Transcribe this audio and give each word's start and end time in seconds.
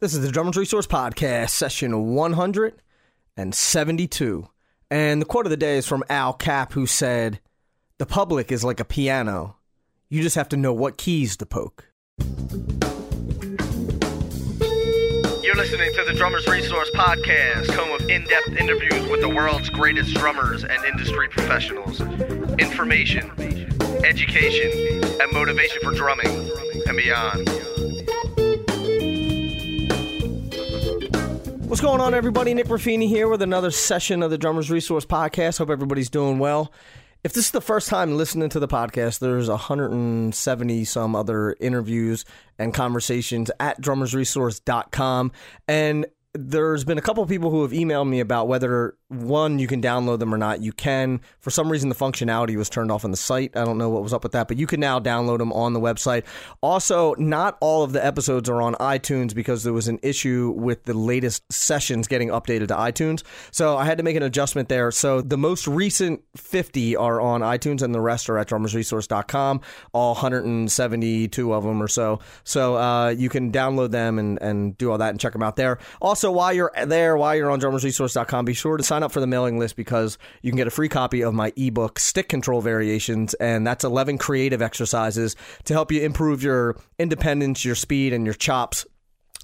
This 0.00 0.12
is 0.12 0.22
the 0.22 0.32
Drummers 0.32 0.56
Resource 0.56 0.88
Podcast, 0.88 1.50
session 1.50 2.14
172. 2.14 4.48
And 4.90 5.22
the 5.22 5.26
quote 5.26 5.46
of 5.46 5.50
the 5.50 5.56
day 5.56 5.76
is 5.78 5.86
from 5.86 6.02
Al 6.10 6.32
Capp, 6.32 6.72
who 6.72 6.84
said, 6.84 7.38
The 7.98 8.06
public 8.06 8.50
is 8.50 8.64
like 8.64 8.80
a 8.80 8.84
piano. 8.84 9.56
You 10.10 10.20
just 10.20 10.34
have 10.34 10.48
to 10.50 10.56
know 10.56 10.72
what 10.72 10.98
keys 10.98 11.36
to 11.38 11.46
poke. 11.46 11.86
You're 15.42 15.54
listening 15.54 15.92
to 15.94 16.04
the 16.04 16.12
Drummers 16.16 16.48
Resource 16.48 16.90
Podcast, 16.94 17.70
home 17.74 17.92
of 17.92 18.00
in 18.10 18.24
depth 18.24 18.48
interviews 18.48 19.06
with 19.08 19.20
the 19.20 19.28
world's 19.28 19.70
greatest 19.70 20.12
drummers 20.14 20.64
and 20.64 20.84
industry 20.84 21.28
professionals. 21.28 22.00
Information, 22.58 23.30
education, 24.04 24.72
and 25.20 25.32
motivation 25.32 25.80
for 25.82 25.92
drumming 25.92 26.50
and 26.88 26.96
beyond. 26.96 27.48
What's 31.74 31.82
going 31.82 32.00
on, 32.00 32.14
everybody? 32.14 32.54
Nick 32.54 32.66
Ruffini 32.66 33.08
here 33.08 33.26
with 33.26 33.42
another 33.42 33.72
session 33.72 34.22
of 34.22 34.30
the 34.30 34.38
Drummers 34.38 34.70
Resource 34.70 35.04
Podcast. 35.04 35.58
Hope 35.58 35.70
everybody's 35.70 36.08
doing 36.08 36.38
well. 36.38 36.72
If 37.24 37.32
this 37.32 37.46
is 37.46 37.50
the 37.50 37.60
first 37.60 37.88
time 37.88 38.16
listening 38.16 38.48
to 38.50 38.60
the 38.60 38.68
podcast, 38.68 39.18
there's 39.18 39.48
170 39.48 40.84
some 40.84 41.16
other 41.16 41.56
interviews 41.58 42.24
and 42.60 42.72
conversations 42.72 43.50
at 43.58 43.80
drummersresource.com. 43.80 45.32
And 45.66 46.06
there's 46.34 46.82
been 46.84 46.98
a 46.98 47.02
couple 47.02 47.22
of 47.22 47.28
people 47.28 47.50
who 47.50 47.62
have 47.62 47.70
emailed 47.70 48.08
me 48.08 48.18
about 48.18 48.48
whether 48.48 48.96
one 49.08 49.60
you 49.60 49.68
can 49.68 49.80
download 49.80 50.18
them 50.18 50.34
or 50.34 50.38
not. 50.38 50.60
You 50.60 50.72
can. 50.72 51.20
For 51.38 51.50
some 51.50 51.70
reason, 51.70 51.88
the 51.88 51.94
functionality 51.94 52.56
was 52.56 52.68
turned 52.68 52.90
off 52.90 53.04
on 53.04 53.12
the 53.12 53.16
site. 53.16 53.56
I 53.56 53.64
don't 53.64 53.78
know 53.78 53.88
what 53.88 54.02
was 54.02 54.12
up 54.12 54.24
with 54.24 54.32
that, 54.32 54.48
but 54.48 54.56
you 54.56 54.66
can 54.66 54.80
now 54.80 54.98
download 54.98 55.38
them 55.38 55.52
on 55.52 55.74
the 55.74 55.80
website. 55.80 56.24
Also, 56.60 57.14
not 57.18 57.56
all 57.60 57.84
of 57.84 57.92
the 57.92 58.04
episodes 58.04 58.48
are 58.48 58.60
on 58.60 58.74
iTunes 58.74 59.32
because 59.32 59.62
there 59.62 59.72
was 59.72 59.86
an 59.86 60.00
issue 60.02 60.52
with 60.56 60.84
the 60.84 60.94
latest 60.94 61.44
sessions 61.52 62.08
getting 62.08 62.30
updated 62.30 62.68
to 62.68 62.74
iTunes. 62.74 63.22
So 63.52 63.76
I 63.76 63.84
had 63.84 63.98
to 63.98 64.04
make 64.04 64.16
an 64.16 64.24
adjustment 64.24 64.68
there. 64.68 64.90
So 64.90 65.20
the 65.20 65.38
most 65.38 65.68
recent 65.68 66.20
50 66.36 66.96
are 66.96 67.20
on 67.20 67.42
iTunes, 67.42 67.80
and 67.80 67.94
the 67.94 68.00
rest 68.00 68.28
are 68.28 68.38
at 68.38 68.48
drummersresource.com. 68.48 69.60
All 69.92 70.14
172 70.14 71.54
of 71.54 71.62
them 71.62 71.80
or 71.80 71.88
so. 71.88 72.18
So 72.42 72.76
uh, 72.76 73.10
you 73.10 73.28
can 73.28 73.52
download 73.52 73.92
them 73.92 74.18
and 74.18 74.34
and 74.42 74.76
do 74.76 74.90
all 74.90 74.98
that 74.98 75.10
and 75.10 75.20
check 75.20 75.32
them 75.32 75.42
out 75.42 75.54
there. 75.54 75.78
Also, 76.02 76.23
while 76.30 76.52
you're 76.52 76.72
there, 76.86 77.16
while 77.16 77.34
you're 77.34 77.50
on 77.50 77.60
drummersresource.com, 77.60 78.44
be 78.44 78.54
sure 78.54 78.76
to 78.76 78.82
sign 78.82 79.02
up 79.02 79.12
for 79.12 79.20
the 79.20 79.26
mailing 79.26 79.58
list 79.58 79.76
because 79.76 80.18
you 80.42 80.50
can 80.50 80.56
get 80.56 80.66
a 80.66 80.70
free 80.70 80.88
copy 80.88 81.22
of 81.22 81.34
my 81.34 81.52
ebook, 81.56 81.98
Stick 81.98 82.28
Control 82.28 82.60
Variations, 82.60 83.34
and 83.34 83.66
that's 83.66 83.84
11 83.84 84.18
creative 84.18 84.62
exercises 84.62 85.36
to 85.64 85.74
help 85.74 85.90
you 85.90 86.02
improve 86.02 86.42
your 86.42 86.76
independence, 86.98 87.64
your 87.64 87.74
speed, 87.74 88.12
and 88.12 88.24
your 88.24 88.34
chops. 88.34 88.86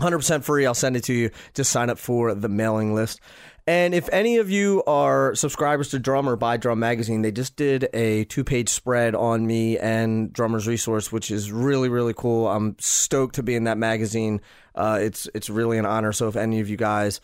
100% 0.01 0.43
free. 0.45 0.67
I'll 0.67 0.75
send 0.75 0.97
it 0.97 1.05
to 1.05 1.13
you. 1.13 1.31
Just 1.55 1.71
sign 1.71 1.91
up 1.91 1.99
for 1.99 2.35
the 2.35 2.49
mailing 2.49 2.95
list. 2.95 3.21
And 3.71 3.95
if 3.95 4.09
any 4.13 4.39
of 4.39 4.51
you 4.51 4.83
are 4.89 5.33
subscribers 5.37 5.91
to 5.91 6.01
Drum 6.01 6.29
or 6.29 6.35
Buy 6.35 6.57
Drum 6.57 6.81
Magazine, 6.81 7.23
they 7.23 7.31
just 7.31 7.55
did 7.55 7.89
a 7.95 8.25
two 8.25 8.43
page 8.43 8.69
spread 8.69 9.15
on 9.15 9.47
me 9.47 9.79
and 9.79 10.33
Drummers 10.33 10.67
Resource, 10.67 11.13
which 11.13 11.31
is 11.31 11.53
really, 11.53 11.89
really 11.89 12.13
cool. 12.13 12.49
I'm 12.49 12.75
stoked 12.81 13.37
to 13.37 13.45
be 13.45 13.55
in 13.55 13.63
that 13.65 13.79
magazine. 13.79 14.41
Uh, 14.75 14.99
it's 15.01 15.29
it's 15.35 15.49
really 15.49 15.79
an 15.79 15.87
honor. 15.87 16.13
So 16.13 16.27
if 16.27 16.35
any 16.35 16.59
of 16.59 16.69
you 16.69 16.77
guys 16.77 17.21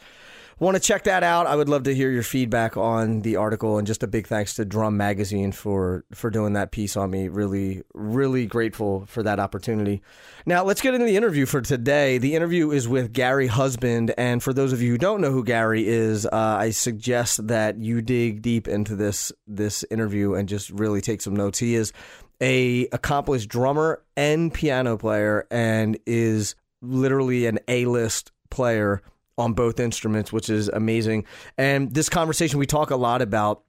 want 0.59 0.75
to 0.75 0.81
check 0.81 1.05
that 1.05 1.23
out, 1.23 1.47
I 1.47 1.55
would 1.55 1.69
love 1.69 1.83
to 1.83 1.95
hear 1.95 2.11
your 2.11 2.23
feedback 2.23 2.77
on 2.77 3.21
the 3.21 3.37
article. 3.37 3.79
And 3.79 3.87
just 3.87 4.03
a 4.03 4.07
big 4.07 4.27
thanks 4.27 4.55
to 4.55 4.65
Drum 4.65 4.97
Magazine 4.97 5.53
for 5.53 6.05
for 6.13 6.31
doing 6.31 6.55
that 6.55 6.71
piece 6.71 6.97
on 6.97 7.11
me. 7.11 7.29
Really, 7.29 7.83
really 7.95 8.47
grateful 8.47 9.05
for 9.07 9.23
that 9.23 9.39
opportunity. 9.39 10.03
Now 10.47 10.65
let's 10.65 10.81
get 10.81 10.95
into 10.95 11.07
the 11.07 11.17
interview 11.17 11.47
for 11.47 11.61
today. 11.61 12.19
The 12.19 12.35
interview 12.35 12.71
is 12.71 12.89
with 12.89 13.13
Gary 13.13 13.49
Husband, 13.49 14.15
and 14.17 14.43
for 14.43 14.53
those 14.53 14.73
of 14.73 14.81
you 14.81 14.93
who 14.93 14.99
don't 14.99 15.21
know 15.21 15.33
who 15.33 15.45
Gary 15.45 15.87
is, 15.87 16.25
uh, 16.27 16.31
I 16.33 16.71
suggest 16.71 17.49
that 17.49 17.79
you 17.79 18.01
dig 18.01 18.43
deep 18.43 18.67
into 18.67 18.97
this 18.97 19.33
this 19.47 19.85
interview 19.91 20.35
and 20.35 20.49
just 20.49 20.71
really 20.71 21.01
take 21.01 21.21
some 21.21 21.37
notes. 21.37 21.59
He 21.59 21.75
is 21.75 21.93
a 22.41 22.87
accomplished 22.93 23.49
drummer 23.49 24.03
and 24.17 24.53
piano 24.53 24.97
player, 24.97 25.47
and 25.51 25.99
is 26.07 26.55
literally 26.81 27.47
an 27.47 27.59
A 27.69 27.87
list 27.87 28.33
player 28.51 29.03
on 29.39 29.53
both 29.53 29.81
instruments, 29.81 30.33
which 30.33 30.49
is 30.49 30.69
amazing. 30.69 31.25
And 31.59 31.93
this 31.93 32.09
conversation, 32.09 32.59
we 32.59 32.67
talk 32.67 32.91
a 32.91 32.97
lot 32.97 33.23
about 33.23 33.63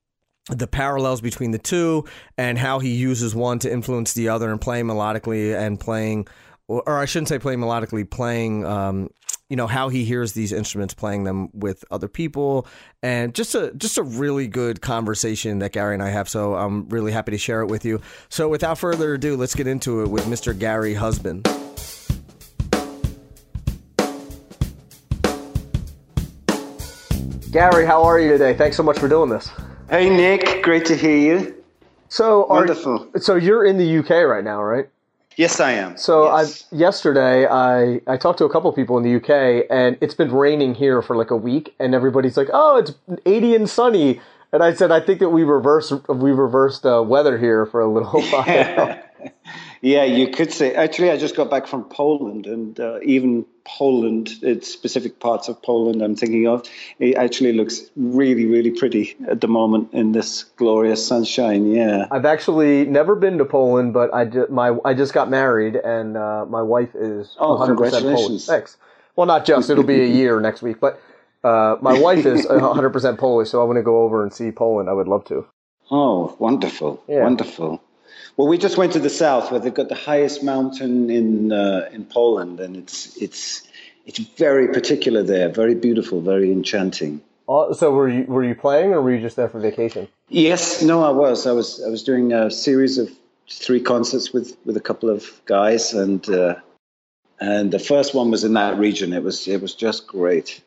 the 0.50 0.68
parallels 0.68 1.22
between 1.22 1.52
the 1.52 1.58
two 1.58 2.06
and 2.38 2.58
how 2.58 2.80
he 2.80 2.96
uses 2.96 3.36
one 3.36 3.60
to 3.60 3.72
influence 3.72 4.14
the 4.14 4.30
other 4.30 4.50
and 4.50 4.62
playing 4.62 4.86
melodically 4.86 5.58
and 5.58 5.80
playing, 5.80 6.28
or, 6.68 6.98
I 6.98 7.06
shouldn't 7.06 7.28
say 7.28 7.40
playing 7.40 7.60
melodically, 7.60 8.10
playing. 8.10 8.66
Um, 8.66 9.10
you 9.50 9.56
know 9.56 9.68
how 9.68 9.88
he 9.88 10.04
hears 10.04 10.34
these 10.34 10.52
instruments 10.52 10.94
playing 10.94 11.24
them 11.24 11.48
with 11.54 11.86
other 11.90 12.10
people 12.10 12.68
and 13.02 13.34
just 13.34 13.56
a 13.56 13.72
just 13.78 13.98
a 13.98 14.04
really 14.04 14.46
good 14.46 14.82
conversation 14.82 15.60
that 15.60 15.72
Gary 15.72 15.94
and 15.94 16.04
I 16.04 16.10
have 16.10 16.28
so 16.28 16.56
I'm 16.56 16.90
really 16.90 17.14
happy 17.14 17.32
to 17.32 17.38
share 17.38 17.62
it 17.62 17.68
with 17.68 17.86
you. 17.86 18.02
So 18.28 18.50
without 18.50 18.78
further 18.78 19.14
ado, 19.14 19.38
let's 19.38 19.56
get 19.56 19.66
into 19.66 20.02
it 20.02 20.10
with 20.10 20.26
Mr. 20.26 20.58
Gary 20.58 20.96
Husband. 20.96 21.48
Gary, 27.52 27.86
how 27.86 28.04
are 28.04 28.20
you 28.20 28.30
today? 28.30 28.54
Thanks 28.54 28.76
so 28.76 28.84
much 28.84 29.00
for 29.00 29.08
doing 29.08 29.30
this. 29.30 29.50
Hey 29.90 30.10
Nick, 30.10 30.64
great 30.64 30.86
to 30.88 30.96
hear 30.98 31.18
you. 31.18 31.64
So 32.10 32.44
are, 32.50 32.58
Wonderful. 32.58 33.10
So 33.20 33.36
you're 33.36 33.64
in 33.66 33.78
the 33.78 34.00
UK 34.00 34.28
right 34.28 34.44
now, 34.44 34.62
right? 34.62 34.90
Yes, 35.38 35.62
I 35.62 35.72
am. 35.72 35.96
So 35.96 36.26
yes. 36.26 36.66
I 36.72 36.76
yesterday 36.76 37.48
I 37.48 38.02
I 38.06 38.18
talked 38.18 38.40
to 38.40 38.46
a 38.46 38.50
couple 38.52 38.72
people 38.74 38.98
in 38.98 39.04
the 39.04 39.16
UK 39.16 39.66
and 39.70 39.98
it's 40.02 40.14
been 40.14 40.34
raining 40.34 40.76
here 40.76 41.02
for 41.02 41.16
like 41.16 41.32
a 41.32 41.38
week 41.38 41.74
and 41.80 41.96
everybody's 41.96 42.36
like, 42.36 42.50
"Oh, 42.52 42.78
it's 42.78 42.94
80 43.26 43.56
and 43.56 43.70
sunny." 43.70 44.20
And 44.52 44.62
I 44.62 44.74
said, 44.74 44.92
"I 44.92 45.00
think 45.00 45.20
that 45.20 45.30
we 45.30 45.44
reversed 45.44 45.94
we 46.10 46.32
reversed 46.32 46.86
uh, 46.86 47.02
weather 47.02 47.38
here 47.38 47.66
for 47.66 47.80
a 47.80 47.88
little 47.88 48.22
while." 48.30 49.00
yeah, 49.82 50.04
you 50.04 50.30
could 50.30 50.52
say. 50.52 50.74
Actually, 50.76 51.12
I 51.12 51.18
just 51.18 51.36
got 51.36 51.50
back 51.50 51.68
from 51.68 51.84
Poland, 51.86 52.46
and 52.48 52.80
uh, 52.80 53.00
even 53.04 53.46
Poland, 53.66 54.30
it's 54.42 54.72
specific 54.72 55.20
parts 55.20 55.48
of 55.50 55.62
Poland 55.62 56.02
I'm 56.02 56.16
thinking 56.16 56.48
of, 56.48 56.68
it 57.00 57.16
actually 57.16 57.54
looks 57.54 57.82
really, 57.96 58.46
really 58.46 58.72
pretty 58.72 59.16
at 59.28 59.42
the 59.42 59.48
moment 59.48 59.90
in 59.94 60.14
this 60.14 60.44
glorious 60.56 61.06
sunshine. 61.06 61.72
Yeah, 61.72 62.08
I've 62.12 62.26
actually 62.26 62.86
never 62.86 63.16
been 63.16 63.38
to 63.40 63.46
Poland, 63.46 63.94
but 63.94 64.14
I 64.14 64.26
just, 64.26 64.50
my 64.50 64.78
I 64.86 64.94
just 64.94 65.14
got 65.14 65.30
married, 65.30 65.76
and 65.76 66.16
uh, 66.18 66.46
my 66.48 66.62
wife 66.62 66.96
is 66.96 67.36
Oh, 67.40 67.58
100% 67.58 67.66
congratulations. 67.68 68.16
Polish. 68.28 68.46
Thanks. 68.46 68.78
Well, 69.16 69.28
not 69.28 69.46
just; 69.46 69.70
it'll 69.70 69.84
be 69.84 70.02
a 70.02 70.08
year 70.08 70.40
next 70.48 70.62
week, 70.62 70.80
but. 70.80 71.02
Uh, 71.44 71.78
my 71.82 71.98
wife 72.08 72.26
is 72.26 72.46
100% 72.48 73.18
Polish, 73.20 73.50
so 73.52 73.62
I 73.62 73.64
want 73.64 73.78
to 73.78 73.84
go 73.84 74.02
over 74.04 74.24
and 74.24 74.34
see 74.34 74.52
Poland. 74.52 74.90
I 74.90 74.94
would 74.94 75.08
love 75.08 75.24
to. 75.26 75.46
Oh, 75.92 76.36
wonderful, 76.40 77.02
Yeah. 77.08 77.24
wonderful. 77.24 77.80
Well, 78.38 78.48
we 78.48 78.60
just 78.60 78.78
went 78.78 78.94
to 78.94 79.00
the 79.00 79.10
south 79.10 79.52
where 79.52 79.60
they've 79.60 79.74
got 79.74 79.90
the 79.90 79.96
highest 79.96 80.44
mountain 80.44 81.10
in 81.10 81.52
uh, 81.52 81.90
in 81.92 82.06
Poland, 82.06 82.60
and 82.60 82.78
it's 82.78 83.18
it's 83.18 83.68
it's 84.06 84.20
very 84.20 84.68
particular 84.68 85.24
there, 85.24 85.50
very 85.50 85.74
beautiful, 85.74 86.22
very 86.22 86.52
enchanting. 86.52 87.22
Uh, 87.50 87.74
so 87.74 87.92
were 87.92 88.08
you 88.08 88.26
were 88.26 88.44
you 88.44 88.54
playing, 88.54 88.94
or 88.94 89.02
were 89.02 89.14
you 89.14 89.22
just 89.22 89.38
there 89.38 89.50
for 89.50 89.60
vacation? 89.60 90.08
Yes, 90.30 90.84
no, 90.84 91.04
I 91.04 91.10
was. 91.10 91.48
I 91.48 91.52
was. 91.52 91.84
I 91.84 91.90
was 91.90 92.04
doing 92.04 92.32
a 92.32 92.52
series 92.52 93.00
of 93.00 93.10
three 93.50 93.82
concerts 93.82 94.32
with 94.32 94.56
with 94.66 94.78
a 94.78 94.82
couple 94.82 95.10
of 95.10 95.26
guys, 95.46 95.94
and 95.94 96.30
uh, 96.30 96.56
and 97.40 97.72
the 97.72 97.80
first 97.80 98.14
one 98.14 98.30
was 98.30 98.44
in 98.44 98.54
that 98.54 98.78
region. 98.78 99.14
It 99.14 99.24
was 99.24 99.48
it 99.48 99.64
was 99.64 99.74
just 99.74 100.06
great. 100.06 100.62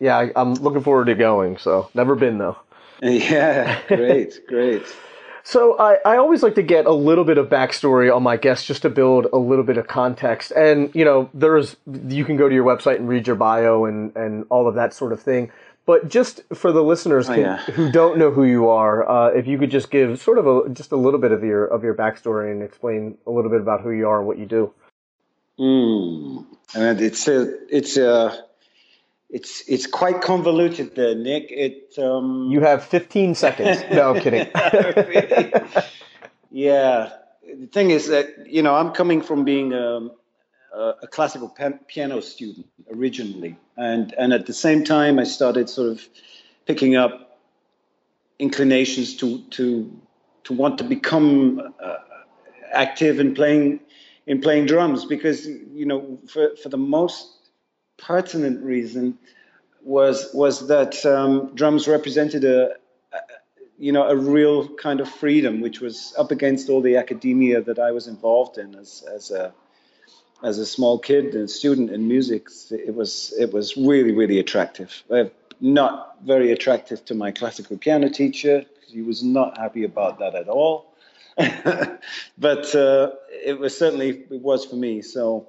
Yeah, 0.00 0.16
I, 0.16 0.32
I'm 0.34 0.54
looking 0.54 0.82
forward 0.82 1.06
to 1.06 1.14
going. 1.14 1.58
So 1.58 1.90
never 1.92 2.14
been 2.14 2.38
though. 2.38 2.56
Yeah, 3.00 3.78
great, 3.86 4.44
great. 4.48 4.82
So 5.48 5.78
I, 5.78 5.94
I 6.04 6.18
always 6.18 6.42
like 6.42 6.56
to 6.56 6.62
get 6.62 6.84
a 6.84 6.92
little 6.92 7.24
bit 7.24 7.38
of 7.38 7.48
backstory 7.48 8.14
on 8.14 8.22
my 8.22 8.36
guests 8.36 8.66
just 8.66 8.82
to 8.82 8.90
build 8.90 9.28
a 9.32 9.38
little 9.38 9.64
bit 9.64 9.78
of 9.78 9.88
context. 9.88 10.50
And 10.50 10.94
you 10.94 11.06
know, 11.06 11.30
there's 11.32 11.74
you 12.06 12.26
can 12.26 12.36
go 12.36 12.50
to 12.50 12.54
your 12.54 12.66
website 12.66 12.96
and 12.96 13.08
read 13.08 13.26
your 13.26 13.34
bio 13.34 13.86
and 13.86 14.14
and 14.14 14.44
all 14.50 14.68
of 14.68 14.74
that 14.74 14.92
sort 14.92 15.10
of 15.10 15.22
thing. 15.22 15.50
But 15.86 16.10
just 16.10 16.42
for 16.52 16.70
the 16.70 16.82
listeners 16.82 17.30
Oh, 17.30 17.34
can, 17.34 17.42
yeah. 17.44 17.56
who 17.62 17.90
don't 17.90 18.18
know 18.18 18.30
who 18.30 18.44
you 18.44 18.68
are, 18.68 19.08
uh, 19.08 19.28
if 19.28 19.46
you 19.46 19.56
could 19.56 19.70
just 19.70 19.90
give 19.90 20.20
sort 20.20 20.36
of 20.36 20.46
a 20.46 20.68
just 20.68 20.92
a 20.92 20.96
little 20.96 21.18
bit 21.18 21.32
of 21.32 21.42
your 21.42 21.64
of 21.64 21.82
your 21.82 21.94
backstory 21.94 22.52
and 22.52 22.62
explain 22.62 23.16
a 23.26 23.30
little 23.30 23.50
bit 23.50 23.62
about 23.62 23.80
who 23.80 23.90
you 23.90 24.06
are 24.06 24.18
and 24.18 24.26
what 24.26 24.36
you 24.36 24.44
do. 24.44 24.70
Mm. 25.58 26.44
And 26.74 27.00
it's 27.00 27.26
a 27.26 27.54
it's 27.74 27.96
a 27.96 28.38
it's 29.30 29.62
it's 29.68 29.86
quite 29.86 30.22
convoluted 30.22 30.94
there, 30.94 31.14
Nick. 31.14 31.48
It 31.50 31.94
um, 31.98 32.48
You 32.50 32.60
have 32.60 32.84
15 32.84 33.34
seconds. 33.34 33.82
No, 33.90 34.14
I'm 34.14 34.20
kidding. 34.20 34.48
Yeah. 36.50 37.10
The 37.42 37.66
thing 37.66 37.90
is 37.90 38.08
that 38.08 38.46
you 38.46 38.62
know 38.62 38.74
I'm 38.74 38.92
coming 38.92 39.22
from 39.22 39.44
being 39.44 39.72
um, 39.74 40.12
a, 40.74 40.94
a 41.02 41.06
classical 41.06 41.54
piano 41.86 42.20
student 42.20 42.66
originally, 42.90 43.56
and 43.76 44.12
and 44.14 44.32
at 44.32 44.46
the 44.46 44.52
same 44.52 44.84
time 44.84 45.18
I 45.18 45.24
started 45.24 45.68
sort 45.68 45.90
of 45.90 46.08
picking 46.66 46.96
up 46.96 47.38
inclinations 48.38 49.16
to 49.16 49.42
to 49.50 50.00
to 50.44 50.52
want 50.52 50.78
to 50.78 50.84
become 50.84 51.74
uh, 51.82 51.96
active 52.72 53.20
in 53.20 53.34
playing 53.34 53.80
in 54.26 54.40
playing 54.40 54.66
drums 54.66 55.04
because 55.04 55.46
you 55.46 55.86
know 55.86 56.18
for 56.28 56.54
for 56.62 56.68
the 56.68 56.78
most 56.78 57.37
pertinent 57.98 58.64
reason 58.64 59.18
was 59.82 60.30
was 60.32 60.68
that 60.68 61.04
um, 61.04 61.54
drums 61.54 61.86
represented 61.86 62.44
a, 62.44 62.70
a, 63.12 63.18
you 63.78 63.92
know 63.92 64.08
a 64.08 64.16
real 64.16 64.68
kind 64.76 65.00
of 65.00 65.08
freedom, 65.08 65.60
which 65.60 65.80
was 65.80 66.14
up 66.16 66.30
against 66.30 66.68
all 66.68 66.80
the 66.80 66.96
academia 66.96 67.60
that 67.62 67.78
I 67.78 67.90
was 67.92 68.06
involved 68.06 68.58
in 68.58 68.74
as 68.74 69.04
as 69.12 69.30
a 69.30 69.52
as 70.42 70.58
a 70.58 70.66
small 70.66 70.98
kid 70.98 71.34
and 71.34 71.50
student 71.50 71.90
in 71.90 72.08
music. 72.08 72.48
It 72.70 72.94
was 72.94 73.34
it 73.38 73.52
was 73.52 73.76
really 73.76 74.12
really 74.12 74.38
attractive. 74.38 75.02
Uh, 75.10 75.24
not 75.60 76.16
very 76.22 76.52
attractive 76.52 77.04
to 77.06 77.14
my 77.14 77.32
classical 77.32 77.76
piano 77.76 78.08
teacher. 78.08 78.64
He 78.86 79.02
was 79.02 79.22
not 79.22 79.58
happy 79.58 79.84
about 79.84 80.20
that 80.20 80.34
at 80.34 80.48
all. 80.48 80.94
but 82.38 82.74
uh, 82.74 83.10
it 83.30 83.58
was 83.58 83.76
certainly 83.76 84.24
it 84.30 84.42
was 84.42 84.64
for 84.64 84.76
me. 84.76 85.02
So 85.02 85.48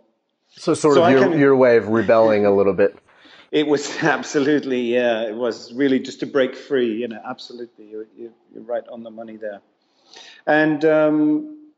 so 0.51 0.73
sort 0.73 0.95
so 0.95 1.03
of 1.03 1.11
your, 1.11 1.29
can, 1.29 1.39
your 1.39 1.55
way 1.55 1.77
of 1.77 1.87
rebelling 1.87 2.45
a 2.45 2.51
little 2.51 2.73
bit. 2.73 2.97
It 3.51 3.67
was 3.67 3.91
absolutely, 4.03 4.93
yeah. 4.93 5.27
It 5.27 5.35
was 5.35 5.73
really 5.73 5.99
just 5.99 6.19
to 6.21 6.25
break 6.25 6.55
free. 6.55 6.93
You 6.93 7.07
know, 7.07 7.21
absolutely. 7.27 7.85
You're, 7.85 8.07
you're 8.17 8.31
right 8.63 8.87
on 8.91 9.03
the 9.03 9.11
money 9.11 9.37
there. 9.37 9.61
And 10.45 10.83
um, 10.85 11.71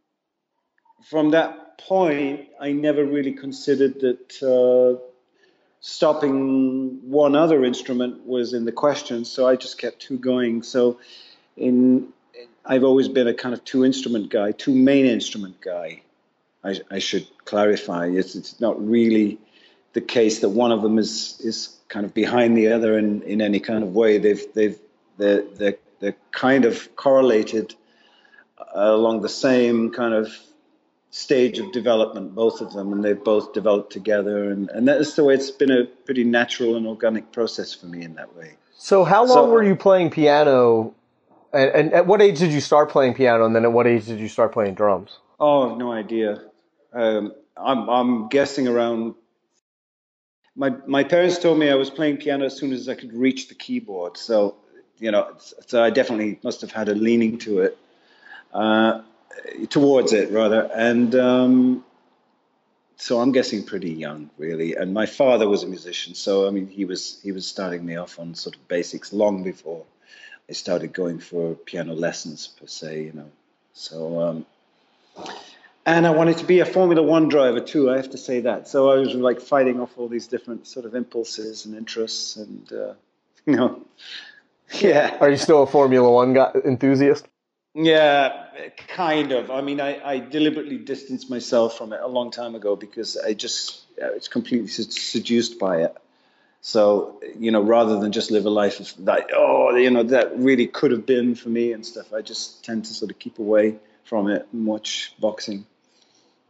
from 1.10 1.32
that 1.32 1.78
point, 1.78 2.48
I 2.60 2.72
never 2.72 3.04
really 3.04 3.34
considered 3.34 4.00
that 4.02 4.44
uh, 4.44 5.04
stopping 5.80 7.00
one 7.10 7.36
other 7.36 7.66
instrument 7.66 8.26
was 8.26 8.54
in 8.54 8.66
the 8.66 8.72
question. 8.72 9.26
So 9.26 9.48
I 9.48 9.56
just 9.56 9.78
kept 9.78 10.00
two 10.00 10.18
going. 10.18 10.64
So 10.64 11.00
in 11.58 12.14
I've 12.66 12.84
always 12.84 13.08
been 13.08 13.28
a 13.28 13.34
kind 13.34 13.54
of 13.54 13.64
two 13.66 13.84
instrument 13.84 14.30
guy, 14.30 14.52
two 14.52 14.74
main 14.76 15.06
instrument 15.06 15.60
guy. 15.62 16.04
I, 16.64 16.80
I 16.90 17.00
should 17.00 17.28
clarify. 17.46 18.08
It's, 18.08 18.36
it's 18.36 18.60
not 18.60 18.82
really 18.86 19.40
the 19.94 20.02
case 20.02 20.40
that 20.40 20.50
one 20.50 20.72
of 20.72 20.82
them 20.82 20.98
is 20.98 21.40
is 21.44 21.78
kind 21.90 22.06
of 22.06 22.14
behind 22.14 22.56
the 22.56 22.72
other 22.72 22.98
in, 22.98 23.22
in 23.24 23.42
any 23.42 23.60
kind 23.60 23.84
of 23.84 23.94
way. 23.94 24.18
They've 24.18 24.42
they've 24.54 24.80
they're, 25.18 25.44
they're, 25.56 25.78
they're 26.00 26.16
kind 26.32 26.66
of 26.66 26.96
correlated 26.96 27.76
uh, 28.58 28.64
along 28.76 29.22
the 29.22 29.30
same 29.30 29.92
kind 29.92 30.14
of 30.14 30.36
stage 31.12 31.60
of 31.60 31.72
development, 31.72 32.34
both 32.34 32.62
of 32.62 32.74
them, 32.74 32.94
and 32.94 33.04
they've 33.04 33.24
both 33.24 33.54
developed 33.54 33.92
together. 33.92 34.50
And, 34.50 34.70
and 34.70 34.88
that's 34.88 35.16
the 35.16 35.24
way 35.24 35.34
it's 35.34 35.52
been 35.52 35.72
a 35.72 35.86
pretty 35.86 36.24
natural 36.24 36.76
and 36.78 36.88
organic 36.88 37.32
process 37.32 37.74
for 37.74 37.86
me 37.86 38.02
in 38.04 38.16
that 38.16 38.36
way. 38.36 38.56
So, 38.78 39.04
how 39.04 39.26
long 39.26 39.36
so, 39.36 39.50
were 39.50 39.64
you 39.64 39.76
playing 39.76 40.10
piano? 40.10 40.96
And, 41.54 41.70
and, 41.72 41.94
at 41.94 42.08
what 42.08 42.22
age 42.22 42.40
did 42.40 42.52
you 42.52 42.62
start 42.62 42.90
playing 42.90 43.14
piano? 43.14 43.46
And 43.46 43.56
then 43.56 43.66
at 43.66 43.74
what 43.74 43.86
age 43.86 44.06
did 44.06 44.20
you 44.20 44.30
start 44.30 44.54
playing 44.54 44.74
drums? 44.74 45.20
Oh, 45.40 45.76
no 45.76 45.92
idea. 45.92 46.42
Um, 46.94 47.34
I'm, 47.56 47.90
I'm 47.90 48.30
guessing 48.30 48.68
around. 48.68 49.16
My 50.56 50.70
my 50.86 51.04
parents 51.04 51.40
told 51.40 51.58
me 51.58 51.70
I 51.70 51.76
was 51.76 51.90
playing 51.90 52.18
piano 52.18 52.46
as 52.46 52.58
soon 52.58 52.74
as 52.74 52.90
I 52.90 52.96
could 52.96 53.14
reach 53.14 53.48
the 53.48 53.56
keyboard. 53.56 54.18
So 54.18 54.56
you 55.00 55.12
know, 55.12 55.36
so 55.66 55.84
I 55.84 55.90
definitely 55.90 56.40
must 56.44 56.62
have 56.62 56.72
had 56.72 56.90
a 56.90 56.96
leaning 56.96 57.38
to 57.40 57.62
it, 57.62 57.78
uh, 58.54 59.02
towards 59.70 60.14
it 60.14 60.32
rather, 60.32 60.70
and 60.74 61.16
um, 61.16 61.86
so 62.98 63.20
I'm 63.20 63.32
guessing 63.32 63.64
pretty 63.64 63.92
young, 63.92 64.30
really. 64.38 64.76
And 64.76 64.94
my 64.94 65.06
father 65.06 65.48
was 65.48 65.64
a 65.64 65.68
musician, 65.68 66.14
so 66.14 66.48
I 66.48 66.52
mean, 66.52 66.68
he 66.68 66.86
was 66.86 67.20
he 67.24 67.32
was 67.32 67.48
starting 67.48 67.86
me 67.86 67.96
off 67.96 68.20
on 68.20 68.36
sort 68.36 68.56
of 68.56 68.68
basics 68.68 69.14
long 69.14 69.44
before 69.44 69.86
I 70.50 70.54
started 70.54 70.94
going 70.94 71.20
for 71.20 71.56
piano 71.56 71.94
lessons 71.94 72.48
per 72.48 72.68
se, 72.68 73.04
you 73.04 73.14
know. 73.14 73.32
So. 73.74 74.22
Um, 74.22 74.46
and 75.86 76.06
I 76.06 76.12
wanted 76.12 76.38
to 76.38 76.46
be 76.46 76.60
a 76.60 76.66
Formula 76.66 77.02
One 77.02 77.28
driver 77.28 77.60
too. 77.60 77.90
I 77.90 77.98
have 77.98 78.12
to 78.12 78.18
say 78.18 78.42
that. 78.42 78.68
So 78.68 78.92
I 78.92 78.96
was 78.98 79.14
like 79.16 79.42
fighting 79.42 79.80
off 79.80 79.98
all 79.98 80.08
these 80.08 80.28
different 80.28 80.68
sort 80.68 80.86
of 80.86 80.96
impulses 80.96 81.66
and 81.66 81.76
interests, 81.76 82.36
and 82.36 82.72
uh, 82.72 82.94
you 83.46 83.56
know, 83.56 83.82
yeah. 84.80 85.18
Are 85.20 85.30
you 85.30 85.38
still 85.38 85.64
a 85.64 85.68
Formula 85.68 86.10
One 86.10 86.34
guy, 86.34 86.52
enthusiast? 86.66 87.28
Yeah, 87.74 88.48
kind 88.90 89.32
of. 89.32 89.50
I 89.50 89.62
mean, 89.62 89.80
I, 89.80 90.02
I 90.04 90.20
deliberately 90.20 90.78
distanced 90.78 91.30
myself 91.30 91.78
from 91.78 91.94
it 91.94 92.02
a 92.02 92.08
long 92.08 92.30
time 92.30 92.54
ago 92.54 92.76
because 92.76 93.16
I 93.18 93.34
just 93.34 93.84
it's 93.98 94.28
completely 94.28 94.68
seduced 94.68 95.58
by 95.58 95.84
it. 95.84 95.96
So 96.62 97.22
you 97.40 97.52
know, 97.52 97.62
rather 97.62 98.00
than 98.00 98.12
just 98.12 98.30
live 98.30 98.46
a 98.46 98.50
life 98.50 98.80
of 98.80 99.06
that, 99.06 99.32
oh, 99.34 99.76
you 99.76 99.90
know, 99.90 100.04
that 100.04 100.38
really 100.38 100.68
could 100.68 100.92
have 100.92 101.06
been 101.06 101.34
for 101.34 101.50
me 101.50 101.72
and 101.72 101.84
stuff. 101.84 102.14
I 102.14 102.22
just 102.22 102.64
tend 102.64 102.86
to 102.86 102.94
sort 102.94 103.10
of 103.10 103.18
keep 103.18 103.40
away 103.40 103.78
from 104.04 104.30
it 104.30 104.48
and 104.52 104.66
watch 104.68 105.16
boxing. 105.20 105.66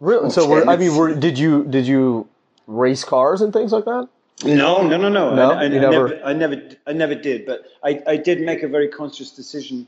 Really? 0.01 0.25
Oh, 0.25 0.29
so, 0.29 0.49
were, 0.49 0.67
I 0.67 0.77
mean, 0.77 0.95
were, 0.95 1.13
did 1.13 1.37
you 1.37 1.63
did 1.63 1.85
you 1.85 2.27
race 2.65 3.03
cars 3.03 3.41
and 3.41 3.53
things 3.53 3.71
like 3.71 3.85
that? 3.85 4.09
No, 4.43 4.81
no, 4.87 4.97
no, 4.97 5.09
no. 5.09 5.35
no 5.35 5.51
I, 5.51 5.53
I, 5.53 5.63
I 5.65 5.67
never, 5.67 6.07
never, 6.07 6.25
I 6.25 6.33
never, 6.33 6.61
I 6.87 6.93
never 6.93 7.15
did. 7.15 7.45
But 7.45 7.67
I, 7.83 8.01
I 8.07 8.17
did 8.17 8.41
make 8.41 8.63
a 8.63 8.67
very 8.67 8.87
conscious 8.87 9.29
decision 9.29 9.87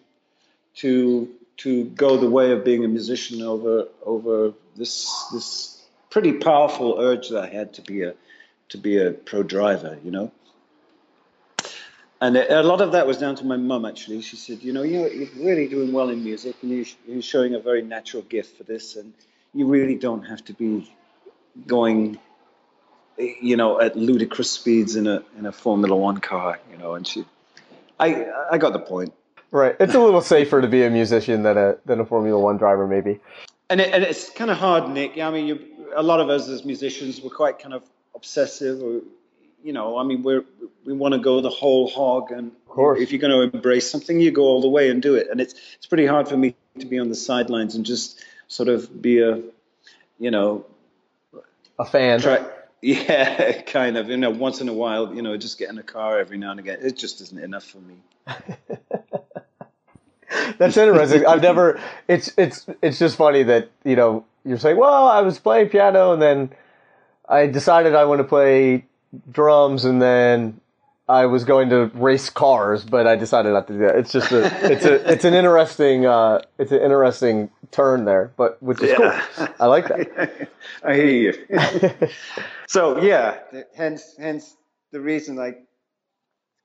to 0.75 1.27
to 1.57 1.85
go 1.85 2.17
the 2.17 2.29
way 2.29 2.51
of 2.51 2.63
being 2.63 2.85
a 2.85 2.87
musician 2.87 3.41
over 3.41 3.87
over 4.05 4.53
this 4.77 5.11
this 5.33 5.83
pretty 6.11 6.33
powerful 6.33 6.99
urge 6.99 7.29
that 7.29 7.43
I 7.43 7.47
had 7.47 7.73
to 7.73 7.81
be 7.81 8.03
a 8.03 8.13
to 8.69 8.77
be 8.77 8.97
a 8.97 9.11
pro 9.11 9.41
driver. 9.41 9.97
You 10.05 10.11
know. 10.11 10.31
And 12.21 12.37
a 12.37 12.63
lot 12.63 12.79
of 12.79 12.93
that 12.93 13.05
was 13.05 13.17
down 13.17 13.35
to 13.37 13.45
my 13.45 13.57
mum, 13.57 13.83
actually. 13.83 14.21
She 14.21 14.37
said, 14.37 14.63
You 14.63 14.71
know, 14.71 14.83
you're, 14.83 15.11
you're 15.11 15.27
really 15.35 15.67
doing 15.67 15.91
well 15.91 16.07
in 16.07 16.23
music 16.23 16.55
and 16.61 16.71
you're, 16.71 16.85
you're 17.05 17.21
showing 17.21 17.53
a 17.53 17.59
very 17.59 17.81
natural 17.81 18.23
gift 18.23 18.55
for 18.55 18.63
this. 18.63 18.95
And 18.95 19.11
you 19.53 19.67
really 19.67 19.95
don't 19.95 20.23
have 20.23 20.43
to 20.45 20.53
be 20.53 20.91
going, 21.67 22.19
you 23.17 23.55
know, 23.55 23.79
at 23.79 23.95
ludicrous 23.95 24.49
speeds 24.49 24.95
in 24.95 25.07
a 25.07 25.23
in 25.37 25.45
a 25.45 25.51
Formula 25.51 25.95
One 25.95 26.19
car, 26.19 26.59
you 26.71 26.77
know. 26.77 26.95
And 26.95 27.07
she, 27.07 27.25
I 27.99 28.25
I 28.51 28.57
got 28.57 28.73
the 28.73 28.79
point. 28.79 29.13
Right, 29.51 29.75
it's 29.79 29.93
a 29.93 29.99
little 29.99 30.21
safer 30.21 30.61
to 30.61 30.67
be 30.67 30.83
a 30.83 30.89
musician 30.89 31.43
than 31.43 31.57
a 31.57 31.77
than 31.85 31.99
a 31.99 32.05
Formula 32.05 32.39
One 32.39 32.57
driver, 32.57 32.87
maybe. 32.87 33.19
And, 33.69 33.79
it, 33.79 33.93
and 33.93 34.03
it's 34.03 34.29
kind 34.29 34.51
of 34.51 34.57
hard, 34.57 34.89
Nick. 34.89 35.17
I 35.17 35.31
mean, 35.31 35.47
you, 35.47 35.59
a 35.95 36.03
lot 36.03 36.19
of 36.19 36.29
us 36.29 36.49
as 36.49 36.65
musicians 36.65 37.21
were 37.21 37.29
quite 37.29 37.59
kind 37.59 37.73
of 37.73 37.83
obsessive, 38.15 38.81
or 38.81 39.01
you 39.63 39.73
know, 39.73 39.97
I 39.97 40.03
mean, 40.03 40.23
we're 40.23 40.43
we 40.85 40.93
want 40.93 41.13
to 41.13 41.19
go 41.19 41.39
the 41.39 41.49
whole 41.49 41.87
hog, 41.87 42.31
and 42.31 42.51
if 42.75 43.11
you're 43.11 43.21
going 43.21 43.51
to 43.51 43.55
embrace 43.55 43.89
something, 43.89 44.19
you 44.19 44.31
go 44.31 44.43
all 44.43 44.61
the 44.61 44.67
way 44.67 44.89
and 44.89 45.01
do 45.01 45.15
it. 45.15 45.27
And 45.29 45.39
it's 45.39 45.53
it's 45.75 45.85
pretty 45.85 46.07
hard 46.07 46.27
for 46.27 46.35
me 46.35 46.55
to 46.79 46.85
be 46.87 46.97
on 46.97 47.09
the 47.09 47.15
sidelines 47.15 47.75
and 47.75 47.85
just 47.85 48.23
sort 48.53 48.69
of 48.69 49.01
be 49.01 49.19
a, 49.19 49.41
you 50.19 50.29
know, 50.31 50.65
a 51.79 51.85
fan. 51.85 52.19
Try, 52.19 52.45
yeah, 52.81 53.61
kind 53.63 53.97
of. 53.97 54.09
You 54.09 54.17
know, 54.17 54.29
once 54.29 54.61
in 54.61 54.69
a 54.69 54.73
while, 54.73 55.13
you 55.13 55.21
know, 55.21 55.35
just 55.37 55.57
get 55.57 55.69
in 55.69 55.77
a 55.77 55.83
car 55.83 56.19
every 56.19 56.37
now 56.37 56.51
and 56.51 56.59
again. 56.59 56.77
It 56.81 56.95
just 56.95 57.19
isn't 57.21 57.41
enough 57.41 57.63
for 57.63 57.79
me. 57.79 57.95
That's 60.57 60.77
interesting. 60.77 61.25
I've 61.25 61.41
never. 61.41 61.81
It's 62.07 62.31
it's 62.37 62.65
it's 62.81 62.99
just 62.99 63.17
funny 63.17 63.43
that 63.43 63.69
you 63.83 63.95
know 63.95 64.25
you're 64.45 64.59
saying, 64.59 64.77
well, 64.77 65.07
I 65.07 65.21
was 65.21 65.39
playing 65.39 65.69
piano 65.69 66.13
and 66.13 66.21
then 66.21 66.51
I 67.27 67.47
decided 67.47 67.95
I 67.95 68.05
want 68.05 68.19
to 68.19 68.23
play 68.23 68.85
drums 69.31 69.85
and 69.85 70.01
then 70.01 70.59
I 71.13 71.27
was 71.27 71.43
going 71.43 71.69
to 71.69 71.91
race 71.93 72.31
cars, 72.31 72.83
but 72.83 73.05
I 73.05 73.15
decided 73.15 73.53
not 73.53 73.67
to 73.67 73.73
do 73.73 73.79
that. 73.79 73.95
It's 73.97 74.11
just 74.11 74.31
a, 74.31 74.45
it's 74.71 74.83
a, 74.83 75.11
it's 75.11 75.23
an 75.23 75.35
interesting, 75.35 76.07
uh, 76.07 76.41
it's 76.57 76.71
an 76.71 76.81
interesting 76.81 77.51
turn 77.69 78.05
there, 78.05 78.33
but 78.35 78.61
which 78.63 78.81
is 78.81 78.89
yeah. 78.89 79.23
cool. 79.35 79.47
I 79.59 79.65
like 79.67 79.87
that. 79.89 80.49
I 80.83 80.95
hear 80.95 81.05
you. 81.05 82.09
so 82.67 82.99
yeah, 82.99 83.37
hence, 83.75 84.15
hence 84.17 84.55
the 84.91 84.99
reason 84.99 85.37
I, 85.37 85.53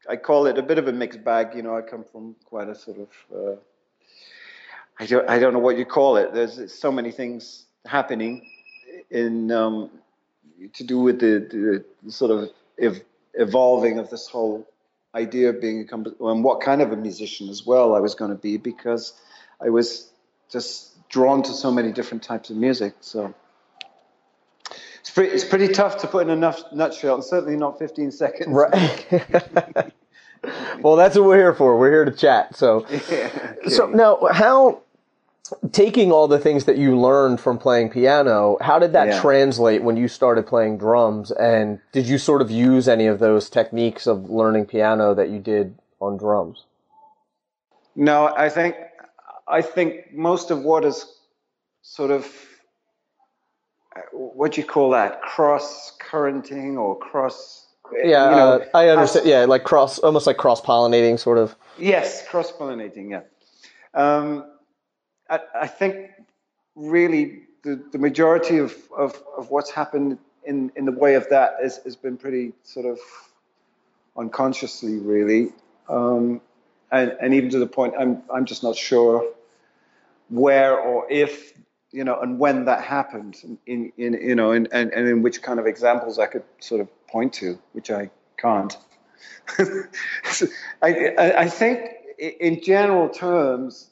I 0.08 0.16
call 0.16 0.46
it 0.46 0.56
a 0.56 0.62
bit 0.62 0.78
of 0.78 0.88
a 0.88 0.92
mixed 0.92 1.22
bag. 1.22 1.48
You 1.54 1.62
know, 1.62 1.76
I 1.76 1.82
come 1.82 2.04
from 2.10 2.34
quite 2.46 2.68
a 2.68 2.74
sort 2.74 3.00
of, 3.00 3.08
uh, 3.36 3.56
I 4.98 5.04
don't, 5.04 5.28
I 5.28 5.38
don't 5.38 5.52
know 5.52 5.58
what 5.58 5.76
you 5.76 5.84
call 5.84 6.16
it. 6.16 6.32
There's 6.32 6.72
so 6.72 6.90
many 6.90 7.12
things 7.12 7.66
happening 7.84 8.48
in, 9.10 9.52
um, 9.52 9.90
to 10.72 10.84
do 10.84 11.00
with 11.00 11.20
the, 11.20 11.84
the 12.02 12.10
sort 12.10 12.30
of 12.30 12.48
if 12.78 13.02
evolving 13.38 13.98
of 13.98 14.10
this 14.10 14.28
whole 14.28 14.68
idea 15.14 15.50
of 15.50 15.60
being 15.60 15.88
a 15.90 15.94
and 16.26 16.44
what 16.44 16.60
kind 16.60 16.82
of 16.82 16.92
a 16.92 16.96
musician 16.96 17.48
as 17.48 17.64
well 17.64 17.94
I 17.94 18.00
was 18.00 18.14
going 18.14 18.30
to 18.30 18.36
be 18.36 18.58
because 18.58 19.14
I 19.60 19.70
was 19.70 20.10
just 20.50 21.08
drawn 21.08 21.42
to 21.44 21.52
so 21.52 21.70
many 21.70 21.92
different 21.92 22.22
types 22.22 22.50
of 22.50 22.56
music. 22.56 22.94
So 23.00 23.34
it's 25.00 25.10
pretty, 25.10 25.34
it's 25.34 25.44
pretty 25.44 25.68
tough 25.68 25.98
to 25.98 26.06
put 26.06 26.28
in 26.28 26.42
a 26.42 26.54
nutshell, 26.72 27.14
and 27.14 27.24
certainly 27.24 27.56
not 27.56 27.78
15 27.78 28.12
seconds. 28.12 28.48
Right. 28.50 28.72
well, 30.82 30.96
that's 30.96 31.16
what 31.16 31.24
we're 31.24 31.36
here 31.36 31.54
for. 31.54 31.78
We're 31.78 31.90
here 31.90 32.04
to 32.04 32.12
chat. 32.12 32.56
So, 32.56 32.86
yeah, 32.90 33.30
okay. 33.60 33.70
so 33.70 33.86
now 33.86 34.18
how 34.30 34.82
taking 35.72 36.12
all 36.12 36.28
the 36.28 36.38
things 36.38 36.64
that 36.64 36.76
you 36.76 36.98
learned 36.98 37.40
from 37.40 37.58
playing 37.58 37.90
piano, 37.90 38.56
how 38.60 38.78
did 38.78 38.92
that 38.92 39.08
yeah. 39.08 39.20
translate 39.20 39.82
when 39.82 39.96
you 39.96 40.08
started 40.08 40.46
playing 40.46 40.78
drums? 40.78 41.30
And 41.30 41.80
did 41.92 42.06
you 42.06 42.18
sort 42.18 42.42
of 42.42 42.50
use 42.50 42.88
any 42.88 43.06
of 43.06 43.18
those 43.18 43.48
techniques 43.50 44.06
of 44.06 44.30
learning 44.30 44.66
piano 44.66 45.14
that 45.14 45.30
you 45.30 45.38
did 45.38 45.78
on 46.00 46.16
drums? 46.16 46.64
No, 47.96 48.26
I 48.26 48.48
think 48.48 48.76
I 49.46 49.62
think 49.62 50.12
most 50.12 50.50
of 50.50 50.62
what 50.62 50.84
is 50.84 51.06
sort 51.82 52.10
of 52.10 52.26
what 54.12 54.52
do 54.52 54.60
you 54.60 54.66
call 54.66 54.90
that 54.90 55.22
cross 55.22 55.96
currenting 56.00 56.76
or 56.76 56.96
cross 56.98 57.66
Yeah, 57.92 58.30
you 58.30 58.36
know, 58.36 58.52
uh, 58.60 58.64
I 58.74 58.88
understand. 58.88 59.26
yeah, 59.26 59.44
like 59.46 59.64
cross, 59.64 59.98
almost 59.98 60.26
like 60.26 60.36
cross 60.36 60.60
pollinating, 60.60 61.18
sort 61.18 61.38
of. 61.38 61.56
Yes, 61.78 62.26
cross 62.28 62.52
pollinating. 62.52 63.10
Yeah, 63.10 63.22
um, 63.94 64.44
I, 65.28 65.40
I 65.62 65.66
think 65.66 66.10
really 66.74 67.42
the, 67.62 67.82
the 67.92 67.98
majority 67.98 68.58
of, 68.58 68.74
of, 68.96 69.20
of 69.36 69.50
what's 69.50 69.70
happened 69.70 70.18
in, 70.44 70.72
in 70.76 70.84
the 70.84 70.92
way 70.92 71.14
of 71.14 71.28
that 71.28 71.56
has 71.62 71.96
been 71.96 72.16
pretty 72.16 72.52
sort 72.62 72.86
of 72.86 72.98
unconsciously, 74.16 74.96
really, 74.98 75.52
um, 75.88 76.40
and 76.90 77.16
and 77.20 77.34
even 77.34 77.50
to 77.50 77.58
the 77.58 77.66
point 77.66 77.94
I'm 77.98 78.22
I'm 78.32 78.46
just 78.46 78.62
not 78.62 78.76
sure 78.76 79.30
where 80.30 80.78
or 80.78 81.10
if 81.10 81.52
you 81.90 82.04
know 82.04 82.18
and 82.20 82.38
when 82.38 82.64
that 82.64 82.82
happened 82.82 83.36
in 83.66 83.92
in 83.96 84.14
you 84.14 84.34
know 84.34 84.52
and 84.52 84.68
and, 84.72 84.92
and 84.92 85.08
in 85.08 85.22
which 85.22 85.42
kind 85.42 85.60
of 85.60 85.66
examples 85.66 86.18
I 86.18 86.26
could 86.26 86.44
sort 86.60 86.80
of 86.80 86.88
point 87.08 87.34
to, 87.34 87.58
which 87.72 87.90
I 87.90 88.10
can't. 88.36 88.76
I, 90.82 91.32
I 91.36 91.48
think 91.48 91.90
in 92.18 92.62
general 92.62 93.08
terms, 93.08 93.90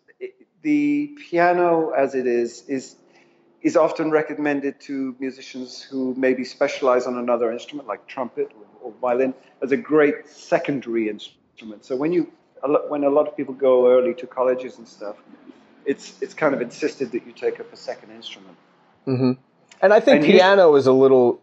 the 0.67 1.15
piano 1.31 1.91
as 1.91 2.17
it 2.17 2.27
is 2.27 2.65
is 2.67 2.97
is 3.63 3.77
often 3.77 4.11
recommended 4.11 4.75
to 4.81 5.15
musicians 5.21 5.81
who 5.81 6.13
maybe 6.17 6.43
specialize 6.45 7.07
on 7.07 7.17
another 7.19 7.53
instrument 7.53 7.87
like 7.87 8.05
trumpet 8.09 8.51
or, 8.59 8.89
or 8.89 8.93
violin 9.01 9.33
as 9.63 9.71
a 9.71 9.77
great 9.77 10.29
secondary 10.29 11.09
instrument. 11.09 11.85
So 11.85 11.95
when 11.95 12.13
you 12.13 12.33
a 12.65 12.69
when 12.89 13.05
a 13.05 13.11
lot 13.11 13.29
of 13.29 13.37
people 13.37 13.55
go 13.55 13.75
early 13.95 14.13
to 14.15 14.27
colleges 14.27 14.79
and 14.79 14.89
stuff, 14.89 15.17
it's 15.85 16.21
it's 16.21 16.35
kind 16.35 16.53
of 16.53 16.61
insisted 16.61 17.13
that 17.13 17.25
you 17.25 17.33
take 17.33 17.61
up 17.61 17.73
a 17.73 17.77
second 17.77 18.11
instrument. 18.11 18.57
Mm-hmm. 19.07 19.33
And 19.83 19.93
I 19.93 20.01
think 20.01 20.25
And 20.25 20.33
piano 20.33 20.75
is 20.75 20.89
a 20.89 20.97
little 21.05 21.41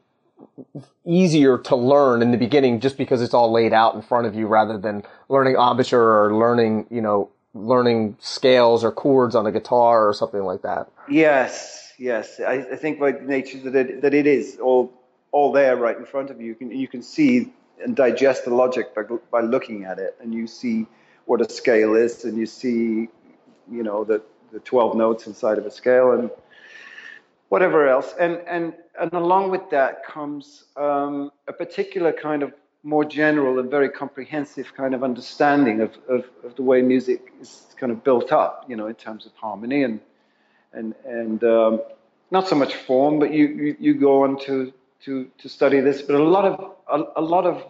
easier 1.06 1.58
to 1.70 1.76
learn 1.78 2.22
in 2.22 2.32
the 2.32 2.42
beginning 2.46 2.82
just 2.82 2.98
because 2.98 3.22
it's 3.22 3.34
all 3.34 3.54
laid 3.54 3.72
out 3.72 3.96
in 3.96 4.02
front 4.02 4.28
of 4.28 4.36
you 4.36 4.48
rather 4.48 4.78
than 4.78 5.04
learning 5.30 5.56
embouchure 5.56 6.10
or 6.24 6.36
learning, 6.36 6.88
you 6.90 7.02
know, 7.02 7.30
learning 7.54 8.18
scales 8.20 8.84
or 8.84 8.92
chords 8.92 9.36
on 9.36 9.46
a 9.46 9.52
guitar 9.52 10.08
or 10.08 10.14
something 10.14 10.42
like 10.42 10.64
that. 10.64 10.90
Yes, 11.10 11.94
yes. 11.98 12.40
I, 12.40 12.66
I 12.72 12.76
think 12.76 13.00
by 13.00 13.12
nature 13.12 13.60
that 13.60 13.76
it, 13.76 14.02
that 14.02 14.14
it 14.14 14.28
is 14.28 14.58
all 14.62 14.92
all 15.32 15.52
there 15.52 15.76
right 15.76 15.98
in 15.98 16.06
front 16.06 16.30
of 16.30 16.42
you. 16.42 16.48
You 16.48 16.56
can 16.56 16.72
you 16.72 16.88
can 16.88 17.02
see 17.02 17.52
and 17.84 17.96
digest 17.96 18.46
the 18.46 18.54
logic 18.54 18.96
by 18.96 19.04
by 19.32 19.42
looking 19.42 19.84
at 19.84 20.00
it, 20.00 20.16
and 20.22 20.34
you 20.34 20.48
see 20.48 20.88
what 21.26 21.42
a 21.42 21.50
scale 21.50 21.96
is, 21.96 22.26
and 22.26 22.38
you 22.38 22.46
see, 22.46 23.10
you 23.72 23.84
know, 23.84 24.04
the 24.04 24.22
the 24.52 24.60
twelve 24.60 24.96
notes 24.96 25.28
inside 25.28 25.58
of 25.58 25.66
a 25.66 25.72
scale, 25.72 26.12
and 26.12 26.30
whatever 27.50 27.88
else. 27.88 28.14
And 28.20 28.42
and 28.48 28.74
and 29.00 29.14
along 29.14 29.52
with 29.52 29.70
that 29.72 30.06
comes 30.06 30.66
um, 30.78 31.32
a 31.48 31.54
particular 31.54 32.12
kind 32.12 32.44
of 32.44 32.54
more 32.84 33.06
general 33.06 33.60
and 33.60 33.72
very 33.72 33.90
comprehensive 33.90 34.74
kind 34.76 34.94
of 34.94 35.04
understanding 35.04 35.82
of, 35.82 35.98
of, 36.10 36.26
of 36.44 36.56
the 36.56 36.62
way 36.62 36.82
music 36.82 37.34
is 37.40 37.68
kind 37.78 37.92
of 37.92 38.04
built 38.04 38.32
up, 38.32 38.66
you 38.68 38.76
know, 38.76 38.88
in 38.88 38.96
terms 38.96 39.26
of 39.26 39.32
harmony 39.36 39.84
and 39.84 40.00
and 40.74 40.94
and 41.06 41.44
um, 41.44 41.82
not 42.32 42.48
so 42.48 42.56
much 42.56 42.74
form, 42.76 43.20
but 43.20 43.32
you, 43.32 43.48
you, 43.48 43.76
you 43.80 43.94
go 43.94 44.24
on 44.24 44.40
to, 44.40 44.74
to 45.06 45.30
to 45.38 45.50
study 45.50 45.80
this. 45.80 46.02
But 46.02 46.16
a 46.16 46.24
lot 46.24 46.46
of 46.46 46.76
a, 46.90 47.22
a 47.22 47.22
lot 47.22 47.46
of 47.46 47.64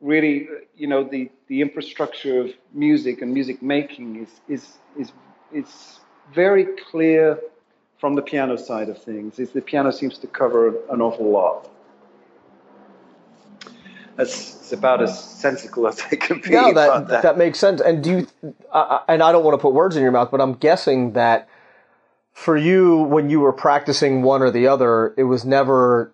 really, 0.00 0.48
you 0.76 0.86
know, 0.86 1.04
the, 1.04 1.30
the 1.46 1.62
infrastructure 1.62 2.40
of 2.40 2.52
music 2.72 3.22
and 3.22 3.32
music 3.32 3.62
making 3.62 4.22
is 4.22 4.28
is 4.48 4.78
is 4.98 5.12
is 5.52 6.00
very 6.34 6.64
clear 6.90 7.38
from 7.98 8.14
the 8.14 8.22
piano 8.22 8.56
side 8.56 8.88
of 8.88 9.02
things. 9.02 9.38
Is 9.38 9.50
the 9.50 9.60
piano 9.60 9.90
seems 9.90 10.18
to 10.18 10.26
cover 10.26 10.68
an 10.90 11.00
awful 11.00 11.30
lot. 11.30 11.68
That's 14.22 14.54
it's 14.54 14.72
about 14.72 15.02
as 15.02 15.22
sensical 15.22 15.88
as 15.88 16.00
I 16.00 16.16
can 16.16 16.40
be. 16.40 16.50
No, 16.50 16.70
about 16.70 17.08
that, 17.08 17.22
that 17.22 17.36
makes 17.36 17.58
sense. 17.58 17.80
And 17.80 18.04
do 18.04 18.10
you? 18.10 18.54
Uh, 18.70 19.00
and 19.08 19.20
I 19.20 19.32
don't 19.32 19.44
want 19.44 19.54
to 19.54 19.58
put 19.60 19.74
words 19.74 19.96
in 19.96 20.02
your 20.02 20.12
mouth, 20.12 20.30
but 20.30 20.40
I'm 20.40 20.54
guessing 20.54 21.14
that 21.14 21.48
for 22.32 22.56
you, 22.56 22.98
when 22.98 23.28
you 23.28 23.40
were 23.40 23.52
practicing 23.52 24.22
one 24.22 24.40
or 24.40 24.50
the 24.52 24.68
other, 24.68 25.12
it 25.16 25.24
was 25.24 25.44
never, 25.44 26.12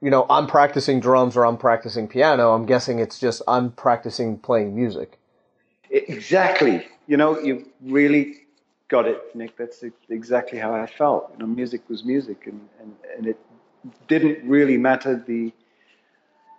you 0.00 0.08
know, 0.08 0.24
I'm 0.30 0.46
practicing 0.46 0.98
drums 0.98 1.36
or 1.36 1.44
I'm 1.44 1.58
practicing 1.58 2.08
piano. 2.08 2.54
I'm 2.54 2.64
guessing 2.64 2.98
it's 2.98 3.18
just 3.18 3.42
I'm 3.46 3.70
practicing 3.72 4.38
playing 4.38 4.74
music. 4.74 5.18
Exactly. 5.90 6.86
You 7.06 7.18
know, 7.18 7.38
you 7.38 7.68
really 7.82 8.46
got 8.88 9.06
it, 9.06 9.36
Nick. 9.36 9.58
That's 9.58 9.84
exactly 10.08 10.58
how 10.58 10.74
I 10.74 10.86
felt. 10.86 11.30
You 11.34 11.40
know, 11.40 11.46
music 11.46 11.82
was 11.90 12.02
music, 12.04 12.46
and, 12.46 12.66
and, 12.80 12.94
and 13.18 13.26
it 13.26 13.38
didn't 14.08 14.48
really 14.48 14.78
matter 14.78 15.22
the 15.26 15.52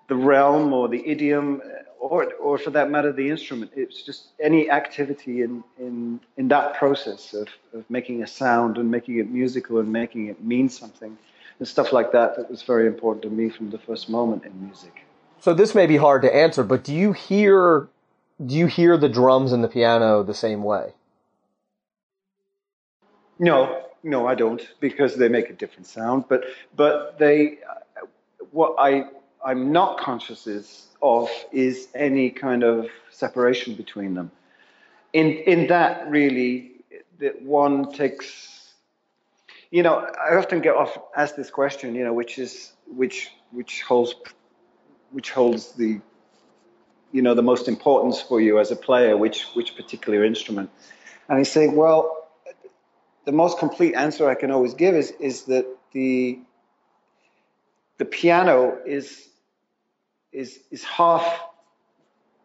the 0.07 0.15
realm 0.15 0.73
or 0.73 0.87
the 0.87 1.05
idiom, 1.07 1.61
uh, 1.63 1.83
or 1.99 2.33
or 2.33 2.57
for 2.57 2.71
that 2.71 2.89
matter, 2.89 3.11
the 3.11 3.29
instrument. 3.29 3.71
It's 3.75 4.03
just 4.03 4.27
any 4.39 4.69
activity 4.69 5.41
in 5.41 5.63
in 5.79 6.19
in 6.37 6.47
that 6.49 6.75
process 6.75 7.33
of 7.33 7.47
of 7.73 7.89
making 7.89 8.23
a 8.23 8.27
sound 8.27 8.77
and 8.77 8.91
making 8.91 9.19
it 9.19 9.29
musical 9.29 9.79
and 9.79 9.91
making 9.91 10.27
it 10.27 10.43
mean 10.43 10.69
something 10.69 11.17
and 11.59 11.67
stuff 11.67 11.93
like 11.93 12.11
that. 12.11 12.35
That 12.35 12.49
was 12.49 12.61
very 12.63 12.87
important 12.87 13.23
to 13.23 13.29
me 13.29 13.49
from 13.49 13.69
the 13.69 13.79
first 13.79 14.09
moment 14.09 14.45
in 14.45 14.65
music. 14.65 15.05
So 15.39 15.53
this 15.53 15.75
may 15.75 15.87
be 15.87 15.97
hard 15.97 16.21
to 16.23 16.33
answer, 16.33 16.63
but 16.63 16.83
do 16.83 16.93
you 16.93 17.13
hear 17.13 17.87
do 18.45 18.55
you 18.55 18.67
hear 18.67 18.97
the 18.97 19.09
drums 19.09 19.51
and 19.51 19.63
the 19.63 19.67
piano 19.67 20.23
the 20.23 20.33
same 20.33 20.63
way? 20.63 20.93
No, 23.39 23.83
no, 24.03 24.27
I 24.27 24.35
don't, 24.35 24.61
because 24.79 25.15
they 25.15 25.27
make 25.29 25.49
a 25.49 25.53
different 25.53 25.87
sound. 25.87 26.25
But 26.27 26.43
but 26.75 27.17
they, 27.19 27.59
uh, 27.69 28.05
what 28.51 28.75
I 28.77 29.05
I'm 29.45 29.71
not 29.71 29.99
conscious 29.99 30.87
of 31.01 31.29
is 31.51 31.87
any 31.93 32.29
kind 32.29 32.63
of 32.63 32.87
separation 33.11 33.75
between 33.75 34.13
them. 34.13 34.31
In 35.11 35.31
in 35.31 35.67
that 35.67 36.09
really, 36.09 36.71
that 37.19 37.41
one 37.41 37.91
takes. 37.91 38.73
You 39.71 39.83
know, 39.83 39.95
I 39.97 40.35
often 40.35 40.61
get 40.61 40.75
off 40.75 40.97
asked 41.15 41.35
this 41.35 41.49
question. 41.49 41.95
You 41.95 42.03
know, 42.03 42.13
which 42.13 42.39
is 42.39 42.73
which 42.87 43.29
which 43.51 43.81
holds 43.81 44.15
which 45.11 45.31
holds 45.31 45.73
the 45.73 45.99
you 47.11 47.21
know 47.21 47.33
the 47.33 47.43
most 47.43 47.67
importance 47.67 48.21
for 48.21 48.39
you 48.41 48.59
as 48.59 48.71
a 48.71 48.75
player, 48.75 49.17
which 49.17 49.45
which 49.53 49.75
particular 49.75 50.23
instrument, 50.23 50.69
and 51.27 51.37
I 51.37 51.43
say, 51.43 51.67
well 51.67 52.23
the 53.25 53.31
most 53.31 53.57
complete 53.57 53.95
answer 53.95 54.29
I 54.29 54.35
can 54.35 54.51
always 54.51 54.73
give 54.73 54.95
is 54.95 55.11
is 55.19 55.43
that 55.43 55.65
the 55.93 56.39
the 57.97 58.05
piano 58.05 58.77
is 58.85 59.29
is 60.33 60.59
is 60.71 60.83
half 60.83 61.41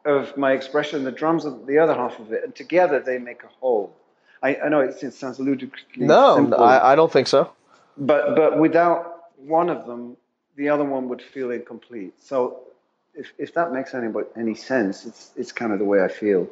of 0.04 0.36
my 0.36 0.52
expression, 0.52 1.04
the 1.04 1.12
drums 1.12 1.44
are 1.46 1.56
the 1.66 1.78
other 1.78 1.94
half 1.94 2.18
of 2.18 2.32
it, 2.32 2.44
and 2.44 2.54
together 2.54 3.00
they 3.00 3.18
make 3.18 3.42
a 3.44 3.48
whole. 3.60 3.94
I, 4.42 4.56
I 4.56 4.68
know 4.68 4.80
it, 4.80 5.02
it 5.02 5.14
sounds 5.14 5.40
ludicrously 5.40 6.06
No, 6.06 6.36
simple, 6.36 6.60
I, 6.62 6.92
I 6.92 6.96
don't 6.96 7.12
think 7.12 7.26
so. 7.28 7.52
but 7.96 8.36
but 8.36 8.58
without 8.58 9.24
one 9.36 9.68
of 9.68 9.86
them, 9.86 10.16
the 10.56 10.68
other 10.68 10.84
one 10.84 11.08
would 11.08 11.22
feel 11.22 11.50
incomplete. 11.50 12.14
So 12.22 12.60
if 13.14 13.32
if 13.38 13.54
that 13.54 13.72
makes 13.72 13.94
any 13.94 14.12
any 14.36 14.54
sense, 14.54 15.06
it's 15.06 15.32
it's 15.36 15.52
kind 15.52 15.72
of 15.72 15.78
the 15.78 15.84
way 15.84 16.02
I 16.02 16.08
feel. 16.08 16.48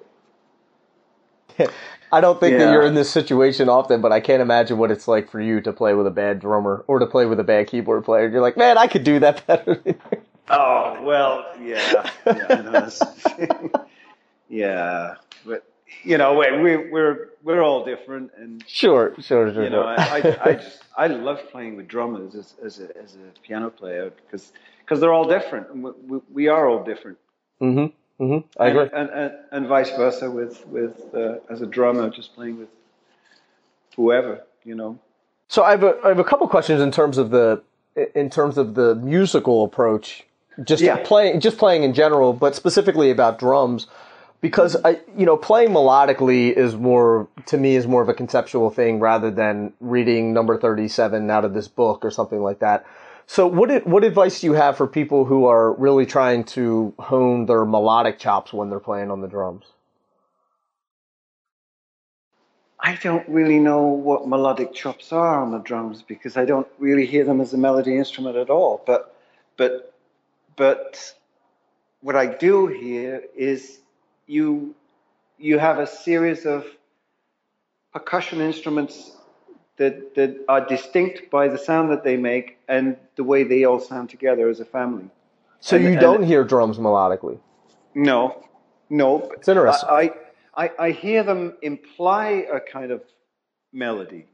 I 2.12 2.20
don't 2.20 2.38
think 2.38 2.58
that 2.58 2.72
you're 2.72 2.86
in 2.86 2.94
this 2.94 3.10
situation 3.10 3.68
often, 3.68 4.00
but 4.00 4.12
I 4.12 4.20
can't 4.20 4.42
imagine 4.42 4.78
what 4.78 4.90
it's 4.90 5.08
like 5.08 5.30
for 5.30 5.40
you 5.40 5.60
to 5.62 5.72
play 5.72 5.94
with 5.94 6.06
a 6.06 6.10
bad 6.10 6.40
drummer 6.40 6.84
or 6.86 6.98
to 6.98 7.06
play 7.06 7.26
with 7.26 7.40
a 7.40 7.44
bad 7.44 7.66
keyboard 7.68 8.04
player. 8.04 8.28
You're 8.28 8.42
like, 8.42 8.56
man, 8.56 8.78
I 8.78 8.86
could 8.86 9.04
do 9.04 9.18
that 9.20 9.46
better. 9.46 9.82
Oh 10.48 11.02
well, 11.02 11.44
yeah, 11.60 12.10
yeah, 12.26 12.62
that's- 12.62 13.02
yeah, 14.48 15.14
but 15.44 15.64
you 16.02 16.18
know, 16.18 16.34
we 16.34 16.58
we 16.60 16.76
we're 16.90 17.30
we're 17.42 17.62
all 17.62 17.84
different, 17.84 18.30
and 18.36 18.64
sure, 18.66 19.14
sure, 19.20 19.52
sure. 19.52 19.64
you 19.64 19.70
know. 19.70 19.82
I, 19.82 19.94
I, 19.96 20.38
I 20.50 20.54
just 20.54 20.82
I 20.96 21.06
love 21.08 21.40
playing 21.50 21.76
with 21.76 21.88
drummers 21.88 22.34
as 22.34 22.54
as 22.64 22.80
a, 22.80 22.96
as 22.96 23.16
a 23.16 23.40
piano 23.40 23.70
player 23.70 24.10
because 24.10 24.52
because 24.80 25.00
they're 25.00 25.12
all 25.12 25.28
different, 25.28 25.70
and 25.70 25.82
we, 25.82 25.90
we, 26.06 26.20
we 26.32 26.48
are 26.48 26.68
all 26.68 26.84
different. 26.84 27.18
mm-hmm, 27.60 28.24
mm-hmm. 28.24 28.46
I 28.60 28.68
and, 28.68 28.78
agree. 28.78 28.98
and, 28.98 29.10
and 29.10 29.32
and 29.52 29.66
vice 29.66 29.90
versa 29.90 30.30
with 30.30 30.66
with 30.66 31.12
uh, 31.14 31.36
as 31.50 31.60
a 31.60 31.66
drummer 31.66 32.08
just 32.10 32.34
playing 32.34 32.58
with 32.58 32.68
whoever, 33.96 34.42
you 34.64 34.74
know. 34.74 34.98
So 35.48 35.62
I 35.64 35.70
have 35.72 35.82
a 35.82 35.98
I 36.04 36.08
have 36.08 36.18
a 36.18 36.24
couple 36.24 36.46
questions 36.48 36.80
in 36.80 36.90
terms 36.90 37.18
of 37.18 37.30
the 37.30 37.62
in 38.14 38.30
terms 38.30 38.58
of 38.58 38.74
the 38.74 38.94
musical 38.94 39.64
approach, 39.64 40.24
just 40.64 40.82
Yeah. 40.82 40.96
playing 41.04 41.40
just 41.40 41.58
playing 41.58 41.82
in 41.82 41.92
general, 41.92 42.32
but 42.32 42.54
specifically 42.54 43.10
about 43.10 43.38
drums, 43.38 43.86
because 44.40 44.76
I 44.84 45.00
you 45.16 45.26
know 45.26 45.36
playing 45.36 45.70
melodically 45.70 46.52
is 46.52 46.76
more 46.76 47.28
to 47.46 47.56
me 47.58 47.76
is 47.76 47.86
more 47.86 48.02
of 48.02 48.08
a 48.08 48.14
conceptual 48.14 48.70
thing 48.70 49.00
rather 49.00 49.30
than 49.30 49.72
reading 49.80 50.32
number 50.32 50.58
thirty 50.58 50.88
seven 50.88 51.30
out 51.30 51.44
of 51.44 51.54
this 51.54 51.68
book 51.68 52.04
or 52.04 52.10
something 52.10 52.42
like 52.42 52.60
that. 52.60 52.86
So 53.26 53.46
what 53.46 53.70
it, 53.70 53.86
what 53.86 54.04
advice 54.04 54.40
do 54.40 54.46
you 54.46 54.52
have 54.52 54.76
for 54.76 54.86
people 54.86 55.24
who 55.24 55.46
are 55.46 55.72
really 55.72 56.06
trying 56.06 56.44
to 56.44 56.94
hone 56.98 57.46
their 57.46 57.64
melodic 57.64 58.18
chops 58.20 58.52
when 58.52 58.70
they're 58.70 58.78
playing 58.78 59.10
on 59.10 59.20
the 59.20 59.26
drums? 59.28 59.64
I 62.78 62.96
don't 63.02 63.28
really 63.28 63.58
know 63.58 63.82
what 63.82 64.28
melodic 64.28 64.72
chops 64.74 65.12
are 65.12 65.42
on 65.42 65.50
the 65.50 65.58
drums 65.58 66.02
because 66.02 66.36
I 66.36 66.44
don't 66.44 66.68
really 66.78 67.06
hear 67.06 67.24
them 67.24 67.40
as 67.40 67.52
a 67.52 67.58
melody 67.58 67.96
instrument 67.96 68.36
at 68.36 68.48
all. 68.48 68.82
But 68.86 69.16
but 69.56 69.92
but 70.56 71.14
what 72.00 72.16
I 72.16 72.26
do 72.26 72.66
here 72.66 73.22
is 73.36 73.80
you 74.26 74.74
you 75.38 75.58
have 75.58 75.78
a 75.78 75.86
series 75.86 76.46
of 76.46 76.64
percussion 77.92 78.40
instruments 78.40 79.16
that 79.76 80.14
that 80.14 80.44
are 80.48 80.66
distinct 80.66 81.30
by 81.30 81.48
the 81.48 81.58
sound 81.58 81.90
that 81.90 82.04
they 82.04 82.16
make 82.16 82.58
and 82.68 82.96
the 83.16 83.24
way 83.24 83.44
they 83.44 83.64
all 83.64 83.80
sound 83.80 84.10
together 84.10 84.48
as 84.48 84.60
a 84.60 84.64
family. 84.64 85.10
So 85.60 85.76
And- 85.76 85.84
you 85.84 85.98
don't 85.98 86.22
hear 86.22 86.44
drums 86.44 86.78
melodically. 86.78 87.38
No, 87.94 88.44
no. 88.90 89.30
It's 89.32 89.48
interesting. 89.48 89.88
I, 89.90 90.10
I, 90.54 90.70
I 90.78 90.90
hear 90.90 91.22
them 91.22 91.56
imply 91.62 92.46
a 92.52 92.60
kind 92.60 92.90
of 92.90 93.02
melody. 93.72 94.26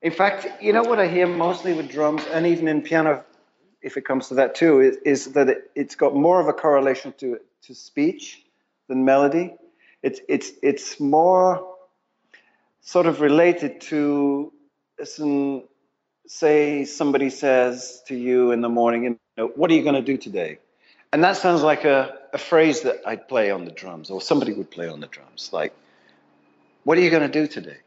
In 0.00 0.12
fact, 0.12 0.46
you 0.62 0.72
know 0.72 0.82
what 0.82 0.98
I 0.98 1.06
hear 1.06 1.26
mostly 1.26 1.74
with 1.74 1.90
drums 1.90 2.22
and 2.32 2.46
even 2.46 2.66
in 2.68 2.82
piano, 2.82 3.24
if 3.86 3.96
it 3.96 4.04
comes 4.04 4.28
to 4.28 4.34
that 4.34 4.56
too, 4.56 4.80
is, 4.80 4.96
is 5.04 5.32
that 5.34 5.48
it, 5.48 5.70
it's 5.74 5.94
got 5.94 6.14
more 6.14 6.40
of 6.40 6.48
a 6.48 6.52
correlation 6.52 7.14
to 7.18 7.38
to 7.62 7.74
speech 7.74 8.42
than 8.88 9.04
melody. 9.04 9.54
It's 10.02 10.20
it's 10.28 10.50
it's 10.62 11.00
more 11.00 11.74
sort 12.80 13.06
of 13.06 13.20
related 13.20 13.80
to 13.92 14.52
some 15.04 15.62
say 16.26 16.84
somebody 16.84 17.30
says 17.30 18.02
to 18.08 18.16
you 18.16 18.50
in 18.50 18.60
the 18.60 18.68
morning, 18.68 19.04
you 19.04 19.18
know, 19.36 19.46
what 19.54 19.70
are 19.70 19.74
you 19.74 19.82
going 19.82 19.94
to 19.94 20.02
do 20.02 20.16
today? 20.16 20.58
And 21.12 21.22
that 21.22 21.36
sounds 21.36 21.62
like 21.62 21.84
a, 21.84 22.18
a 22.32 22.38
phrase 22.38 22.82
that 22.82 23.02
I'd 23.06 23.28
play 23.28 23.50
on 23.52 23.64
the 23.64 23.70
drums, 23.70 24.10
or 24.10 24.20
somebody 24.20 24.52
would 24.52 24.70
play 24.70 24.88
on 24.88 24.98
the 24.98 25.06
drums. 25.06 25.50
Like, 25.52 25.72
what 26.82 26.98
are 26.98 27.00
you 27.00 27.10
going 27.10 27.30
to 27.30 27.40
do 27.40 27.46
today? 27.46 27.78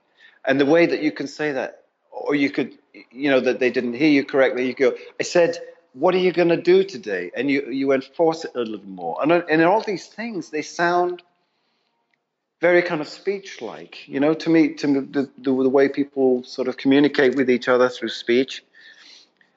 And 0.46 0.60
the 0.60 0.66
way 0.66 0.86
that 0.86 1.02
you 1.04 1.12
can 1.12 1.28
say 1.28 1.52
that, 1.52 1.84
or 2.12 2.34
you 2.34 2.50
could, 2.50 2.78
you 3.12 3.30
know, 3.30 3.42
that 3.42 3.60
they 3.60 3.72
didn't 3.72 3.94
hear 3.94 4.10
you 4.10 4.24
correctly, 4.24 4.68
you 4.68 4.74
go, 4.74 4.96
I 5.20 5.24
said, 5.24 5.58
what 5.94 6.14
are 6.16 6.20
you 6.20 6.32
going 6.32 6.50
to 6.50 6.62
do 6.62 6.84
today? 6.84 7.32
And 7.36 7.50
you, 7.50 7.70
you 7.70 7.92
enforce 7.92 8.46
it 8.46 8.52
a 8.56 8.62
little 8.62 8.88
more. 8.88 9.18
And, 9.22 9.32
and 9.32 9.62
all 9.64 9.82
these 9.82 10.08
things, 10.08 10.50
they 10.50 10.62
sound 10.62 11.24
very 12.62 12.82
kind 12.82 13.00
of 13.00 13.08
speech-like, 13.08 14.08
you 14.08 14.20
know, 14.20 14.34
to 14.34 14.50
me, 14.50 14.74
to 14.74 14.88
me, 14.88 15.00
the, 15.00 15.30
the, 15.38 15.64
the 15.64 15.70
way 15.70 15.88
people 15.88 16.44
sort 16.44 16.68
of 16.68 16.76
communicate 16.76 17.36
with 17.36 17.50
each 17.50 17.68
other 17.70 17.88
through 17.88 18.10
speech, 18.10 18.64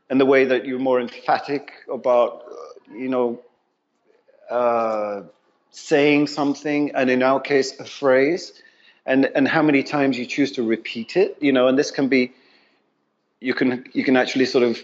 and 0.08 0.20
the 0.20 0.26
way 0.26 0.44
that 0.44 0.66
you're 0.66 0.78
more 0.78 1.00
emphatic 1.00 1.72
about, 1.92 2.44
you 2.94 3.08
know, 3.08 3.40
uh, 4.50 5.22
saying 5.70 6.28
something, 6.28 6.94
and 6.94 7.10
in 7.10 7.22
our 7.22 7.40
case, 7.40 7.80
a 7.80 7.84
phrase, 7.84 8.62
and 9.04 9.24
and 9.34 9.48
how 9.48 9.62
many 9.62 9.82
times 9.82 10.16
you 10.16 10.26
choose 10.26 10.52
to 10.52 10.62
repeat 10.62 11.16
it, 11.16 11.36
you 11.40 11.52
know, 11.52 11.66
and 11.66 11.76
this 11.76 11.90
can 11.90 12.08
be, 12.08 12.32
you 13.40 13.54
can 13.54 13.84
you 13.94 14.04
can 14.04 14.16
actually 14.16 14.44
sort 14.44 14.62
of 14.62 14.78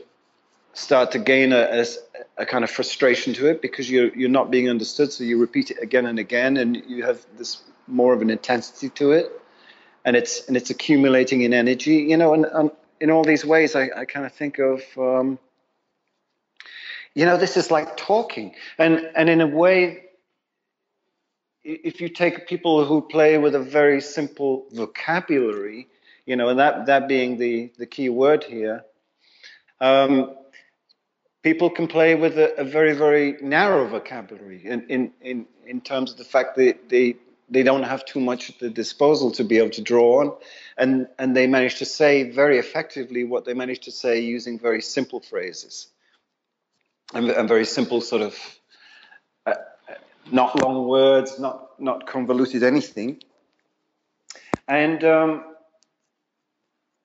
start 0.73 1.13
to 1.13 1.19
gain 1.19 1.53
a, 1.53 1.83
a, 1.83 1.85
a 2.39 2.47
kind 2.47 2.65
of 2.65 2.71
frustration 2.71 3.35
to 3.35 3.47
it 3.47 3.61
because 3.63 3.91
you're 3.91 4.15
you're 4.15 4.29
not 4.29 4.51
being 4.51 4.69
understood, 4.69 5.13
so 5.13 5.25
you 5.25 5.39
repeat 5.39 5.71
it 5.71 5.79
again 5.83 6.07
and 6.07 6.19
again, 6.19 6.57
and 6.57 6.77
you 6.87 7.05
have 7.05 7.25
this 7.37 7.63
more 7.87 8.13
of 8.13 8.23
an 8.23 8.31
intensity 8.31 8.91
to 8.91 9.13
it, 9.13 9.31
and 10.05 10.17
it's 10.17 10.47
and 10.49 10.57
it's 10.57 10.71
accumulating 10.71 11.43
in 11.43 11.53
energy, 11.53 11.97
you 11.97 12.17
know, 12.17 12.35
and, 12.35 12.45
and 12.47 12.71
in 13.01 13.11
all 13.11 13.25
these 13.25 13.45
ways, 13.45 13.75
I, 13.75 13.91
I 13.97 14.05
kind 14.05 14.27
of 14.27 14.33
think 14.33 14.59
of. 14.59 14.83
Um, 14.97 15.39
you 17.15 17.25
know, 17.25 17.37
this 17.37 17.57
is 17.57 17.71
like 17.71 17.97
talking, 17.97 18.55
and 18.79 19.11
and 19.17 19.29
in 19.29 19.41
a 19.41 19.47
way, 19.47 20.05
if 21.65 22.01
you 22.01 22.09
take 22.09 22.47
people 22.47 22.85
who 22.85 23.03
play 23.03 23.39
with 23.39 23.55
a 23.55 23.61
very 23.61 24.01
simple 24.01 24.67
vocabulary, 24.71 25.89
you 26.27 26.37
know, 26.37 26.49
and 26.49 26.61
that 26.61 26.87
that 26.87 27.09
being 27.09 27.39
the 27.39 27.73
the 27.77 27.87
key 27.87 28.09
word 28.09 28.45
here, 28.45 28.85
um, 29.81 30.37
people 31.43 31.71
can 31.71 31.87
play 31.87 32.15
with 32.15 32.39
a, 32.39 32.61
a 32.61 32.65
very 32.65 32.95
very 32.95 33.37
narrow 33.41 33.87
vocabulary 33.87 34.65
in, 34.65 34.87
in 34.89 35.13
in 35.21 35.47
in 35.67 35.81
terms 35.81 36.13
of 36.13 36.19
the 36.19 36.25
fact 36.25 36.57
that 36.57 36.89
they 36.89 37.17
they 37.51 37.63
don't 37.63 37.85
have 37.85 38.05
too 38.05 38.21
much 38.21 38.51
at 38.51 38.59
the 38.59 38.69
disposal 38.69 39.31
to 39.33 39.45
be 39.45 39.59
able 39.59 39.71
to 39.71 39.83
draw 39.83 40.21
on, 40.21 40.37
and 40.77 41.09
and 41.19 41.37
they 41.37 41.47
manage 41.47 41.77
to 41.79 41.85
say 41.85 42.31
very 42.31 42.59
effectively 42.59 43.25
what 43.25 43.45
they 43.45 43.55
manage 43.55 43.81
to 43.81 43.91
say 43.91 44.21
using 44.21 44.59
very 44.59 44.83
simple 44.83 45.21
phrases 45.21 45.89
and, 47.15 47.31
and 47.31 47.49
very 47.49 47.65
simple 47.65 48.01
sort 48.01 48.23
of 48.23 48.39
uh, 49.47 49.55
not 50.31 50.61
long 50.63 50.87
words, 50.87 51.39
not 51.39 51.81
not 51.81 52.07
convoluted 52.07 52.63
anything. 52.63 53.23
And 54.67 55.03
um, 55.05 55.45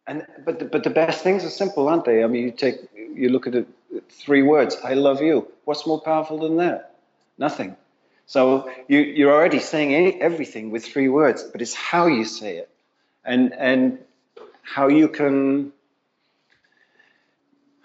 and 0.07 0.25
but 0.45 0.59
the, 0.59 0.65
but 0.65 0.83
the 0.83 0.89
best 0.89 1.23
things 1.23 1.45
are 1.45 1.49
simple, 1.49 1.87
aren't 1.87 2.05
they? 2.05 2.23
I 2.23 2.27
mean, 2.27 2.43
you 2.43 2.51
take 2.51 2.75
you 2.95 3.29
look 3.29 3.47
at 3.47 3.55
it, 3.55 3.67
three 4.11 4.43
words: 4.43 4.77
"I 4.83 4.93
love 4.95 5.21
you." 5.21 5.47
What's 5.65 5.87
more 5.87 6.01
powerful 6.01 6.39
than 6.39 6.57
that? 6.57 6.95
Nothing. 7.37 7.75
So 8.25 8.71
you 8.87 8.99
you're 8.99 9.33
already 9.33 9.59
saying 9.59 10.21
everything 10.21 10.71
with 10.71 10.85
three 10.85 11.09
words, 11.09 11.43
but 11.43 11.61
it's 11.61 11.73
how 11.73 12.07
you 12.07 12.25
say 12.25 12.57
it, 12.57 12.69
and 13.25 13.53
and 13.53 13.99
how 14.63 14.87
you 14.87 15.07
can. 15.09 15.73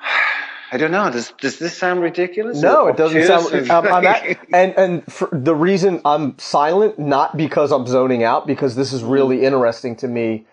I 0.72 0.76
don't 0.78 0.92
know. 0.92 1.10
Does 1.10 1.32
does 1.40 1.58
this 1.58 1.76
sound 1.76 2.00
ridiculous? 2.02 2.62
No, 2.62 2.82
Or 2.82 2.90
it 2.90 2.96
doesn't 2.96 3.22
sound. 3.24 3.70
Um, 3.70 3.86
I'm 3.92 4.06
at, 4.06 4.38
and 4.52 4.74
and 4.76 5.04
the 5.32 5.54
reason 5.54 6.00
I'm 6.04 6.38
silent, 6.38 6.98
not 6.98 7.36
because 7.36 7.72
I'm 7.72 7.86
zoning 7.86 8.22
out, 8.24 8.46
because 8.46 8.76
this 8.76 8.92
is 8.92 9.02
really 9.04 9.44
interesting 9.44 9.96
to 9.96 10.08
me, 10.08 10.46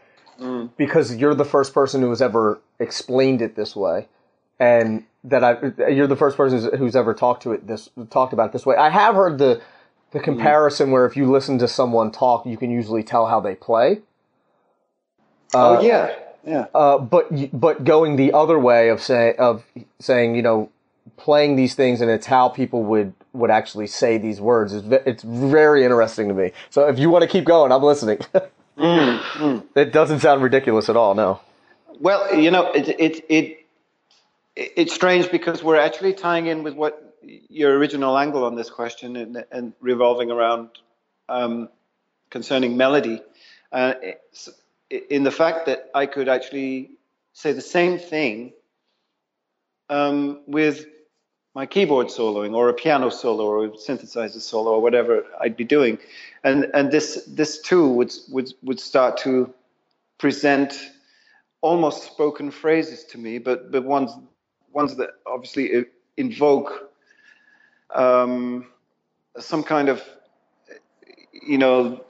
because 0.78 1.15
you're 1.15 1.36
the 1.36 1.46
first 1.46 1.74
person 1.74 2.02
who 2.02 2.10
has 2.10 2.22
ever 2.22 2.60
explained 2.80 3.41
it 3.41 3.56
this 3.56 3.76
way, 3.76 4.08
and 4.60 5.06
that 5.25 5.43
I 5.43 5.89
you're 5.89 6.07
the 6.07 6.15
first 6.15 6.38
person 6.38 6.59
who's, 6.59 6.79
who's 6.79 6.95
ever 6.95 7.13
talked 7.13 7.43
to 7.43 7.51
it 7.51 7.67
this 7.67 7.89
talked 8.09 8.33
about 8.33 8.47
it 8.47 8.53
this 8.53 8.65
way. 8.65 8.75
I 8.75 8.89
have 8.89 9.15
heard 9.15 9.38
the 9.38 9.61
the 10.11 10.19
mm-hmm. 10.19 10.23
comparison 10.23 10.91
where 10.91 11.05
if 11.05 11.17
you 11.17 11.29
listen 11.29 11.57
to 11.59 11.67
someone 11.67 12.11
talk, 12.11 12.45
you 12.45 12.57
can 12.57 12.71
usually 12.71 13.03
tell 13.03 13.27
how 13.27 13.39
they 13.39 13.55
play. 13.55 14.01
oh 15.53 15.77
uh, 15.77 15.81
yeah, 15.81 16.15
yeah. 16.45 16.65
Uh, 16.73 16.97
but 16.97 17.29
but 17.59 17.83
going 17.83 18.15
the 18.15 18.33
other 18.33 18.59
way 18.59 18.89
of 18.89 19.01
say 19.01 19.35
of 19.35 19.63
saying 19.99 20.35
you 20.35 20.41
know 20.41 20.69
playing 21.17 21.55
these 21.55 21.75
things 21.75 22.01
and 22.01 22.09
it's 22.09 22.25
how 22.25 22.49
people 22.49 22.83
would 22.83 23.13
would 23.33 23.51
actually 23.51 23.88
say 23.88 24.17
these 24.17 24.39
words 24.39 24.73
is 24.73 24.83
it's 25.05 25.23
very 25.23 25.83
interesting 25.83 26.27
to 26.27 26.33
me. 26.33 26.51
So 26.69 26.88
if 26.88 26.97
you 26.97 27.09
want 27.09 27.23
to 27.23 27.27
keep 27.27 27.45
going, 27.45 27.71
I'm 27.71 27.83
listening. 27.83 28.19
Mm-hmm. 28.77 29.79
It 29.79 29.93
doesn't 29.93 30.19
sound 30.19 30.43
ridiculous 30.43 30.89
at 30.89 30.97
all. 30.97 31.15
No. 31.15 31.39
Well, 31.99 32.35
you 32.35 32.51
know, 32.51 32.71
it, 32.73 32.89
it, 32.89 33.25
it, 33.29 33.64
it's 34.56 34.94
strange 34.94 35.32
because 35.32 35.63
we're 35.63 35.80
actually 35.80 36.13
tying 36.13 36.48
in 36.48 36.63
with 36.63 36.76
what 36.76 37.18
your 37.22 37.78
original 37.78 38.18
angle 38.18 38.46
on 38.46 38.56
this 38.56 38.70
question 38.70 39.15
and, 39.15 39.46
and 39.52 39.74
revolving 39.80 40.32
around 40.32 40.70
um, 41.28 41.70
concerning 42.30 42.78
melody. 42.78 43.22
Uh, 43.72 43.94
in 44.89 45.24
the 45.24 45.32
fact 45.32 45.65
that 45.65 45.89
I 45.94 46.06
could 46.06 46.30
actually 46.30 46.91
say 47.34 47.52
the 47.52 47.62
same 47.62 47.98
thing 47.98 48.54
um, 49.89 50.41
with 50.48 50.86
my 51.54 51.65
keyboard 51.65 52.08
soloing 52.08 52.54
or 52.54 52.70
a 52.70 52.74
piano 52.74 53.10
solo 53.10 53.46
or 53.46 53.65
a 53.65 53.70
synthesizer 53.70 54.41
solo 54.41 54.72
or 54.72 54.82
whatever 54.82 55.26
I'd 55.41 55.58
be 55.58 55.63
doing. 55.63 55.98
And, 56.44 56.70
and 56.74 56.91
this, 56.91 57.26
this 57.28 57.60
too 57.60 57.88
would, 57.89 58.13
would, 58.30 58.54
would 58.62 58.80
start 58.80 59.18
to 59.20 59.54
present 60.18 60.78
almost 61.65 62.04
spoken 62.04 62.52
phrases 62.52 63.04
to 63.06 63.18
me, 63.18 63.39
but 63.39 63.72
but 63.72 63.84
ones 63.84 64.12
ones 64.75 64.95
that 64.97 65.11
obviously 65.25 65.85
invoke 66.17 66.91
um, 67.93 68.67
some 69.39 69.63
kind 69.63 69.89
of 69.89 70.03
you 71.31 71.57
know 71.57 72.03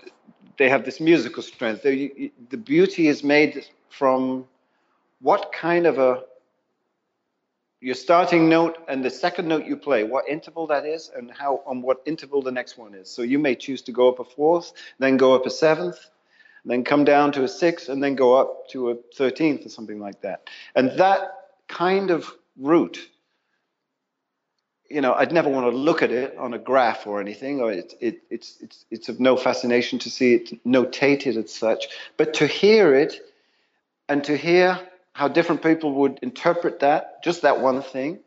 they 0.57 0.69
have 0.69 0.85
this 0.85 0.99
musical 0.99 1.43
strength. 1.43 1.83
They, 1.83 2.31
the 2.49 2.57
beauty 2.57 3.07
is 3.07 3.23
made 3.23 3.65
from 3.89 4.45
what 5.21 5.51
kind 5.51 5.85
of 5.85 5.97
a 5.99 6.23
your 7.81 7.95
starting 7.95 8.49
note 8.49 8.77
and 8.87 9.03
the 9.03 9.09
second 9.09 9.47
note 9.47 9.65
you 9.65 9.77
play, 9.77 10.03
what 10.03 10.27
interval 10.27 10.65
that 10.67 10.85
is, 10.85 11.11
and 11.15 11.29
how 11.29 11.61
on 11.67 11.81
what 11.81 12.01
interval 12.05 12.41
the 12.41 12.51
next 12.51 12.77
one 12.77 12.95
is. 12.95 13.09
So 13.09 13.21
you 13.21 13.37
may 13.37 13.53
choose 13.53 13.81
to 13.83 13.91
go 13.91 14.09
up 14.09 14.19
a 14.19 14.23
fourth, 14.23 14.73
then 14.97 15.17
go 15.17 15.35
up 15.35 15.45
a 15.45 15.51
seventh, 15.51 15.99
then 16.63 16.83
come 16.83 17.03
down 17.03 17.31
to 17.33 17.43
a 17.43 17.47
sixth, 17.47 17.89
and 17.89 18.01
then 18.01 18.15
go 18.15 18.33
up 18.37 18.67
to 18.69 18.89
a 18.91 18.95
thirteenth 19.15 19.65
or 19.65 19.69
something 19.69 19.99
like 19.99 20.21
that. 20.21 20.49
And 20.75 20.97
that 20.97 21.31
kind 21.67 22.11
of 22.11 22.33
route, 22.59 22.99
you 24.89 25.01
know, 25.01 25.13
I'd 25.13 25.31
never 25.31 25.49
want 25.49 25.71
to 25.71 25.77
look 25.77 26.03
at 26.03 26.11
it 26.11 26.37
on 26.37 26.53
a 26.53 26.59
graph 26.59 27.07
or 27.07 27.19
anything, 27.19 27.59
or 27.59 27.71
it, 27.71 27.93
it, 27.99 28.21
it's 28.29 28.57
it's 28.61 28.85
it's 28.91 29.09
of 29.09 29.19
no 29.19 29.35
fascination 29.35 29.99
to 29.99 30.09
see 30.09 30.35
it 30.35 30.63
notated 30.63 31.43
as 31.43 31.51
such, 31.51 31.87
but 32.17 32.35
to 32.35 32.47
hear 32.47 32.93
it 32.93 33.15
and 34.07 34.23
to 34.25 34.37
hear 34.37 34.79
how 35.13 35.27
different 35.27 35.63
people 35.63 35.93
would 35.93 36.19
interpret 36.21 36.81
that, 36.81 37.23
just 37.23 37.41
that 37.41 37.61
one 37.61 37.81
thing, 37.81 38.19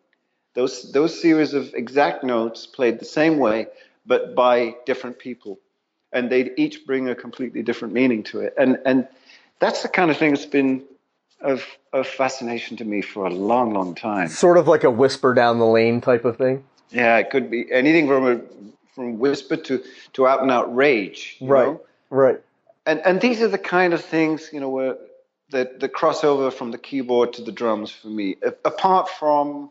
those 0.55 0.91
those 0.93 1.21
series 1.21 1.55
of 1.55 1.75
exact 1.75 2.25
notes 2.25 2.67
played 2.67 2.99
the 2.99 3.05
same 3.05 3.38
way, 3.38 3.69
but 4.05 4.35
by 4.35 4.75
different 4.85 5.19
people, 5.19 5.61
and 6.12 6.29
they'd 6.29 6.53
each 6.57 6.85
bring 6.87 7.09
a 7.09 7.14
completely 7.14 7.62
different 7.62 7.95
meaning 7.95 8.25
to 8.25 8.41
it, 8.41 8.55
and 8.59 8.79
and 8.85 9.07
that's 9.61 9.83
the 9.83 9.88
kind 9.88 10.11
of 10.11 10.17
thing 10.17 10.33
that's 10.33 10.47
been 10.47 10.85
of 11.40 11.64
of 11.92 12.07
fascination 12.07 12.77
to 12.79 12.85
me 12.85 13.01
for 13.01 13.27
a 13.27 13.31
long, 13.31 13.72
long 13.72 13.94
time. 13.94 14.29
Sort 14.29 14.59
of 14.59 14.68
like 14.68 14.85
a 14.85 14.90
whisper 14.90 15.35
down 15.35 15.59
the 15.59 15.66
lane 15.66 16.01
type 16.01 16.24
of 16.24 16.37
thing. 16.37 16.64
Yeah, 16.90 17.18
it 17.18 17.31
could 17.31 17.51
be 17.51 17.70
anything 17.70 18.07
from 18.07 18.27
a, 18.27 18.40
from 18.94 19.18
whisper 19.18 19.57
to 19.57 19.83
to 20.14 20.27
out 20.27 20.42
and 20.42 20.51
out 20.51 20.74
rage. 20.74 21.37
Right. 21.40 21.66
Know? 21.66 21.81
Right. 22.11 22.40
And 22.87 23.01
and 23.05 23.20
these 23.20 23.42
are 23.42 23.48
the 23.48 23.59
kind 23.59 23.92
of 23.94 24.05
things 24.05 24.51
you 24.53 24.61
know 24.61 24.70
where 24.70 24.96
that 25.51 25.81
the 25.81 25.88
crossover 25.88 26.53
from 26.53 26.70
the 26.70 26.79
keyboard 26.79 27.35
to 27.35 27.42
the 27.42 27.53
drums 27.53 27.90
for 27.90 28.09
me. 28.09 28.37
Apart 28.64 29.09
from 29.09 29.70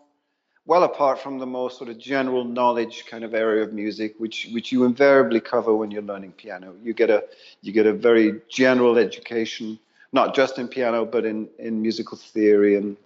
well 0.65 0.84
apart 0.84 1.19
from 1.19 1.39
the 1.39 1.45
more 1.45 1.71
sort 1.71 1.89
of 1.89 1.97
general 1.97 2.43
knowledge 2.43 3.06
kind 3.06 3.23
of 3.23 3.34
area 3.34 3.63
of 3.63 3.73
music, 3.73 4.15
which 4.17 4.49
which 4.51 4.71
you 4.71 4.86
invariably 4.86 5.39
cover 5.39 5.75
when 5.75 5.91
you're 5.91 6.01
learning 6.01 6.32
piano. 6.32 6.75
You 6.84 6.93
get 6.93 7.10
a 7.10 7.23
you 7.62 7.71
get 7.73 7.86
a 7.86 7.93
very 7.93 8.41
general 8.49 8.97
education, 8.97 9.80
not 10.12 10.36
just 10.36 10.58
in 10.58 10.67
piano, 10.67 11.06
but 11.06 11.26
in, 11.26 11.48
in 11.60 11.82
musical 11.82 12.17
theory 12.17 12.76
and 12.76 12.98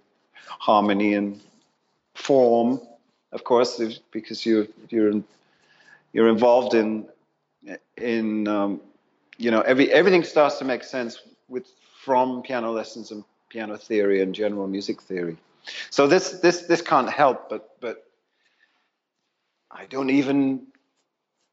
harmony 0.58 1.14
and 1.14 1.40
form, 2.14 2.80
of 3.32 3.44
course, 3.44 3.80
because 4.10 4.44
you 4.44 4.72
you're 4.90 5.22
you're 6.12 6.28
involved 6.28 6.74
in 6.74 7.06
in 7.96 8.46
um, 8.48 8.80
you 9.38 9.50
know 9.50 9.60
every 9.62 9.90
everything 9.90 10.24
starts 10.24 10.58
to 10.58 10.64
make 10.64 10.84
sense 10.84 11.20
with 11.48 11.66
from 12.04 12.42
piano 12.42 12.72
lessons 12.72 13.10
and 13.10 13.24
piano 13.48 13.76
theory 13.76 14.20
and 14.22 14.34
general 14.34 14.66
music 14.66 15.00
theory. 15.02 15.36
So 15.90 16.06
this 16.06 16.40
this 16.40 16.62
this 16.62 16.82
can't 16.82 17.10
help 17.10 17.48
but 17.48 17.76
but 17.80 18.04
I 19.70 19.86
don't 19.86 20.10
even 20.10 20.66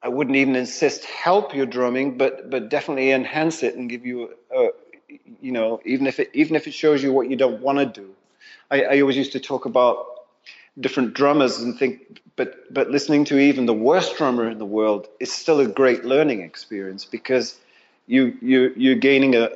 I 0.01 0.09
wouldn't 0.09 0.37
even 0.37 0.55
insist 0.55 1.05
help 1.05 1.53
your 1.53 1.65
drumming, 1.65 2.17
but 2.17 2.49
but 2.49 2.69
definitely 2.69 3.11
enhance 3.11 3.63
it 3.63 3.75
and 3.75 3.89
give 3.89 4.05
you 4.05 4.35
a, 4.55 4.69
you 5.41 5.51
know 5.51 5.81
even 5.85 6.07
if 6.07 6.19
it 6.19 6.29
even 6.33 6.55
if 6.55 6.67
it 6.67 6.73
shows 6.73 7.03
you 7.03 7.11
what 7.11 7.29
you 7.29 7.35
don't 7.35 7.61
want 7.61 7.79
to 7.79 7.85
do. 7.85 8.09
I, 8.71 8.83
I 8.83 9.01
always 9.01 9.17
used 9.17 9.31
to 9.31 9.39
talk 9.39 9.65
about 9.65 10.05
different 10.79 11.13
drummers 11.13 11.59
and 11.59 11.77
think 11.77 12.21
but 12.35 12.73
but 12.73 12.89
listening 12.89 13.25
to 13.25 13.39
even 13.39 13.65
the 13.65 13.73
worst 13.73 14.17
drummer 14.17 14.49
in 14.49 14.59
the 14.59 14.65
world 14.65 15.07
is 15.19 15.31
still 15.31 15.59
a 15.59 15.67
great 15.67 16.05
learning 16.05 16.41
experience 16.41 17.05
because 17.05 17.59
you 18.07 18.37
you 18.41 18.73
you're 18.75 18.95
gaining 18.95 19.35
a 19.35 19.49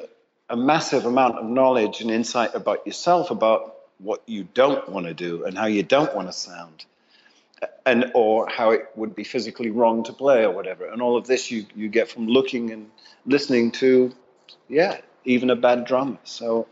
a 0.50 0.58
massive 0.58 1.06
amount 1.06 1.36
of 1.38 1.46
knowledge 1.46 2.02
and 2.02 2.12
insight 2.12 2.54
about 2.54 2.86
yourself 2.86 3.32
about 3.32 3.76
what 4.00 4.22
you 4.26 4.48
don't 4.54 4.90
want 4.90 5.06
to 5.06 5.14
do 5.14 5.46
and 5.46 5.58
how 5.58 5.66
you 5.66 5.84
don't 5.84 6.14
want 6.14 6.28
to 6.28 6.34
sound 6.34 6.86
and 7.86 8.12
or 8.14 8.48
how 8.48 8.72
it 8.72 8.90
would 8.96 9.16
be 9.16 9.24
physically 9.24 9.70
wrong 9.70 10.04
to 10.04 10.12
play 10.12 10.44
or 10.44 10.52
whatever 10.52 10.86
and 10.86 11.02
all 11.02 11.16
of 11.16 11.26
this 11.26 11.50
you 11.50 11.66
you 11.76 11.88
get 11.88 12.10
from 12.10 12.28
looking 12.28 12.72
and 12.72 12.90
listening 13.26 13.72
to 13.72 14.14
yeah 14.68 14.98
even 15.26 15.50
a 15.50 15.56
bad 15.56 15.86
drummer 15.86 16.18
so 16.24 16.68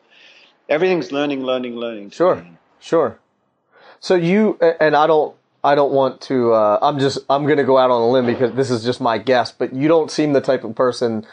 everything's 0.70 1.12
learning 1.12 1.44
learning 1.44 1.76
learning 1.76 2.10
sure 2.10 2.36
me. 2.36 2.52
sure 2.80 3.20
so 4.00 4.16
you 4.16 4.58
and 4.80 4.96
i 4.96 5.06
don't 5.08 5.36
i 5.64 5.76
don't 5.76 5.92
want 5.92 6.20
to 6.22 6.54
uh, 6.54 6.80
i'm 6.82 7.00
just 7.00 7.20
i'm 7.30 7.46
going 7.46 7.58
to 7.58 7.64
go 7.64 7.78
out 7.78 7.92
on 7.92 8.02
a 8.02 8.10
limb 8.10 8.26
because 8.26 8.52
this 8.54 8.70
is 8.70 8.84
just 8.84 9.02
my 9.02 9.18
guess 9.18 9.52
but 9.52 9.74
you 9.74 9.88
don't 9.88 10.12
seem 10.12 10.34
the 10.34 10.42
type 10.42 10.64
of 10.64 10.76
person 10.76 11.26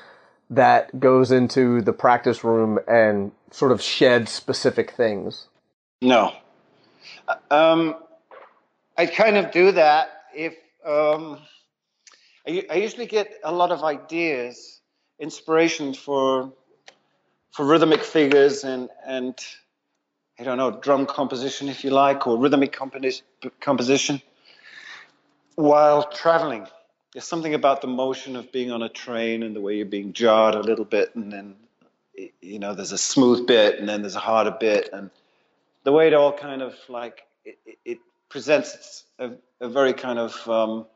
that 0.50 0.98
goes 0.98 1.30
into 1.30 1.82
the 1.82 1.92
practice 1.92 2.42
room 2.42 2.78
and 2.88 3.32
sort 3.50 3.72
of 3.72 3.82
sheds 3.82 4.30
specific 4.30 4.90
things 4.90 5.48
no. 6.00 6.32
Um, 7.50 7.96
I 8.96 9.06
kind 9.06 9.36
of 9.36 9.50
do 9.50 9.72
that 9.72 10.10
if 10.34 10.54
um, 10.84 11.38
I, 12.46 12.64
I, 12.70 12.74
usually 12.76 13.06
get 13.06 13.32
a 13.42 13.52
lot 13.52 13.72
of 13.72 13.82
ideas, 13.82 14.80
inspiration 15.18 15.92
for 15.92 16.52
for 17.58 17.64
rhythmic 17.64 18.04
figures 18.04 18.62
and 18.62 18.88
and 19.04 19.34
I 20.38 20.44
don't 20.44 20.58
know 20.58 20.70
drum 20.70 21.06
composition 21.06 21.68
if 21.68 21.82
you 21.82 21.90
like 21.90 22.24
or 22.28 22.38
rhythmic 22.38 22.78
composition 23.58 24.22
while 25.56 26.08
traveling. 26.08 26.68
There's 27.12 27.24
something 27.24 27.54
about 27.54 27.80
the 27.80 27.88
motion 27.88 28.36
of 28.36 28.52
being 28.52 28.70
on 28.70 28.82
a 28.82 28.88
train 28.88 29.42
and 29.42 29.56
the 29.56 29.60
way 29.60 29.74
you're 29.74 29.86
being 29.86 30.12
jarred 30.12 30.54
a 30.54 30.60
little 30.60 30.84
bit, 30.84 31.16
and 31.16 31.32
then 31.32 31.56
you 32.40 32.60
know 32.60 32.76
there's 32.76 32.92
a 32.92 32.98
smooth 33.12 33.44
bit 33.48 33.80
and 33.80 33.88
then 33.88 34.02
there's 34.02 34.14
a 34.14 34.20
harder 34.20 34.56
bit 34.60 34.90
and 34.92 35.10
the 35.82 35.90
way 35.90 36.06
it 36.06 36.14
all 36.14 36.32
kind 36.32 36.62
of 36.62 36.76
like 36.88 37.22
it, 37.44 37.58
it 37.84 37.98
presents 38.28 39.02
a, 39.18 39.32
a, 39.60 39.68
very 39.68 39.94
kind 39.94 40.20
of 40.20 40.48
um, 40.48 40.86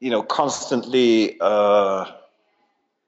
you 0.00 0.10
know 0.10 0.22
constantly 0.22 1.38
uh, 1.40 2.04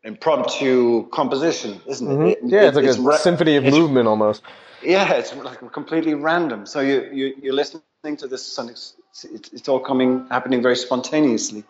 impromptu 0.06 1.08
composition, 1.08 1.80
isn't 1.86 2.06
mm-hmm. 2.06 2.26
it? 2.26 2.38
Yeah, 2.44 2.68
it's 2.68 2.76
like 2.76 2.84
it's 2.84 2.96
a 2.96 3.02
ra- 3.02 3.16
symphony 3.16 3.56
of 3.56 3.64
movement 3.64 4.06
almost. 4.08 4.42
Yeah, 4.82 5.14
it's 5.14 5.34
like 5.34 5.72
completely 5.72 6.14
random. 6.14 6.64
So 6.64 6.80
you, 6.80 7.10
you 7.12 7.34
you're 7.42 7.54
listening 7.54 7.82
to 8.18 8.28
this, 8.28 8.56
and 8.58 8.70
it's, 8.70 8.94
it's 9.24 9.68
all 9.68 9.80
coming 9.80 10.28
happening 10.30 10.62
very 10.62 10.76
spontaneously. 10.76 11.64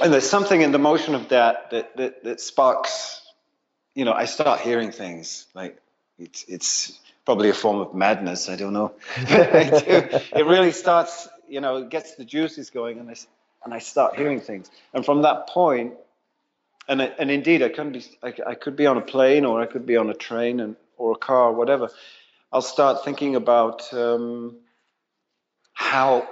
And 0.00 0.12
there's 0.12 0.28
something 0.28 0.60
in 0.60 0.70
the 0.70 0.78
motion 0.78 1.14
of 1.16 1.30
that 1.30 1.70
that 1.72 1.96
that, 1.96 2.24
that 2.24 2.40
sparks. 2.40 3.22
You 3.94 4.04
know, 4.04 4.12
I 4.12 4.26
start 4.26 4.60
hearing 4.60 4.92
things 4.92 5.46
like 5.54 5.76
it's 6.18 6.44
it's 6.46 7.00
probably 7.24 7.50
a 7.50 7.54
form 7.54 7.80
of 7.80 7.94
madness. 7.94 8.48
I 8.48 8.54
don't 8.54 8.72
know. 8.72 8.92
it 9.16 10.46
really 10.46 10.70
starts, 10.70 11.28
you 11.48 11.60
know, 11.60 11.78
it 11.78 11.90
gets 11.90 12.14
the 12.14 12.24
juices 12.24 12.70
going, 12.70 13.00
and 13.00 13.10
I 13.10 13.16
and 13.64 13.74
I 13.74 13.80
start 13.80 14.14
hearing 14.14 14.40
things. 14.40 14.70
And 14.94 15.04
from 15.04 15.22
that 15.22 15.48
point, 15.48 15.94
and 16.88 17.02
and 17.02 17.30
indeed, 17.30 17.62
I 17.62 17.68
could 17.68 17.92
be 17.92 18.04
I, 18.22 18.34
I 18.46 18.54
could 18.54 18.76
be 18.76 18.86
on 18.86 18.96
a 18.96 19.02
plane, 19.02 19.44
or 19.44 19.60
I 19.60 19.66
could 19.66 19.86
be 19.86 19.96
on 19.96 20.10
a 20.10 20.14
train, 20.14 20.60
and 20.60 20.76
or 20.96 21.12
a 21.12 21.16
car, 21.16 21.50
or 21.50 21.52
whatever. 21.52 21.90
I'll 22.52 22.62
start 22.62 23.04
thinking 23.04 23.36
about 23.36 23.92
um, 23.92 24.56
how 25.74 26.26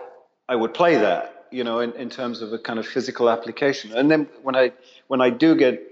I 0.49 0.57
would 0.57 0.73
play 0.73 0.97
that, 0.97 1.47
you 1.51 1.63
know, 1.63 1.81
in, 1.81 1.93
in 1.93 2.09
terms 2.09 2.41
of 2.41 2.53
a 2.53 2.59
kind 2.59 2.79
of 2.79 2.87
physical 2.87 3.29
application. 3.29 3.93
And 3.93 4.11
then 4.11 4.29
when 4.43 4.57
I 4.57 4.73
when 5.09 5.21
I 5.21 5.31
do 5.31 5.55
get 5.55 5.83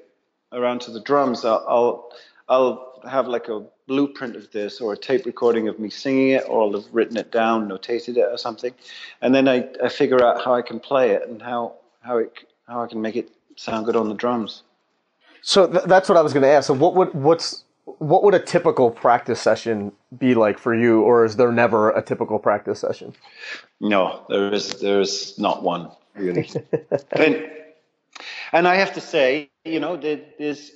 around 0.50 0.80
to 0.82 0.90
the 0.90 1.00
drums, 1.00 1.44
I'll 1.44 1.64
I'll, 1.68 2.12
I'll 2.48 2.94
have 3.08 3.28
like 3.28 3.48
a 3.48 3.66
blueprint 3.86 4.36
of 4.36 4.50
this 4.50 4.80
or 4.80 4.94
a 4.94 4.96
tape 4.96 5.26
recording 5.26 5.68
of 5.68 5.78
me 5.78 5.90
singing 5.90 6.30
it 6.30 6.44
or 6.48 6.62
I'll 6.62 6.72
have 6.72 6.92
written 6.92 7.16
it 7.16 7.30
down, 7.30 7.68
notated 7.68 8.16
it 8.16 8.26
or 8.30 8.38
something. 8.38 8.72
And 9.20 9.34
then 9.34 9.46
I, 9.48 9.68
I 9.82 9.88
figure 9.88 10.24
out 10.24 10.42
how 10.42 10.54
I 10.54 10.62
can 10.62 10.80
play 10.80 11.10
it 11.10 11.28
and 11.28 11.42
how, 11.42 11.74
how, 12.00 12.18
it, 12.18 12.32
how 12.66 12.82
I 12.82 12.86
can 12.86 13.02
make 13.02 13.16
it 13.16 13.30
sound 13.56 13.86
good 13.86 13.96
on 13.96 14.08
the 14.08 14.14
drums. 14.14 14.62
So 15.42 15.66
th- 15.66 15.84
that's 15.84 16.08
what 16.08 16.16
I 16.16 16.22
was 16.22 16.32
going 16.32 16.42
to 16.42 16.48
ask. 16.48 16.66
So 16.66 16.74
what 16.74 16.94
would, 16.94 17.12
what's, 17.14 17.64
what 17.84 18.22
would 18.22 18.34
a 18.34 18.40
typical 18.40 18.90
practice 18.90 19.40
session 19.40 19.92
be 20.18 20.34
like 20.34 20.58
for 20.58 20.74
you, 20.74 21.02
or 21.02 21.24
is 21.24 21.36
there 21.36 21.52
never 21.52 21.90
a 21.90 22.02
typical 22.02 22.38
practice 22.38 22.80
session? 22.80 23.14
No, 23.80 24.24
there 24.28 24.52
is 24.52 24.80
there's 24.80 25.38
not 25.38 25.62
one 25.62 25.90
really. 26.14 26.48
and, 27.12 27.50
and 28.52 28.68
I 28.68 28.76
have 28.76 28.94
to 28.94 29.00
say, 29.00 29.50
you 29.64 29.80
know, 29.80 29.96
this 29.96 30.70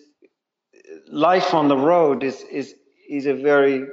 life 1.09 1.55
on 1.55 1.69
the 1.69 1.77
road 1.77 2.23
is 2.23 2.43
is 2.43 2.75
is 3.09 3.27
a 3.27 3.35
very 3.35 3.87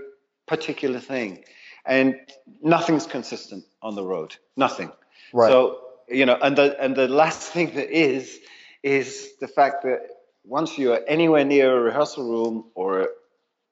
particular 0.48 1.00
thing, 1.00 1.44
and 1.86 2.16
nothing's 2.62 3.06
consistent 3.06 3.64
on 3.82 3.96
the 3.96 4.04
road. 4.04 4.36
Nothing. 4.58 4.92
Right. 5.34 5.50
So 5.50 5.80
you 6.10 6.26
know, 6.26 6.38
and 6.42 6.58
the 6.58 6.82
and 6.82 6.96
the 6.96 7.08
last 7.08 7.42
thing 7.42 7.76
that 7.76 7.90
is 7.90 8.40
is 8.86 9.32
the 9.40 9.48
fact 9.48 9.82
that 9.82 10.10
once 10.46 10.78
you 10.78 10.94
are 10.94 11.02
anywhere 11.08 11.44
near 11.44 11.76
a 11.76 11.82
rehearsal 11.82 12.30
room 12.30 12.66
or 12.76 13.10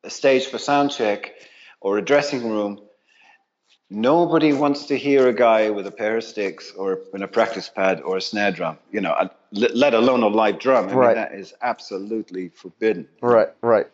a 0.04 0.10
stage 0.10 0.47
for 0.47 0.58
sound 0.58 0.89
check 0.89 1.34
or 1.80 1.99
a 1.99 2.02
dressing 2.02 2.49
room, 2.49 2.82
nobody 3.91 4.54
wants 4.54 4.88
to 4.88 4.97
hear 4.97 5.28
a 5.28 5.34
guy 5.34 5.69
with 5.69 5.86
a 5.86 5.91
pair 5.91 6.17
of 6.17 6.23
sticks 6.23 6.73
or 6.76 7.02
in 7.13 7.21
a 7.21 7.28
practice 7.28 7.69
pad 7.69 8.02
or 8.02 8.17
a 8.17 8.21
snare 8.21 8.52
drum, 8.52 8.80
you 8.91 9.02
know, 9.02 9.30
let 9.52 9.93
alone 9.93 10.23
a 10.23 10.28
live 10.28 10.58
drum. 10.58 10.89
I 10.89 10.93
right. 10.93 11.08
mean, 11.10 11.15
that 11.17 11.36
is 11.36 11.54
absolutely 11.62 12.49
forbidden. 12.49 13.08
Right, 13.21 13.49
right. 13.62 13.86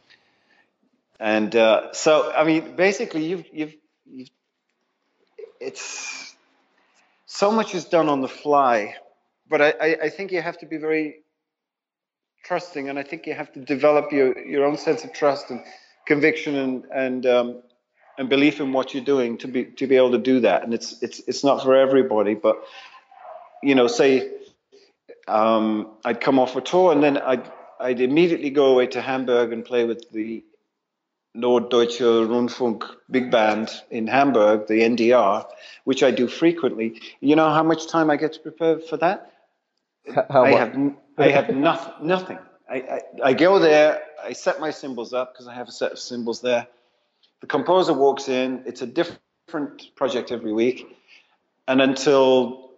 And 1.19 1.53
uh, 1.53 1.91
so, 1.91 2.31
I 2.31 2.45
mean, 2.45 2.77
basically, 2.77 3.25
you've, 3.25 3.45
you've, 3.51 3.75
you've, 4.09 4.29
it's 5.59 6.33
so 7.25 7.51
much 7.51 7.75
is 7.75 7.83
done 7.83 8.07
on 8.07 8.21
the 8.21 8.29
fly, 8.29 8.95
but 9.49 9.61
I, 9.61 9.97
I, 10.03 10.09
think 10.09 10.31
you 10.31 10.41
have 10.41 10.57
to 10.59 10.65
be 10.65 10.77
very 10.77 11.23
trusting, 12.45 12.89
and 12.89 12.99
I 12.99 13.03
think 13.03 13.25
you 13.25 13.33
have 13.33 13.51
to 13.53 13.59
develop 13.59 14.11
your, 14.11 14.37
your 14.37 14.65
own 14.65 14.77
sense 14.77 15.03
of 15.03 15.13
trust 15.13 15.49
and 15.49 15.63
conviction 16.05 16.55
and 16.55 16.85
and 16.93 17.25
um, 17.25 17.63
and 18.17 18.29
belief 18.29 18.59
in 18.59 18.73
what 18.73 18.93
you're 18.93 19.03
doing 19.03 19.37
to 19.39 19.47
be 19.47 19.65
to 19.65 19.87
be 19.87 19.95
able 19.95 20.11
to 20.11 20.17
do 20.17 20.41
that. 20.41 20.63
And 20.63 20.73
it's 20.73 21.01
it's 21.01 21.19
it's 21.27 21.43
not 21.43 21.63
for 21.63 21.75
everybody, 21.75 22.35
but 22.35 22.63
you 23.63 23.75
know, 23.75 23.87
say 23.87 24.31
um, 25.27 25.91
I'd 26.05 26.21
come 26.21 26.39
off 26.39 26.55
a 26.55 26.61
tour 26.61 26.91
and 26.91 27.01
then 27.03 27.17
I'd 27.17 27.49
I'd 27.79 28.01
immediately 28.01 28.49
go 28.49 28.67
away 28.67 28.87
to 28.87 29.01
Hamburg 29.01 29.53
and 29.53 29.63
play 29.63 29.85
with 29.85 30.11
the 30.11 30.43
Norddeutsche 31.37 32.27
Rundfunk 32.27 32.83
Big 33.09 33.31
Band 33.31 33.69
in 33.89 34.07
Hamburg, 34.07 34.67
the 34.67 34.81
NDR, 34.81 35.45
which 35.85 36.03
I 36.03 36.11
do 36.11 36.27
frequently. 36.27 37.01
You 37.21 37.35
know 37.35 37.49
how 37.49 37.63
much 37.63 37.87
time 37.87 38.09
I 38.09 38.17
get 38.17 38.33
to 38.33 38.39
prepare 38.39 38.79
for 38.79 38.97
that? 38.97 39.31
How 40.29 40.43
I 40.43 40.51
have 40.51 40.77
I 41.17 41.29
have 41.29 41.49
nothing. 41.49 42.07
Nothing. 42.07 42.39
I, 42.69 42.75
I, 42.75 43.01
I 43.23 43.33
go 43.33 43.59
there. 43.59 44.01
I 44.23 44.33
set 44.33 44.59
my 44.59 44.71
cymbals 44.71 45.13
up 45.13 45.33
because 45.33 45.47
I 45.47 45.53
have 45.53 45.67
a 45.67 45.71
set 45.71 45.91
of 45.91 45.99
cymbals 45.99 46.41
there. 46.41 46.67
The 47.41 47.47
composer 47.47 47.93
walks 47.93 48.29
in. 48.29 48.63
It's 48.65 48.81
a 48.81 48.87
different 48.87 49.95
project 49.95 50.31
every 50.31 50.53
week, 50.53 50.97
and 51.67 51.81
until 51.81 52.69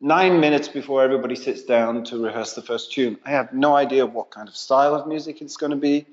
nine 0.00 0.40
minutes 0.40 0.68
before 0.68 1.02
everybody 1.02 1.34
sits 1.34 1.62
down 1.62 2.04
to 2.04 2.22
rehearse 2.22 2.54
the 2.54 2.62
first 2.62 2.92
tune, 2.92 3.18
I 3.24 3.30
have 3.30 3.52
no 3.52 3.74
idea 3.74 4.06
what 4.06 4.30
kind 4.30 4.48
of 4.48 4.56
style 4.56 4.94
of 4.94 5.06
music 5.06 5.40
it's 5.40 5.56
going 5.56 5.70
to 5.70 5.76
be, 5.76 6.06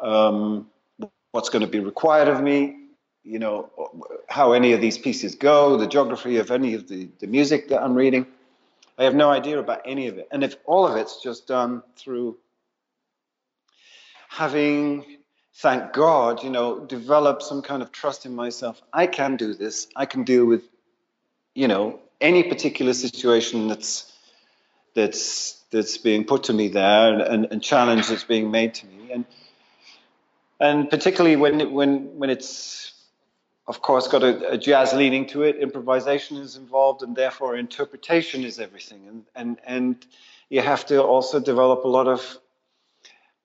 um, 0.00 0.68
what's 1.32 1.48
going 1.48 1.64
to 1.64 1.70
be 1.70 1.80
required 1.80 2.28
of 2.28 2.42
me, 2.42 2.76
you 3.24 3.38
know, 3.38 3.70
how 4.28 4.52
any 4.52 4.72
of 4.72 4.80
these 4.80 4.98
pieces 4.98 5.34
go, 5.34 5.76
the 5.76 5.86
geography 5.86 6.36
of 6.36 6.50
any 6.50 6.74
of 6.74 6.88
the, 6.88 7.08
the 7.18 7.26
music 7.26 7.68
that 7.68 7.82
I'm 7.82 7.94
reading. 7.94 8.26
I 8.98 9.04
have 9.04 9.14
no 9.14 9.30
idea 9.30 9.58
about 9.58 9.82
any 9.84 10.08
of 10.08 10.18
it. 10.18 10.28
And 10.30 10.42
if 10.42 10.56
all 10.64 10.86
of 10.86 10.96
it's 10.96 11.22
just 11.22 11.46
done 11.46 11.82
through 11.96 12.38
having, 14.28 15.04
thank 15.56 15.92
God, 15.92 16.42
you 16.42 16.50
know, 16.50 16.84
developed 16.84 17.42
some 17.42 17.62
kind 17.62 17.82
of 17.82 17.92
trust 17.92 18.24
in 18.24 18.34
myself, 18.34 18.80
I 18.92 19.06
can 19.06 19.36
do 19.36 19.54
this. 19.54 19.86
I 19.94 20.06
can 20.06 20.24
deal 20.24 20.46
with, 20.46 20.62
you 21.54 21.68
know, 21.68 22.00
any 22.20 22.42
particular 22.42 22.94
situation 22.94 23.68
that's 23.68 24.12
that's 24.94 25.62
that's 25.70 25.98
being 25.98 26.24
put 26.24 26.44
to 26.44 26.54
me 26.54 26.68
there 26.68 27.12
and, 27.12 27.20
and, 27.20 27.48
and 27.50 27.62
challenge 27.62 28.08
that's 28.08 28.24
being 28.24 28.50
made 28.50 28.74
to 28.74 28.86
me. 28.86 29.12
And 29.12 29.24
and 30.58 30.88
particularly 30.88 31.36
when 31.36 31.72
when 31.72 32.18
when 32.18 32.30
it's 32.30 32.95
of 33.68 33.82
course 33.82 34.08
got 34.08 34.22
a, 34.22 34.52
a, 34.52 34.58
jazz 34.58 34.92
leaning 34.92 35.26
to 35.26 35.42
it. 35.42 35.56
Improvisation 35.56 36.36
is 36.36 36.56
involved 36.56 37.02
and 37.02 37.16
therefore 37.16 37.56
interpretation 37.56 38.44
is 38.44 38.60
everything. 38.60 39.06
And 39.08 39.24
and 39.34 39.58
and 39.64 40.06
you 40.48 40.60
have 40.60 40.86
to 40.86 41.02
also 41.02 41.40
develop 41.40 41.84
a 41.84 41.88
lot 41.88 42.06
of 42.06 42.38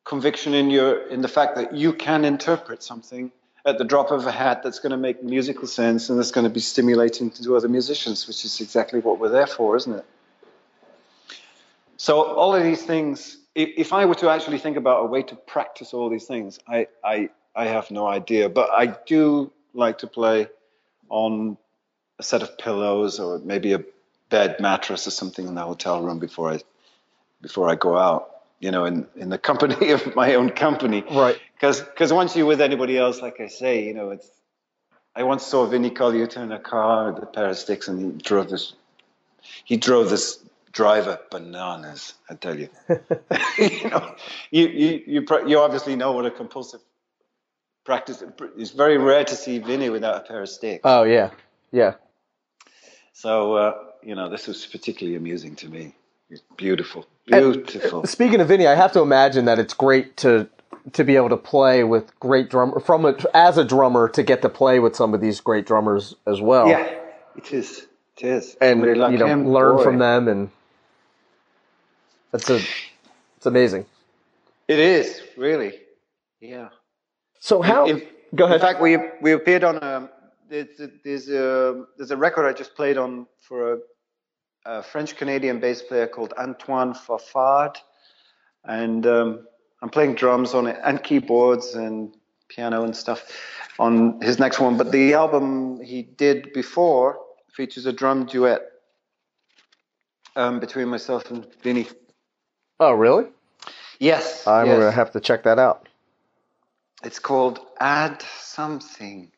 conviction 0.03 0.53
in 0.53 0.69
your 0.69 1.07
in 1.07 1.21
the 1.21 1.27
fact 1.27 1.55
that 1.55 1.73
you 1.73 1.93
can 1.93 2.25
interpret 2.25 2.83
something 2.83 3.31
at 3.65 3.77
the 3.77 3.83
drop 3.83 4.09
of 4.11 4.25
a 4.25 4.31
hat 4.31 4.63
that's 4.63 4.79
going 4.79 4.91
to 4.91 4.97
make 4.97 5.23
musical 5.23 5.67
sense 5.67 6.09
and 6.09 6.17
that's 6.17 6.31
going 6.31 6.43
to 6.43 6.49
be 6.49 6.59
stimulating 6.59 7.29
to 7.29 7.55
other 7.55 7.69
musicians 7.69 8.27
which 8.27 8.43
is 8.43 8.61
exactly 8.61 8.99
what 8.99 9.19
we're 9.19 9.29
there 9.29 9.47
for 9.47 9.75
isn't 9.75 9.93
it? 9.93 10.05
So 11.97 12.23
all 12.23 12.55
of 12.55 12.63
these 12.63 12.83
things 12.83 13.37
if, 13.53 13.69
if 13.77 13.93
i 13.93 14.05
were 14.05 14.15
to 14.15 14.29
actually 14.29 14.57
think 14.57 14.77
about 14.77 15.03
a 15.03 15.07
way 15.07 15.23
to 15.23 15.35
practice 15.35 15.93
all 15.93 16.09
these 16.09 16.25
things 16.25 16.59
i 16.67 16.87
i 17.03 17.29
i 17.55 17.65
have 17.65 17.89
no 17.91 18.07
idea. 18.07 18.49
But 18.49 18.69
i 18.71 18.85
do 19.05 19.51
like 19.73 19.99
to 19.99 20.07
play 20.07 20.47
on 21.09 21.57
a 22.19 22.23
set 22.23 22.41
of 22.41 22.57
pillows 22.57 23.19
or 23.19 23.39
maybe 23.39 23.73
a 23.73 23.83
bed 24.29 24.59
mattress 24.59 25.07
or 25.07 25.11
something 25.11 25.47
in 25.47 25.55
the 25.55 25.61
hotel 25.61 26.01
room 26.01 26.19
before 26.19 26.51
I 26.51 26.59
before 27.41 27.69
I 27.69 27.75
go 27.75 27.97
out. 27.97 28.29
You 28.59 28.69
know, 28.69 28.85
in, 28.85 29.07
in 29.15 29.29
the 29.29 29.39
company 29.39 29.89
of 29.97 30.15
my 30.15 30.35
own 30.35 30.51
company. 30.51 31.03
Right. 31.11 31.39
Because 31.59 32.13
once 32.13 32.35
you're 32.35 32.45
with 32.45 32.61
anybody 32.61 32.97
else, 32.97 33.21
like 33.21 33.39
I 33.39 33.47
say, 33.47 33.85
you 33.85 33.93
know, 33.93 34.11
it's. 34.11 34.29
I 35.13 35.23
once 35.23 35.45
saw 35.45 35.65
Vinnie 35.65 35.89
Colaiuta 35.89 36.37
in 36.37 36.51
a 36.53 36.59
car 36.59 37.11
with 37.11 37.23
a 37.23 37.25
pair 37.25 37.49
of 37.49 37.57
sticks, 37.57 37.87
and 37.87 37.99
he 37.99 38.21
drove 38.21 38.49
this. 38.49 38.73
He 39.65 39.77
drove 39.77 40.09
this 40.09 40.39
driver 40.71 41.19
bananas. 41.29 42.13
I 42.29 42.35
tell 42.35 42.57
you. 42.57 42.69
you 43.57 43.89
know, 43.89 44.15
you 44.51 44.67
you 44.67 45.03
you 45.05 45.25
you 45.47 45.59
obviously 45.59 45.95
know 45.95 46.11
what 46.13 46.25
a 46.25 46.31
compulsive 46.31 46.81
practice. 47.83 48.23
It's 48.57 48.71
very 48.71 48.97
rare 48.97 49.23
to 49.23 49.35
see 49.35 49.59
Vinnie 49.59 49.89
without 49.89 50.15
a 50.15 50.27
pair 50.27 50.41
of 50.41 50.49
sticks. 50.49 50.81
Oh 50.83 51.03
yeah, 51.03 51.31
yeah. 51.71 51.95
So 53.13 53.55
uh, 53.55 53.73
you 54.03 54.15
know, 54.15 54.29
this 54.29 54.47
was 54.47 54.65
particularly 54.65 55.17
amusing 55.17 55.55
to 55.57 55.69
me. 55.69 55.95
It's 56.29 56.41
beautiful, 56.55 57.05
beautiful. 57.25 58.01
And 58.01 58.09
speaking 58.09 58.39
of 58.39 58.47
Vinnie, 58.47 58.67
I 58.67 58.75
have 58.75 58.93
to 58.93 59.01
imagine 59.01 59.45
that 59.45 59.59
it's 59.59 59.73
great 59.73 60.17
to 60.17 60.49
to 60.93 61.03
be 61.03 61.15
able 61.15 61.29
to 61.29 61.37
play 61.37 61.83
with 61.83 62.17
great 62.19 62.49
drummer 62.49 62.79
from 62.79 63.05
a, 63.05 63.15
as 63.33 63.57
a 63.57 63.63
drummer 63.63 64.09
to 64.09 64.23
get 64.23 64.41
to 64.41 64.49
play 64.49 64.79
with 64.79 64.95
some 64.95 65.13
of 65.13 65.21
these 65.21 65.39
great 65.41 65.65
drummers 65.65 66.15
as 66.25 66.41
well. 66.41 66.67
Yeah, 66.67 66.89
it 67.35 67.51
is. 67.53 67.87
It 68.17 68.25
is. 68.27 68.57
And 68.61 68.81
like 68.97 69.11
you 69.11 69.17
know, 69.17 69.27
him, 69.27 69.49
learn 69.49 69.77
boy. 69.77 69.83
from 69.83 69.97
them, 69.99 70.27
and 70.27 70.49
that's 72.31 72.49
a 72.49 72.59
it's 73.37 73.45
amazing. 73.45 73.85
It 74.67 74.79
is 74.79 75.21
really, 75.35 75.73
yeah. 76.39 76.69
So 77.41 77.61
how? 77.61 77.87
In, 77.87 78.01
go 78.35 78.45
ahead. 78.45 78.55
In 78.55 78.61
fact, 78.61 78.81
we 78.81 78.97
we 79.19 79.33
appeared 79.33 79.63
on 79.63 79.77
a 79.77 80.09
there's 80.47 80.79
a, 80.79 80.89
there's 81.03 81.27
a 81.27 81.85
there's 81.97 82.11
a 82.11 82.17
record 82.17 82.47
I 82.47 82.53
just 82.53 82.75
played 82.75 82.97
on 82.97 83.25
for 83.39 83.73
a, 83.73 83.77
a 84.65 84.83
French 84.83 85.17
Canadian 85.17 85.59
bass 85.59 85.81
player 85.81 86.07
called 86.07 86.33
Antoine 86.37 86.93
Fafard, 86.93 87.77
and 88.63 89.07
um, 89.07 89.47
I'm 89.81 89.89
playing 89.89 90.15
drums 90.15 90.53
on 90.53 90.67
it 90.67 90.79
and 90.85 91.03
keyboards 91.03 91.73
and 91.73 92.15
piano 92.47 92.83
and 92.83 92.95
stuff 92.95 93.25
on 93.79 94.21
his 94.21 94.37
next 94.37 94.59
one. 94.59 94.77
But 94.77 94.91
the 94.91 95.15
album 95.15 95.81
he 95.81 96.03
did 96.03 96.53
before 96.53 97.19
features 97.51 97.87
a 97.87 97.91
drum 97.91 98.27
duet 98.27 98.61
um, 100.35 100.59
between 100.59 100.89
myself 100.89 101.31
and 101.31 101.47
Vinnie. 101.63 101.87
Oh, 102.79 102.93
really? 102.93 103.25
Yes. 103.99 104.45
I'm 104.45 104.67
yes. 104.67 104.77
gonna 104.77 104.91
have 104.91 105.11
to 105.13 105.19
check 105.19 105.43
that 105.43 105.57
out. 105.57 105.87
It's 107.03 107.19
called 107.19 107.59
Ad 107.79 108.23
Something, 108.39 109.31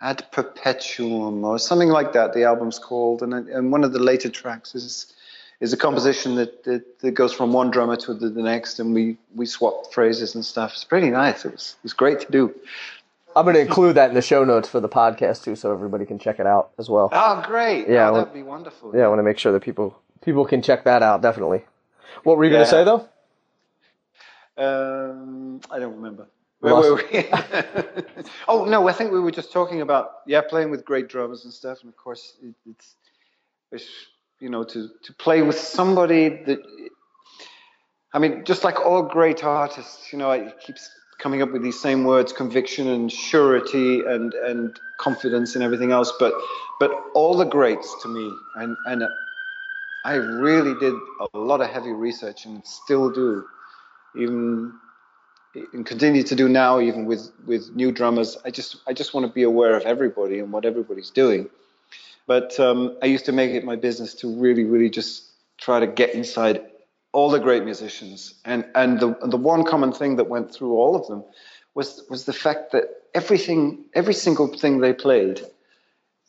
Ad 0.00 0.24
Perpetuum, 0.32 1.44
or 1.44 1.58
something 1.58 1.90
like 1.90 2.12
that. 2.14 2.32
The 2.32 2.44
album's 2.44 2.78
called, 2.78 3.22
and 3.22 3.34
and 3.34 3.70
one 3.72 3.84
of 3.84 3.92
the 3.92 3.98
later 3.98 4.30
tracks 4.30 4.74
is 4.74 5.12
is 5.60 5.72
a 5.72 5.76
composition 5.76 6.34
that, 6.34 6.64
that, 6.64 6.98
that 6.98 7.12
goes 7.12 7.32
from 7.32 7.52
one 7.52 7.70
drummer 7.70 7.96
to 7.96 8.12
the, 8.12 8.28
the, 8.28 8.42
next, 8.42 8.80
and 8.80 8.94
we 8.94 9.16
we 9.34 9.46
swap 9.46 9.92
phrases 9.92 10.34
and 10.34 10.44
stuff. 10.44 10.72
It's 10.72 10.84
pretty 10.84 11.10
nice. 11.10 11.44
It 11.44 11.52
was 11.52 11.76
it 11.78 11.82
was 11.82 11.92
great 11.92 12.20
to 12.20 12.30
do. 12.30 12.54
I'm 13.36 13.44
going 13.44 13.56
to 13.56 13.60
include 13.60 13.96
that 13.96 14.10
in 14.10 14.14
the 14.14 14.22
show 14.22 14.44
notes 14.44 14.68
for 14.68 14.78
the 14.78 14.88
podcast 14.88 15.42
too, 15.42 15.56
so 15.56 15.72
everybody 15.72 16.06
can 16.06 16.18
check 16.18 16.38
it 16.38 16.46
out 16.46 16.70
as 16.78 16.88
well. 16.88 17.08
Oh, 17.12 17.42
great! 17.46 17.88
Yeah, 17.88 18.10
oh, 18.10 18.16
that'd 18.16 18.32
be 18.32 18.42
wonderful. 18.42 18.92
Yeah, 18.94 19.04
I 19.04 19.08
want 19.08 19.18
to 19.18 19.24
make 19.24 19.38
sure 19.38 19.52
that 19.52 19.62
people 19.62 19.98
people 20.22 20.44
can 20.44 20.62
check 20.62 20.84
that 20.84 21.02
out. 21.02 21.22
Definitely. 21.22 21.64
What 22.22 22.36
were 22.36 22.44
you 22.44 22.50
yeah. 22.50 22.58
going 22.58 22.66
to 22.66 22.70
say 22.70 22.84
though? 22.84 23.08
Um, 24.56 25.60
I 25.70 25.78
don't 25.80 25.96
remember. 25.96 26.28
Where 26.64 26.74
were 26.74 26.94
we? 26.96 27.28
oh 28.48 28.64
no, 28.64 28.88
I 28.88 28.92
think 28.92 29.12
we 29.12 29.20
were 29.20 29.30
just 29.30 29.52
talking 29.52 29.82
about 29.82 30.10
yeah, 30.26 30.40
playing 30.40 30.70
with 30.70 30.84
great 30.84 31.08
drummers 31.08 31.44
and 31.44 31.52
stuff, 31.52 31.80
and 31.82 31.90
of 31.90 31.96
course 31.96 32.36
it, 32.42 32.54
it's, 32.68 32.96
it's 33.70 33.88
you 34.40 34.48
know 34.48 34.64
to 34.64 34.88
to 35.02 35.12
play 35.14 35.42
with 35.42 35.58
somebody 35.58 36.28
that 36.46 36.60
I 38.14 38.20
mean, 38.20 38.44
just 38.44 38.62
like 38.62 38.80
all 38.80 39.02
great 39.02 39.42
artists, 39.42 40.12
you 40.12 40.18
know, 40.18 40.30
it 40.30 40.60
keeps 40.60 40.88
coming 41.18 41.42
up 41.42 41.50
with 41.50 41.62
these 41.62 41.80
same 41.80 42.04
words: 42.04 42.32
conviction 42.32 42.88
and 42.88 43.12
surety 43.12 44.00
and 44.06 44.32
and 44.32 44.78
confidence 44.98 45.56
and 45.56 45.64
everything 45.64 45.90
else. 45.90 46.12
But 46.18 46.32
but 46.80 46.92
all 47.14 47.36
the 47.36 47.44
greats 47.44 47.94
to 48.02 48.08
me, 48.08 48.32
and 48.54 48.76
and 48.86 49.04
I 50.04 50.14
really 50.14 50.78
did 50.78 50.94
a 51.34 51.38
lot 51.38 51.60
of 51.60 51.68
heavy 51.68 51.92
research 51.92 52.46
and 52.46 52.64
still 52.64 53.10
do, 53.10 53.44
even 54.16 54.72
and 55.72 55.86
continue 55.86 56.22
to 56.24 56.34
do 56.34 56.48
now, 56.48 56.80
even 56.80 57.04
with 57.04 57.30
with 57.46 57.74
new 57.74 57.92
drummers. 57.92 58.36
I 58.44 58.50
just 58.50 58.76
I 58.86 58.92
just 58.92 59.14
want 59.14 59.26
to 59.26 59.32
be 59.32 59.42
aware 59.42 59.76
of 59.76 59.84
everybody 59.84 60.38
and 60.38 60.52
what 60.52 60.64
everybody's 60.64 61.10
doing. 61.10 61.48
But 62.26 62.58
um, 62.58 62.96
I 63.02 63.06
used 63.06 63.26
to 63.26 63.32
make 63.32 63.52
it 63.52 63.64
my 63.64 63.76
business 63.76 64.14
to 64.16 64.34
really, 64.40 64.64
really 64.64 64.90
just 64.90 65.30
try 65.58 65.80
to 65.80 65.86
get 65.86 66.14
inside 66.14 66.62
all 67.12 67.30
the 67.30 67.38
great 67.38 67.64
musicians, 67.64 68.34
and 68.44 68.64
and 68.74 68.98
the 68.98 69.16
the 69.22 69.36
one 69.36 69.64
common 69.64 69.92
thing 69.92 70.16
that 70.16 70.28
went 70.28 70.52
through 70.54 70.72
all 70.72 70.96
of 70.96 71.06
them 71.06 71.24
was 71.74 72.02
was 72.08 72.24
the 72.24 72.32
fact 72.32 72.72
that 72.72 72.84
everything, 73.14 73.84
every 73.94 74.14
single 74.14 74.48
thing 74.48 74.80
they 74.80 74.92
played, 74.92 75.40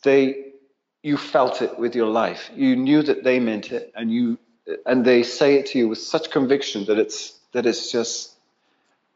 they 0.04 0.54
you 1.02 1.18
felt 1.18 1.62
it 1.62 1.80
with 1.80 1.96
your 1.96 2.08
life. 2.08 2.52
You 2.56 2.76
knew 2.76 3.02
that 3.02 3.24
they 3.24 3.40
meant 3.40 3.72
it, 3.72 3.92
and 3.96 4.12
you 4.12 4.38
and 4.86 5.06
they 5.06 5.24
say 5.24 5.56
it 5.56 5.68
to 5.68 5.80
you 5.80 5.88
with 5.88 6.00
such 6.00 6.30
conviction 6.30 6.86
that 6.86 7.00
it's 7.00 7.40
that 7.54 7.66
it's 7.66 7.92
just 7.92 8.35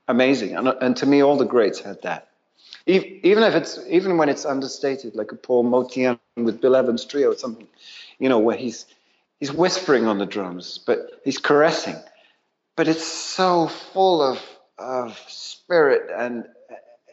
amazing. 0.09 0.57
And, 0.57 0.67
and 0.67 0.97
to 0.97 1.05
me, 1.05 1.23
all 1.23 1.37
the 1.37 1.45
greats 1.45 1.79
had 1.79 2.01
that. 2.01 2.27
Even 2.85 3.43
if 3.43 3.53
it's 3.53 3.79
even 3.87 4.17
when 4.17 4.29
it's 4.29 4.45
understated, 4.45 5.15
like 5.15 5.31
a 5.31 5.35
Paul 5.35 5.63
Motian 5.63 6.19
with 6.35 6.59
Bill 6.59 6.75
Evans 6.75 7.05
trio 7.05 7.31
or 7.31 7.37
something, 7.37 7.67
you 8.17 8.29
know, 8.29 8.39
where 8.39 8.57
he's 8.57 8.85
he's 9.39 9.53
whispering 9.53 10.07
on 10.07 10.17
the 10.17 10.25
drums, 10.25 10.79
but 10.85 11.21
he's 11.23 11.37
caressing, 11.37 11.95
but 12.75 12.87
it's 12.87 13.05
so 13.05 13.67
full 13.67 14.21
of 14.23 14.39
of 14.79 15.17
spirit 15.27 16.09
and 16.17 16.45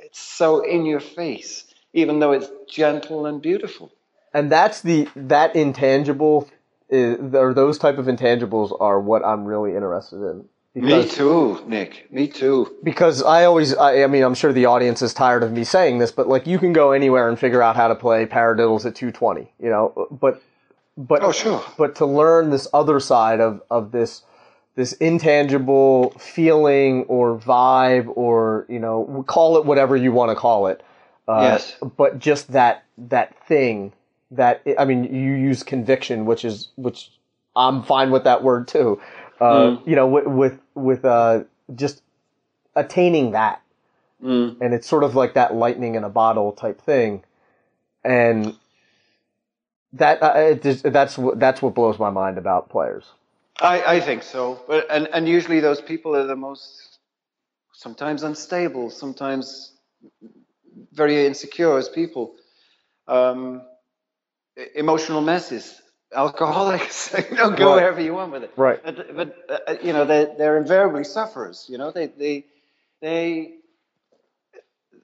it's 0.02 0.20
so 0.20 0.60
in 0.60 0.86
your 0.86 1.00
face, 1.00 1.64
even 1.92 2.20
though 2.20 2.32
it's 2.32 2.48
gentle 2.70 3.26
and 3.26 3.42
beautiful. 3.42 3.92
And 4.32 4.50
that's 4.50 4.80
the 4.80 5.08
that 5.14 5.56
intangible, 5.56 6.48
eh, 6.90 6.96
is, 6.96 7.34
or 7.34 7.52
those 7.52 7.76
type 7.76 7.98
of 7.98 8.06
intangibles 8.06 8.74
are 8.80 8.98
what 8.98 9.24
I'm 9.24 9.44
really 9.44 9.74
interested 9.74 10.22
in. 10.22 10.48
Because, 10.76 11.06
me 11.06 11.10
too, 11.10 11.64
Nick. 11.66 12.12
Me 12.12 12.28
too. 12.28 12.76
Because 12.82 13.22
I 13.22 13.46
always, 13.46 13.74
I, 13.74 14.02
I, 14.02 14.06
mean, 14.08 14.22
I'm 14.22 14.34
sure 14.34 14.52
the 14.52 14.66
audience 14.66 15.00
is 15.00 15.14
tired 15.14 15.42
of 15.42 15.50
me 15.50 15.64
saying 15.64 15.98
this, 15.98 16.12
but 16.12 16.28
like 16.28 16.46
you 16.46 16.58
can 16.58 16.74
go 16.74 16.92
anywhere 16.92 17.30
and 17.30 17.38
figure 17.38 17.62
out 17.62 17.76
how 17.76 17.88
to 17.88 17.94
play 17.94 18.26
paradiddles 18.26 18.84
at 18.84 18.94
220, 18.94 19.50
you 19.58 19.70
know, 19.70 20.06
but, 20.10 20.42
but, 20.98 21.22
oh, 21.22 21.32
sure. 21.32 21.64
But 21.78 21.94
to 21.96 22.06
learn 22.06 22.50
this 22.50 22.68
other 22.74 23.00
side 23.00 23.40
of, 23.40 23.62
of 23.70 23.90
this, 23.90 24.22
this 24.74 24.92
intangible 24.94 26.10
feeling 26.18 27.04
or 27.04 27.38
vibe 27.38 28.14
or, 28.14 28.66
you 28.68 28.78
know, 28.78 29.24
call 29.26 29.56
it 29.56 29.64
whatever 29.64 29.96
you 29.96 30.12
want 30.12 30.30
to 30.30 30.34
call 30.34 30.66
it. 30.66 30.82
Uh, 31.26 31.40
yes. 31.40 31.76
But 31.96 32.18
just 32.18 32.52
that, 32.52 32.84
that 32.98 33.34
thing 33.46 33.92
that 34.30 34.62
I 34.78 34.84
mean, 34.84 35.04
you 35.04 35.32
use 35.32 35.62
conviction, 35.62 36.26
which 36.26 36.44
is 36.44 36.68
which 36.76 37.10
I'm 37.54 37.82
fine 37.82 38.10
with 38.10 38.24
that 38.24 38.42
word 38.42 38.68
too. 38.68 39.00
Uh, 39.40 39.76
Mm. 39.76 39.88
You 39.88 39.96
know, 39.96 40.06
with 40.08 40.26
with, 40.26 40.60
with 40.74 41.04
uh, 41.04 41.44
just 41.74 42.02
attaining 42.76 43.32
that, 43.32 43.62
Mm. 44.22 44.56
and 44.60 44.74
it's 44.74 44.88
sort 44.88 45.04
of 45.04 45.14
like 45.14 45.34
that 45.34 45.54
lightning 45.54 45.94
in 45.96 46.04
a 46.04 46.08
bottle 46.10 46.52
type 46.52 46.80
thing, 46.80 47.24
and 48.04 48.54
that 49.94 50.22
uh, 50.22 50.32
it 50.36 50.62
just, 50.62 50.84
that's 50.92 51.18
what 51.18 51.40
that's 51.40 51.62
what 51.62 51.74
blows 51.74 51.98
my 51.98 52.10
mind 52.10 52.38
about 52.38 52.68
players. 52.70 53.04
I, 53.60 53.96
I 53.96 54.00
think 54.00 54.22
so. 54.22 54.62
But 54.68 54.86
and, 54.90 55.08
and 55.12 55.28
usually 55.28 55.60
those 55.60 55.80
people 55.80 56.16
are 56.16 56.26
the 56.26 56.36
most 56.36 56.98
sometimes 57.74 58.22
unstable, 58.22 58.90
sometimes 58.90 59.72
very 60.92 61.26
insecure 61.26 61.78
as 61.78 61.88
people. 61.88 62.36
Um, 63.08 63.62
emotional 64.74 65.20
messes, 65.22 65.80
alcoholics. 66.14 67.14
you 67.30 67.36
know, 67.36 67.50
go 67.50 67.74
Right. 67.74 67.76
wherever 67.76 68.00
you 68.00 68.14
want 68.14 68.32
with 68.32 68.44
it. 68.44 68.52
Right. 68.56 68.80
But, 68.84 69.16
but 69.16 69.36
uh, 69.68 69.74
you 69.82 69.92
know, 69.92 70.04
they're, 70.04 70.34
they're 70.38 70.58
invariably 70.58 71.04
sufferers. 71.04 71.66
You 71.68 71.78
know, 71.78 71.90
they 71.90 72.06
they 72.08 72.44
they. 73.00 73.54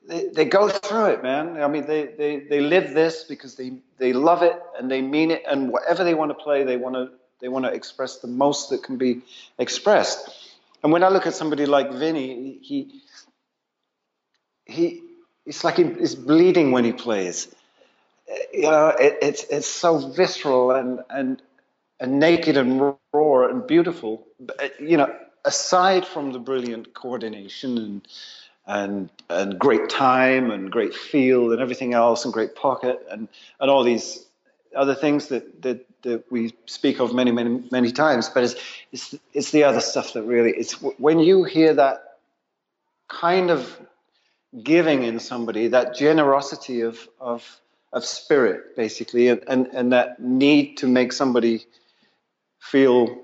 They, 0.09 0.29
they 0.29 0.45
go 0.47 0.69
through 0.69 1.07
it, 1.07 1.23
man. 1.23 1.63
I 1.63 1.69
mean, 1.69 1.87
they, 1.87 2.07
they, 2.07 2.41
they 2.41 2.61
live 2.61 2.95
this 2.95 3.25
because 3.25 3.57
they, 3.57 3.73
they 3.99 4.13
love 4.13 4.43
it 4.43 4.57
and 4.79 4.91
they 4.91 5.01
mean 5.03 5.31
it, 5.31 5.43
and 5.49 5.71
whatever 5.73 6.05
they 6.05 6.15
want 6.15 6.31
to 6.31 6.35
play, 6.35 6.65
they 6.65 6.77
want 6.77 6.97
to 6.97 7.11
they 7.41 7.49
want 7.49 7.65
to 7.67 7.73
express 7.73 8.19
the 8.19 8.29
most 8.29 8.71
that 8.71 8.83
can 8.85 8.99
be 8.99 9.23
expressed. 9.59 10.31
And 10.83 10.93
when 10.93 11.05
I 11.05 11.09
look 11.09 11.27
at 11.27 11.35
somebody 11.35 11.67
like 11.67 11.93
Vinnie, 11.93 12.59
he 12.63 13.03
he 14.67 15.03
it's 15.47 15.65
like 15.65 15.77
he, 15.77 15.85
he's 15.85 16.15
bleeding 16.15 16.73
when 16.73 16.85
he 16.85 16.93
plays. 16.93 17.49
You 18.53 18.63
know, 18.63 18.89
it, 18.89 19.19
it's 19.23 19.45
it's 19.45 19.69
so 19.69 19.99
visceral 20.11 20.73
and 20.73 21.01
and 21.11 21.43
and 22.01 22.21
naked 22.21 22.57
and 22.57 22.95
raw 23.13 23.49
and 23.49 23.67
beautiful. 23.67 24.27
But, 24.41 24.63
uh, 24.63 24.69
You 24.81 24.99
know, 24.99 25.15
aside 25.45 26.07
from 26.07 26.33
the 26.33 26.39
brilliant 26.41 26.95
coordination 26.95 27.79
and 27.79 28.09
and 28.67 29.11
and 29.31 29.59
great 29.59 29.91
time 29.91 30.51
and 30.51 30.71
great 30.73 30.95
feel 30.95 31.53
and 31.53 31.61
everything 31.61 31.95
else 31.95 32.25
and 32.25 32.35
great 32.35 32.55
pocket 32.57 33.01
and 33.11 33.29
and 33.61 33.71
all 33.71 33.85
these 33.85 34.27
other 34.77 34.95
things 34.95 35.29
that 35.29 35.63
that, 35.63 35.87
that 36.03 36.31
we 36.33 36.55
speak 36.67 37.01
of 37.01 37.15
many 37.15 37.33
many 37.33 37.63
many 37.73 37.93
times. 37.93 38.29
But 38.31 38.45
it's 38.45 38.57
it's 38.93 39.15
it's 39.35 39.51
the 39.53 39.65
other 39.65 39.81
stuff 39.81 40.15
that 40.15 40.23
really 40.25 40.53
it's 40.53 40.75
when 40.83 41.21
you 41.21 41.45
hear 41.45 41.75
that 41.75 42.19
kind 43.09 43.51
of 43.51 43.81
giving 44.63 45.05
in 45.05 45.21
somebody, 45.21 45.69
that 45.69 45.97
generosity 45.97 46.83
of 46.83 47.09
of 47.21 47.61
of 47.93 48.05
spirit, 48.05 48.77
basically, 48.77 49.29
and 49.29 49.43
and, 49.47 49.67
and 49.69 49.93
that 49.93 50.21
need 50.21 50.79
to 50.79 50.87
make 50.87 51.13
somebody 51.13 51.67
feel 52.61 53.21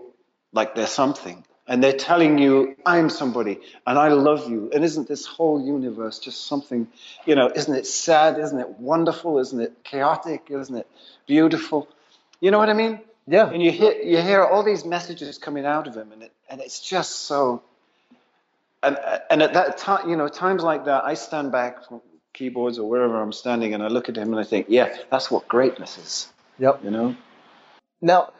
like 0.52 0.74
they're 0.74 0.86
something. 0.86 1.44
And 1.70 1.84
they're 1.84 1.92
telling 1.92 2.38
you, 2.38 2.76
I'm 2.86 3.10
somebody 3.10 3.60
and 3.86 3.98
I 3.98 4.08
love 4.08 4.48
you. 4.48 4.70
And 4.74 4.82
isn't 4.82 5.06
this 5.06 5.26
whole 5.26 5.62
universe 5.62 6.18
just 6.18 6.46
something, 6.46 6.88
you 7.26 7.34
know, 7.34 7.50
isn't 7.54 7.74
it 7.74 7.86
sad? 7.86 8.38
Isn't 8.38 8.58
it 8.58 8.80
wonderful? 8.80 9.38
Isn't 9.38 9.60
it 9.60 9.84
chaotic? 9.84 10.46
Isn't 10.48 10.76
it 10.76 10.86
beautiful? 11.26 11.86
You 12.40 12.50
know 12.50 12.58
what 12.58 12.70
I 12.70 12.72
mean? 12.72 13.00
Yeah. 13.26 13.50
And 13.50 13.62
you 13.62 13.70
hear, 13.70 13.92
you 13.92 14.22
hear 14.22 14.42
all 14.42 14.62
these 14.62 14.86
messages 14.86 15.36
coming 15.36 15.66
out 15.66 15.86
of 15.86 15.94
him, 15.94 16.12
and, 16.12 16.22
it, 16.22 16.32
and 16.48 16.62
it's 16.62 16.80
just 16.80 17.26
so. 17.26 17.62
And, 18.82 18.98
and 19.28 19.42
at 19.42 19.52
that 19.52 19.76
time, 19.76 20.08
you 20.08 20.16
know, 20.16 20.28
times 20.28 20.62
like 20.62 20.86
that, 20.86 21.04
I 21.04 21.12
stand 21.12 21.52
back 21.52 21.86
from 21.86 22.00
keyboards 22.38 22.78
or 22.78 22.88
wherever 22.88 23.20
I'm 23.20 23.32
standing 23.32 23.74
and 23.74 23.82
I 23.82 23.88
look 23.88 24.08
at 24.08 24.16
him 24.16 24.32
and 24.32 24.38
I 24.40 24.44
think, 24.44 24.66
yeah, 24.68 24.94
that's 25.10 25.30
what 25.30 25.48
greatness 25.48 25.98
is, 25.98 26.28
Yep. 26.58 26.84
you 26.84 26.90
know? 26.90 27.16
Now, 28.00 28.32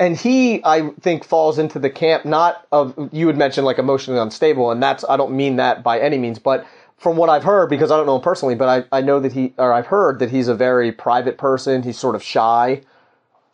and 0.00 0.16
he, 0.16 0.62
I 0.64 0.90
think, 1.00 1.24
falls 1.24 1.58
into 1.58 1.78
the 1.78 1.90
camp 1.90 2.24
not 2.24 2.66
of 2.72 3.10
you 3.12 3.26
had 3.26 3.36
mentioned 3.36 3.64
like 3.66 3.78
emotionally 3.78 4.20
unstable, 4.20 4.70
and 4.70 4.82
that's 4.82 5.04
I 5.08 5.16
don't 5.16 5.32
mean 5.36 5.56
that 5.56 5.82
by 5.82 6.00
any 6.00 6.18
means, 6.18 6.38
but 6.38 6.66
from 6.98 7.16
what 7.16 7.28
I've 7.28 7.44
heard, 7.44 7.68
because 7.70 7.90
I 7.90 7.96
don't 7.96 8.06
know 8.06 8.16
him 8.16 8.22
personally, 8.22 8.54
but 8.54 8.86
I, 8.92 8.98
I 8.98 9.00
know 9.02 9.20
that 9.20 9.32
he 9.32 9.52
or 9.58 9.72
I've 9.72 9.86
heard 9.86 10.18
that 10.18 10.30
he's 10.30 10.48
a 10.48 10.54
very 10.54 10.92
private 10.92 11.36
person. 11.38 11.82
He's 11.82 11.98
sort 11.98 12.14
of 12.14 12.22
shy, 12.22 12.82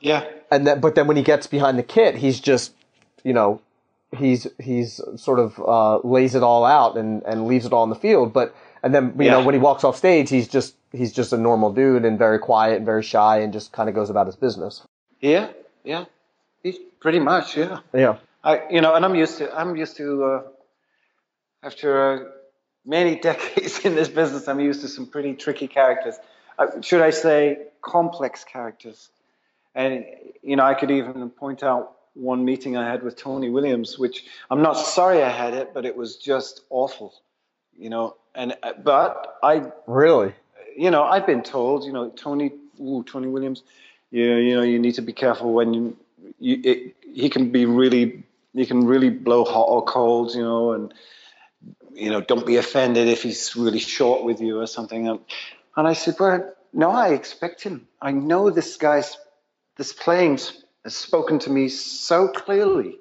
Yeah. 0.00 0.24
and 0.50 0.66
that 0.66 0.80
but 0.80 0.94
then 0.94 1.06
when 1.06 1.16
he 1.16 1.22
gets 1.22 1.46
behind 1.46 1.78
the 1.78 1.82
kit, 1.84 2.16
he's 2.16 2.40
just 2.40 2.72
you 3.24 3.32
know 3.32 3.60
he's 4.16 4.46
he's 4.60 5.00
sort 5.16 5.38
of 5.38 5.58
uh, 5.60 5.98
lays 6.06 6.34
it 6.34 6.42
all 6.42 6.64
out 6.64 6.96
and 6.96 7.22
and 7.24 7.46
leaves 7.46 7.66
it 7.66 7.72
all 7.72 7.84
in 7.84 7.90
the 7.90 7.96
field. 7.96 8.32
But 8.32 8.54
and 8.82 8.94
then 8.94 9.14
you 9.18 9.30
know 9.30 9.44
when 9.44 9.54
he 9.54 9.60
walks 9.60 9.84
off 9.84 9.96
stage, 9.96 10.30
he's 10.30 10.48
just 10.48 10.74
he's 10.92 11.12
just 11.12 11.32
a 11.32 11.38
normal 11.38 11.72
dude 11.72 12.04
and 12.04 12.18
very 12.18 12.38
quiet 12.38 12.76
and 12.76 12.86
very 12.86 13.02
shy 13.02 13.38
and 13.38 13.52
just 13.52 13.72
kind 13.72 13.88
of 13.88 13.94
goes 13.94 14.10
about 14.10 14.26
his 14.26 14.36
business. 14.36 14.82
Yeah. 15.20 15.50
Yeah. 15.84 16.04
He's 16.62 16.78
pretty 17.00 17.18
much, 17.18 17.56
yeah. 17.56 17.80
Yeah. 17.92 18.18
I, 18.44 18.62
you 18.70 18.80
know, 18.80 18.94
and 18.94 19.04
I'm 19.04 19.14
used 19.14 19.38
to, 19.38 19.56
I'm 19.56 19.76
used 19.76 19.96
to, 19.96 20.24
uh, 20.24 20.42
after 21.62 22.12
uh, 22.12 22.24
many 22.84 23.16
decades 23.20 23.80
in 23.80 23.94
this 23.94 24.08
business, 24.08 24.48
I'm 24.48 24.60
used 24.60 24.82
to 24.82 24.88
some 24.88 25.06
pretty 25.06 25.34
tricky 25.34 25.68
characters. 25.68 26.16
Uh, 26.58 26.80
should 26.82 27.00
I 27.00 27.10
say 27.10 27.58
complex 27.80 28.44
characters? 28.44 29.08
And, 29.74 30.04
you 30.42 30.56
know, 30.56 30.64
I 30.64 30.74
could 30.74 30.90
even 30.90 31.30
point 31.30 31.62
out 31.62 31.96
one 32.14 32.44
meeting 32.44 32.76
I 32.76 32.90
had 32.90 33.02
with 33.02 33.16
Tony 33.16 33.48
Williams, 33.48 33.98
which 33.98 34.24
I'm 34.50 34.60
not 34.60 34.74
sorry 34.74 35.22
I 35.22 35.30
had 35.30 35.54
it, 35.54 35.72
but 35.72 35.86
it 35.86 35.96
was 35.96 36.16
just 36.16 36.60
awful, 36.68 37.14
you 37.76 37.88
know. 37.88 38.16
And, 38.34 38.56
uh, 38.62 38.72
but 38.82 39.38
I 39.42 39.70
Really. 39.86 40.32
you 40.76 40.90
know, 40.90 41.04
I've 41.04 41.26
been 41.26 41.42
told, 41.42 41.84
you 41.84 41.92
know, 41.92 42.10
Tony, 42.10 42.52
ooh, 42.80 43.04
Tony 43.04 43.28
Williams, 43.28 43.62
you, 44.10 44.24
you 44.36 44.54
know, 44.56 44.62
you 44.62 44.78
need 44.78 44.94
to 44.94 45.02
be 45.02 45.12
careful 45.12 45.52
when 45.52 45.74
you, 45.74 45.96
you 46.38 46.60
it, 46.64 46.96
he 47.12 47.28
can 47.28 47.50
be 47.50 47.66
really, 47.66 48.22
he 48.54 48.66
can 48.66 48.86
really 48.86 49.10
blow 49.10 49.44
hot 49.44 49.66
or 49.68 49.84
cold, 49.84 50.34
you 50.34 50.42
know, 50.42 50.72
and, 50.72 50.94
you 51.94 52.10
know, 52.10 52.20
don't 52.20 52.46
be 52.46 52.56
offended 52.56 53.08
if 53.08 53.22
he's 53.22 53.54
really 53.54 53.78
short 53.78 54.24
with 54.24 54.40
you 54.40 54.60
or 54.60 54.66
something. 54.66 55.08
And, 55.08 55.20
and 55.76 55.86
I 55.86 55.92
said, 55.92 56.14
well, 56.18 56.54
no, 56.72 56.90
I 56.90 57.08
expect 57.08 57.62
him. 57.62 57.86
I 58.00 58.12
know 58.12 58.50
this 58.50 58.76
guy's, 58.76 59.16
this 59.76 59.92
playing 59.92 60.38
has 60.84 60.94
spoken 60.94 61.38
to 61.40 61.50
me 61.50 61.68
so 61.68 62.28
clearly 62.28 62.96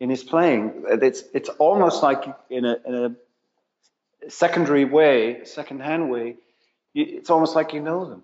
in 0.00 0.08
his 0.08 0.24
playing. 0.24 0.82
that 0.88 1.02
It's, 1.02 1.22
it's 1.34 1.50
almost 1.50 2.02
like 2.02 2.24
in 2.48 2.64
a, 2.64 2.76
in 2.86 2.94
a 2.94 3.14
secondary 4.28 4.84
way, 4.84 5.44
second-hand 5.44 6.10
way, 6.10 6.36
it's 6.94 7.30
almost 7.30 7.54
like 7.54 7.72
you 7.72 7.80
know 7.80 8.04
them, 8.08 8.22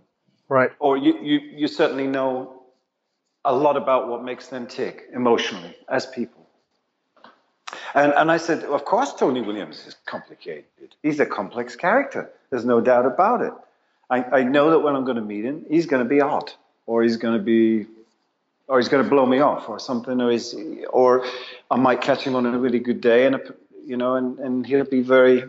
Right. 0.49 0.71
or 0.79 0.97
you, 0.97 1.19
you, 1.21 1.39
you 1.39 1.69
certainly 1.69 2.07
know 2.07 2.63
a 3.45 3.55
lot 3.55 3.77
about 3.77 4.09
what 4.09 4.25
makes 4.25 4.49
them 4.49 4.67
tick 4.67 5.05
emotionally 5.15 5.77
as 5.89 6.07
people. 6.07 6.47
And, 7.95 8.13
and 8.13 8.31
I 8.31 8.37
said, 8.37 8.65
of 8.65 8.85
course, 8.85 9.15
Tony 9.15 9.41
Williams 9.41 9.87
is 9.87 9.97
complicated. 10.05 10.65
He's 11.03 11.21
a 11.21 11.27
complex 11.27 11.77
character. 11.77 12.31
There's 12.51 12.65
no 12.65 12.81
doubt 12.81 13.07
about 13.07 13.41
it. 13.43 13.53
I, 14.11 14.23
I 14.41 14.43
know 14.43 14.71
that 14.71 14.81
when 14.81 14.95
I'm 14.95 15.05
going 15.05 15.17
to 15.17 15.23
meet 15.23 15.45
him, 15.45 15.65
he's 15.69 15.87
going 15.87 16.03
to 16.03 16.09
be 16.09 16.19
hot, 16.19 16.57
or 16.87 17.03
he's 17.03 17.17
going 17.17 17.39
to 17.39 17.43
be, 17.43 17.87
or 18.69 18.79
he's 18.79 18.89
going 18.89 19.03
to 19.03 19.09
blow 19.09 19.27
me 19.27 19.41
off, 19.41 19.69
or 19.69 19.79
something, 19.79 20.21
or 20.21 20.31
he's, 20.31 20.55
or 20.91 21.25
I 21.71 21.77
might 21.77 22.01
catch 22.03 22.23
him 22.23 22.35
on 22.37 22.47
a 22.47 22.59
really 22.59 22.79
good 22.79 23.01
day, 23.01 23.27
and 23.27 23.37
a, 23.37 23.41
you 23.85 23.97
know, 23.97 24.15
and, 24.15 24.39
and 24.39 24.67
he'll 24.67 24.85
be 24.85 25.03
very 25.03 25.45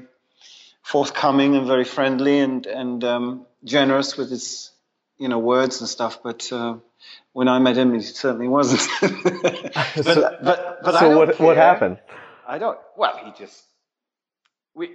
forthcoming 0.87 1.55
and 1.57 1.67
very 1.67 1.83
friendly 1.83 2.39
and 2.39 2.65
and 2.65 3.03
um, 3.03 3.45
generous 3.63 4.15
with 4.17 4.29
his 4.29 4.71
you 5.17 5.27
know 5.27 5.39
words 5.39 5.81
and 5.81 5.89
stuff. 5.89 6.19
But 6.23 6.51
uh, 6.51 6.77
when 7.33 7.47
I 7.49 7.59
met 7.59 7.77
him, 7.77 7.93
he 7.93 8.01
certainly 8.01 8.47
wasn't. 8.47 8.87
but, 9.01 9.73
So- 10.03 10.37
but 10.41 10.79
but 10.83 10.99
so 10.99 11.17
what 11.17 11.39
what 11.39 11.57
happened? 11.57 11.99
I 12.47 12.57
don't. 12.57 12.79
Well, 12.95 13.17
he 13.23 13.31
just 13.37 13.61
we. 14.73 14.91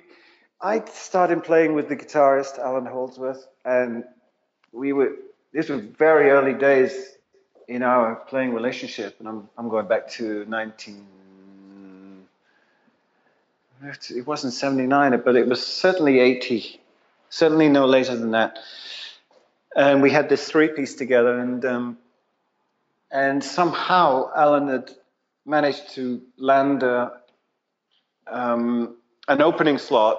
I 0.60 0.84
started 0.84 1.42
playing 1.44 1.74
with 1.74 1.88
the 1.88 1.96
guitarist 1.96 2.58
Allan 2.58 2.86
Holdsworth, 2.86 3.46
and 3.64 4.04
we 4.72 4.92
were. 4.92 5.12
This 5.52 5.68
was 5.68 5.82
very 5.82 6.30
early 6.30 6.54
days 6.54 6.94
in 7.68 7.82
our 7.82 8.14
playing 8.14 8.54
relationship, 8.54 9.16
and 9.18 9.28
I'm 9.28 9.48
I'm 9.58 9.68
going 9.68 9.86
back 9.88 10.08
to 10.12 10.46
19. 10.46 11.06
It 13.84 14.26
wasn't 14.26 14.52
79, 14.52 15.22
but 15.24 15.36
it 15.36 15.46
was 15.46 15.66
certainly 15.66 16.20
80. 16.20 16.80
Certainly 17.30 17.68
no 17.68 17.86
later 17.86 18.14
than 18.16 18.30
that. 18.32 18.58
And 19.74 20.02
we 20.02 20.10
had 20.10 20.28
this 20.28 20.48
three 20.48 20.68
piece 20.68 20.94
together, 20.94 21.38
and 21.38 21.64
um, 21.64 21.98
and 23.10 23.42
somehow 23.42 24.30
Allan 24.36 24.68
had 24.68 24.90
managed 25.46 25.94
to 25.94 26.20
land 26.36 26.82
a, 26.82 27.12
um, 28.26 28.96
an 29.28 29.40
opening 29.40 29.78
slot, 29.78 30.18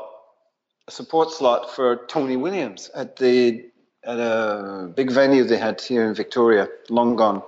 a 0.87 0.91
support 0.91 1.31
slot 1.31 1.69
for 1.69 2.05
Tony 2.07 2.35
Williams 2.35 2.89
at 2.95 3.15
the 3.17 3.65
at 4.03 4.17
a 4.17 4.91
big 4.93 5.11
venue 5.11 5.43
they 5.43 5.57
had 5.57 5.79
here 5.79 6.05
in 6.05 6.13
Victoria, 6.13 6.67
long 6.89 7.15
gone. 7.15 7.41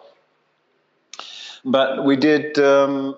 But 1.66 2.06
we 2.06 2.16
did, 2.16 2.58
um, 2.60 3.18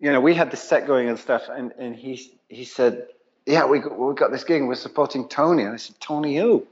you 0.00 0.10
know, 0.12 0.20
we 0.20 0.34
had 0.34 0.50
the 0.50 0.56
set 0.56 0.86
going 0.86 1.08
and 1.08 1.18
stuff, 1.18 1.42
and, 1.48 1.72
and 1.78 1.94
he 1.94 2.32
he 2.48 2.64
said, 2.64 3.06
"Yeah, 3.46 3.66
we 3.66 3.78
got, 3.80 3.98
we 3.98 4.14
got 4.14 4.30
this 4.32 4.44
gig. 4.44 4.60
and 4.60 4.68
We're 4.68 4.74
supporting 4.74 5.28
Tony." 5.28 5.62
And 5.64 5.74
I 5.74 5.76
said, 5.76 5.96
"Tony 6.00 6.36
who?" 6.36 6.66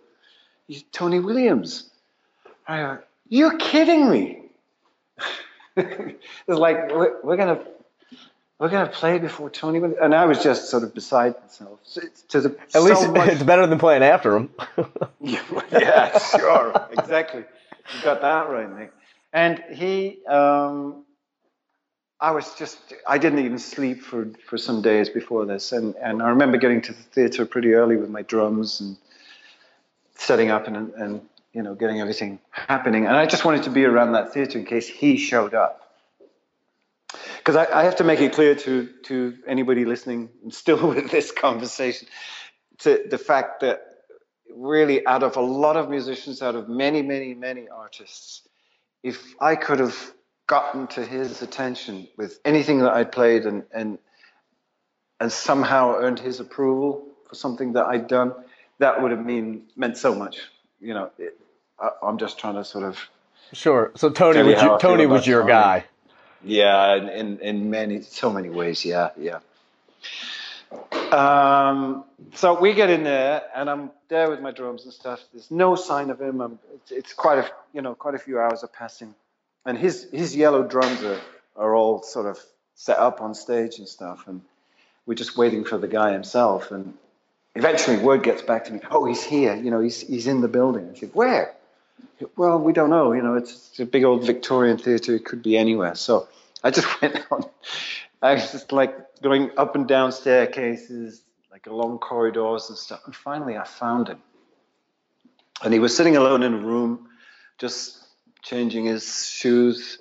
He 0.66 0.74
said, 0.74 0.93
"Tony 0.93 1.20
Williams." 1.20 1.91
I 2.66 2.79
go, 2.83 2.99
you're 3.29 3.57
kidding 3.59 4.11
me. 4.11 4.43
it's 5.76 6.18
like 6.49 6.91
we're, 6.91 7.20
we're 7.22 7.37
gonna 7.37 7.61
we're 8.59 8.68
gonna 8.68 8.91
play 8.91 9.18
before 9.18 9.51
Tony, 9.51 9.79
went-" 9.81 9.97
and 10.01 10.14
I 10.14 10.24
was 10.26 10.43
just 10.43 10.68
sort 10.70 10.83
of 10.83 10.95
beside 10.95 11.35
myself. 11.43 11.81
So 11.85 12.01
it's- 12.01 12.22
To 12.29 12.41
the, 12.41 12.57
At 12.74 12.83
least 12.83 13.09
much- 13.11 13.29
it's 13.31 13.43
better 13.53 13.66
than 13.66 13.79
playing 13.79 14.03
after 14.03 14.37
him. 14.37 14.51
yeah, 15.20 16.18
sure, 16.18 16.89
exactly. 16.99 17.45
You 17.95 18.03
got 18.05 18.20
that 18.20 18.49
right, 18.51 18.70
Nick. 18.79 18.93
And 19.33 19.62
he, 19.72 20.18
um, 20.26 21.05
I 22.21 22.33
was 22.33 22.53
just, 22.55 22.79
I 23.07 23.19
didn't 23.19 23.45
even 23.45 23.59
sleep 23.59 24.03
for, 24.03 24.29
for 24.47 24.59
some 24.59 24.83
days 24.83 25.09
before 25.09 25.47
this. 25.47 25.71
And, 25.71 25.95
and 25.97 26.21
I 26.21 26.31
remember 26.31 26.59
getting 26.59 26.83
to 26.83 26.93
the 26.93 27.03
theater 27.03 27.47
pretty 27.47 27.75
early 27.75 27.97
with 27.97 28.11
my 28.11 28.23
drums 28.23 28.81
and 28.81 28.97
setting 30.16 30.51
up 30.51 30.66
and, 30.66 30.93
and, 30.95 31.21
you 31.53 31.62
know, 31.62 31.77
getting 31.77 32.01
everything 32.01 32.41
happening. 32.51 33.07
And 33.07 33.14
I 33.14 33.27
just 33.27 33.45
wanted 33.45 33.62
to 33.64 33.71
be 33.71 33.85
around 33.85 34.12
that 34.12 34.33
theater 34.33 34.59
in 34.59 34.64
case 34.64 34.89
he 34.89 35.16
showed 35.16 35.55
up. 35.55 35.95
Because 37.39 37.55
I, 37.55 37.81
I 37.81 37.85
have 37.85 37.97
to 37.97 38.05
make 38.05 38.21
it 38.21 38.33
clear 38.33 38.57
to, 38.57 38.89
to 39.05 39.37
anybody 39.47 39.85
listening 39.85 40.29
still 40.51 40.89
with 40.95 41.12
this 41.12 41.31
conversation, 41.31 42.09
to 42.79 43.05
the 43.09 43.19
fact 43.19 43.61
that 43.61 43.85
really 44.53 45.07
out 45.07 45.23
of 45.23 45.37
a 45.37 45.41
lot 45.41 45.77
of 45.77 45.89
musicians, 45.89 46.43
out 46.43 46.57
of 46.57 46.69
many, 46.69 47.01
many, 47.01 47.35
many 47.35 47.69
artists, 47.69 48.43
if 49.05 49.35
I 49.41 49.55
could 49.55 49.79
have 49.79 50.12
gotten 50.49 50.88
to 50.88 51.05
his 51.05 51.42
attention 51.42 52.09
with 52.16 52.40
anything 52.44 52.80
that 52.80 52.92
I 52.92 53.05
played 53.05 53.46
and 53.46 53.62
and 53.72 53.99
and 55.20 55.30
somehow 55.30 55.94
earned 55.94 56.18
his 56.18 56.40
approval 56.40 57.07
for 57.28 57.36
something 57.36 57.74
that 57.74 57.86
I'd 57.86 58.09
done, 58.09 58.32
that 58.78 59.01
would 59.01 59.12
have 59.12 59.24
mean 59.24 59.68
meant 59.76 59.96
so 59.96 60.14
much. 60.14 60.40
You 60.80 60.94
know, 60.94 61.11
it, 61.18 61.38
I, 61.78 61.90
I'm 62.03 62.18
just 62.18 62.40
trying 62.40 62.55
to 62.55 62.64
sort 62.64 62.84
of 62.84 62.99
Sure. 63.53 63.92
So 63.96 64.11
Tony 64.11 64.40
you 64.40 64.44
was 64.46 64.62
your, 64.62 64.78
Tony 64.78 65.07
was 65.07 65.26
your 65.26 65.42
Tony. 65.42 65.53
guy. 65.53 65.84
Yeah, 66.44 66.96
in, 66.96 67.09
in, 67.09 67.38
in 67.40 67.70
many, 67.70 68.03
so 68.03 68.30
many 68.30 68.51
ways. 68.51 68.84
Yeah, 68.84 69.11
yeah. 69.16 69.40
Um, 71.11 72.05
so 72.34 72.61
we 72.61 72.74
get 72.74 72.90
in 72.90 73.03
there, 73.03 73.42
and 73.57 73.68
I'm 73.68 73.90
there 74.09 74.30
with 74.30 74.40
my 74.40 74.51
drums 74.53 74.84
and 74.84 74.92
stuff. 74.92 75.20
There's 75.32 75.51
no 75.51 75.74
sign 75.74 76.11
of 76.11 76.20
him. 76.20 76.40
I'm, 76.40 76.59
it's, 76.74 76.92
it's 76.92 77.12
quite 77.14 77.38
a, 77.38 77.51
you 77.72 77.82
know, 77.82 77.94
quite 77.94 78.14
a 78.14 78.18
few 78.18 78.38
hours 78.38 78.62
are 78.62 78.68
passing, 78.68 79.14
and 79.64 79.78
his 79.78 80.09
his 80.12 80.34
yellow 80.34 80.62
drums 80.62 81.02
are 81.02 81.20
are 81.56 81.74
all 81.74 82.02
sort 82.02 82.26
of 82.26 82.38
set 82.74 82.98
up 82.98 83.20
on 83.20 83.34
stage 83.34 83.78
and 83.78 83.88
stuff, 83.88 84.28
and 84.28 84.40
we're 85.06 85.14
just 85.14 85.36
waiting 85.36 85.64
for 85.64 85.78
the 85.78 85.88
guy 85.88 86.12
himself. 86.12 86.70
And 86.70 86.94
eventually, 87.54 87.98
word 87.98 88.22
gets 88.22 88.42
back 88.42 88.66
to 88.66 88.72
me. 88.72 88.80
Oh, 88.90 89.04
he's 89.04 89.24
here. 89.24 89.54
You 89.54 89.70
know, 89.70 89.80
he's 89.80 90.00
he's 90.00 90.26
in 90.26 90.40
the 90.40 90.48
building. 90.48 90.90
I 90.94 90.98
said, 90.98 91.11
where? 91.12 91.54
Well, 92.36 92.59
we 92.59 92.72
don't 92.72 92.90
know. 92.90 93.12
You 93.12 93.22
know, 93.22 93.34
it's, 93.34 93.70
it's 93.70 93.80
a 93.80 93.86
big 93.86 94.04
old 94.04 94.24
Victorian 94.24 94.78
theatre. 94.78 95.14
It 95.14 95.24
could 95.24 95.42
be 95.42 95.56
anywhere. 95.56 95.94
So 95.94 96.28
I 96.62 96.70
just 96.70 97.00
went 97.02 97.18
on. 97.30 97.44
I 98.22 98.34
was 98.34 98.52
just 98.52 98.72
like 98.72 99.20
going 99.22 99.50
up 99.56 99.74
and 99.74 99.86
down 99.86 100.12
staircases, 100.12 101.22
like 101.50 101.66
along 101.66 101.98
corridors 101.98 102.68
and 102.68 102.78
stuff. 102.78 103.00
And 103.06 103.14
finally, 103.14 103.56
I 103.56 103.64
found 103.64 104.09
him. 104.09 104.18
And 105.62 105.72
he 105.72 105.80
was 105.80 105.96
sitting 105.96 106.16
alone 106.16 106.42
in 106.42 106.54
a 106.54 106.59
room, 106.59 107.09
just 107.59 107.98
changing 108.43 108.86
his 108.86 109.28
shoes. 109.28 109.99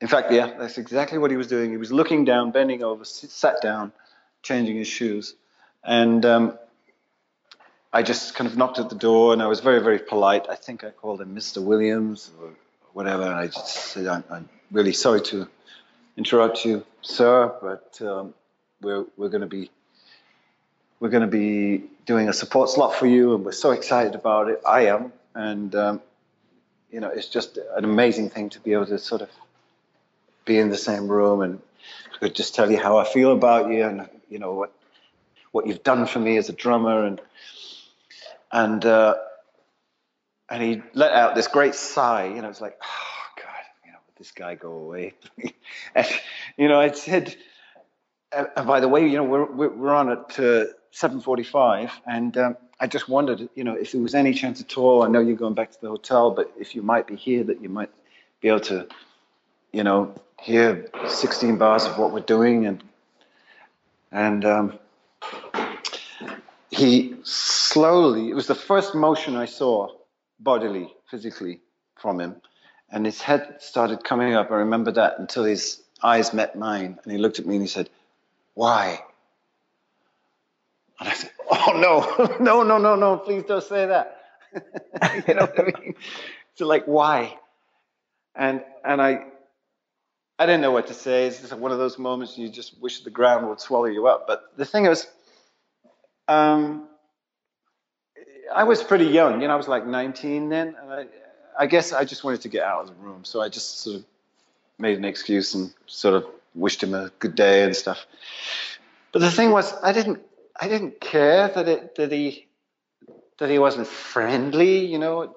In 0.00 0.08
fact, 0.08 0.32
yeah, 0.32 0.58
that's 0.58 0.78
exactly 0.78 1.18
what 1.18 1.30
he 1.30 1.36
was 1.36 1.46
doing. 1.46 1.70
He 1.70 1.76
was 1.76 1.92
looking 1.92 2.24
down, 2.24 2.50
bending 2.50 2.82
over, 2.82 3.04
sat 3.04 3.60
down, 3.62 3.92
changing 4.42 4.76
his 4.76 4.88
shoes. 4.88 5.34
And 5.82 6.24
um, 6.24 6.58
I 7.92 8.02
just 8.02 8.34
kind 8.34 8.48
of 8.48 8.56
knocked 8.56 8.78
at 8.78 8.88
the 8.88 8.96
door 8.96 9.32
and 9.32 9.42
I 9.42 9.46
was 9.46 9.60
very, 9.60 9.80
very 9.80 9.98
polite. 9.98 10.46
I 10.48 10.56
think 10.56 10.84
I 10.84 10.90
called 10.90 11.20
him 11.20 11.34
Mr. 11.34 11.62
Williams 11.62 12.30
or 12.40 12.50
whatever. 12.92 13.22
And 13.22 13.34
I 13.34 13.46
just 13.46 13.92
said, 13.92 14.06
I'm, 14.06 14.24
I'm 14.30 14.48
really 14.70 14.92
sorry 14.92 15.22
to 15.22 15.48
interrupt 16.16 16.64
you, 16.64 16.84
sir, 17.02 17.52
but 17.60 18.00
um, 18.06 18.34
we're, 18.80 19.04
we're 19.16 19.28
going 19.28 19.42
to 19.42 19.46
be 19.46 19.70
we're 21.00 21.10
going 21.10 21.22
to 21.22 21.26
be 21.26 21.84
doing 22.06 22.30
a 22.30 22.32
support 22.32 22.70
slot 22.70 22.94
for 22.94 23.06
you, 23.06 23.34
and 23.34 23.44
we're 23.44 23.52
so 23.52 23.72
excited 23.72 24.14
about 24.14 24.48
it. 24.48 24.62
I 24.66 24.86
am, 24.86 25.12
and 25.34 25.74
um, 25.74 26.00
you 26.94 27.00
know, 27.00 27.08
it's 27.08 27.26
just 27.26 27.58
an 27.76 27.84
amazing 27.84 28.30
thing 28.30 28.50
to 28.50 28.60
be 28.60 28.72
able 28.72 28.86
to 28.86 29.00
sort 29.00 29.20
of 29.20 29.28
be 30.44 30.60
in 30.60 30.70
the 30.70 30.76
same 30.76 31.08
room 31.08 31.42
and 31.42 31.60
could 32.20 32.36
just 32.36 32.54
tell 32.54 32.70
you 32.70 32.78
how 32.78 32.98
I 32.98 33.04
feel 33.04 33.32
about 33.32 33.68
you, 33.68 33.84
and 33.84 34.08
you 34.30 34.38
know 34.38 34.52
what 34.52 34.72
what 35.50 35.66
you've 35.66 35.82
done 35.82 36.06
for 36.06 36.20
me 36.20 36.36
as 36.36 36.48
a 36.48 36.52
drummer, 36.52 37.04
and 37.04 37.20
and 38.52 38.84
uh, 38.84 39.16
and 40.48 40.62
he 40.62 40.82
let 40.92 41.10
out 41.10 41.34
this 41.34 41.48
great 41.48 41.74
sigh. 41.74 42.26
You 42.26 42.40
know, 42.42 42.48
it's 42.48 42.60
like, 42.60 42.78
oh 42.80 43.42
God, 43.42 43.64
you 43.84 43.90
know, 43.90 43.98
this 44.16 44.30
guy 44.30 44.54
go 44.54 44.70
away. 44.70 45.14
and 45.96 46.06
you 46.56 46.68
know, 46.68 46.80
I 46.80 46.92
said, 46.92 47.34
and 48.30 48.68
by 48.68 48.78
the 48.78 48.88
way, 48.88 49.08
you 49.08 49.16
know, 49.16 49.24
we're 49.24 49.50
we're 49.50 49.94
on 49.94 50.10
at 50.10 50.38
uh, 50.38 50.66
7:45, 50.94 51.90
and 52.06 52.36
um, 52.38 52.56
I 52.78 52.86
just 52.86 53.08
wondered, 53.08 53.48
you 53.56 53.64
know, 53.64 53.74
if 53.74 53.90
there 53.92 54.00
was 54.00 54.14
any 54.14 54.32
chance 54.32 54.60
at 54.60 54.78
all. 54.78 55.02
I 55.02 55.08
know 55.08 55.18
you're 55.18 55.36
going 55.36 55.54
back 55.54 55.72
to 55.72 55.80
the 55.80 55.88
hotel, 55.88 56.30
but 56.30 56.52
if 56.56 56.76
you 56.76 56.82
might 56.82 57.08
be 57.08 57.16
here, 57.16 57.42
that 57.44 57.60
you 57.60 57.68
might 57.68 57.90
be 58.40 58.48
able 58.48 58.60
to, 58.60 58.86
you 59.72 59.82
know, 59.82 60.14
hear 60.40 60.88
16 61.08 61.58
bars 61.58 61.84
of 61.84 61.98
what 61.98 62.12
we're 62.12 62.20
doing, 62.20 62.66
and 62.66 62.84
and 64.12 64.44
um, 64.44 64.78
he 66.70 67.16
slowly. 67.24 68.30
It 68.30 68.34
was 68.34 68.46
the 68.46 68.54
first 68.54 68.94
motion 68.94 69.34
I 69.34 69.46
saw 69.46 69.88
bodily, 70.38 70.94
physically 71.10 71.60
from 71.96 72.20
him, 72.20 72.36
and 72.90 73.04
his 73.04 73.20
head 73.20 73.56
started 73.58 74.04
coming 74.04 74.34
up. 74.34 74.52
I 74.52 74.56
remember 74.56 74.92
that 74.92 75.18
until 75.18 75.42
his 75.42 75.82
eyes 76.04 76.32
met 76.32 76.56
mine, 76.56 77.00
and 77.02 77.12
he 77.12 77.18
looked 77.18 77.40
at 77.40 77.46
me 77.46 77.56
and 77.56 77.64
he 77.64 77.68
said, 77.68 77.90
"Why?" 78.54 79.02
And 81.00 81.08
I 81.08 81.12
said, 81.12 81.30
"Oh 81.50 81.72
no, 81.76 82.36
no, 82.40 82.62
no, 82.62 82.78
no, 82.78 82.96
no! 82.96 83.16
Please 83.18 83.44
don't 83.44 83.64
say 83.64 83.86
that." 83.86 84.20
you 85.28 85.34
know 85.34 85.46
what 85.46 85.60
I 85.60 85.62
mean? 85.80 85.94
So 86.54 86.66
like, 86.66 86.84
why? 86.84 87.38
And 88.34 88.62
and 88.84 89.00
I 89.00 89.24
I 90.38 90.46
didn't 90.46 90.62
know 90.62 90.72
what 90.72 90.88
to 90.88 90.94
say. 90.94 91.26
It's 91.26 91.40
just 91.40 91.52
one 91.52 91.72
of 91.72 91.78
those 91.78 91.98
moments 91.98 92.36
you 92.36 92.48
just 92.48 92.80
wish 92.80 93.02
the 93.02 93.10
ground 93.10 93.48
would 93.48 93.60
swallow 93.60 93.86
you 93.86 94.06
up. 94.08 94.26
But 94.26 94.42
the 94.56 94.64
thing 94.64 94.86
is, 94.86 95.06
um, 96.26 96.88
I 98.52 98.64
was 98.64 98.82
pretty 98.82 99.06
young. 99.06 99.40
You 99.40 99.48
know, 99.48 99.54
I 99.54 99.56
was 99.56 99.68
like 99.68 99.86
19 99.86 100.48
then, 100.48 100.76
and 100.80 100.92
I, 100.92 101.06
I 101.58 101.66
guess 101.66 101.92
I 101.92 102.04
just 102.04 102.24
wanted 102.24 102.42
to 102.42 102.48
get 102.48 102.64
out 102.64 102.82
of 102.82 102.88
the 102.88 102.94
room. 102.94 103.24
So 103.24 103.40
I 103.40 103.48
just 103.48 103.80
sort 103.80 103.96
of 103.96 104.04
made 104.78 104.98
an 104.98 105.04
excuse 105.04 105.54
and 105.54 105.72
sort 105.86 106.14
of 106.14 106.26
wished 106.54 106.82
him 106.82 106.94
a 106.94 107.10
good 107.20 107.34
day 107.36 107.62
and 107.62 107.74
stuff. 107.74 108.04
But 109.12 109.20
the 109.20 109.30
thing 109.30 109.52
was, 109.52 109.72
I 109.82 109.92
didn't, 109.92 110.20
I 110.58 110.68
didn't 110.68 111.00
care 111.00 111.48
that 111.48 111.68
it, 111.68 111.94
that 111.96 112.12
he, 112.12 112.46
that 113.38 113.50
he 113.50 113.58
wasn't 113.58 113.86
friendly. 113.86 114.86
You 114.86 114.98
know, 114.98 115.34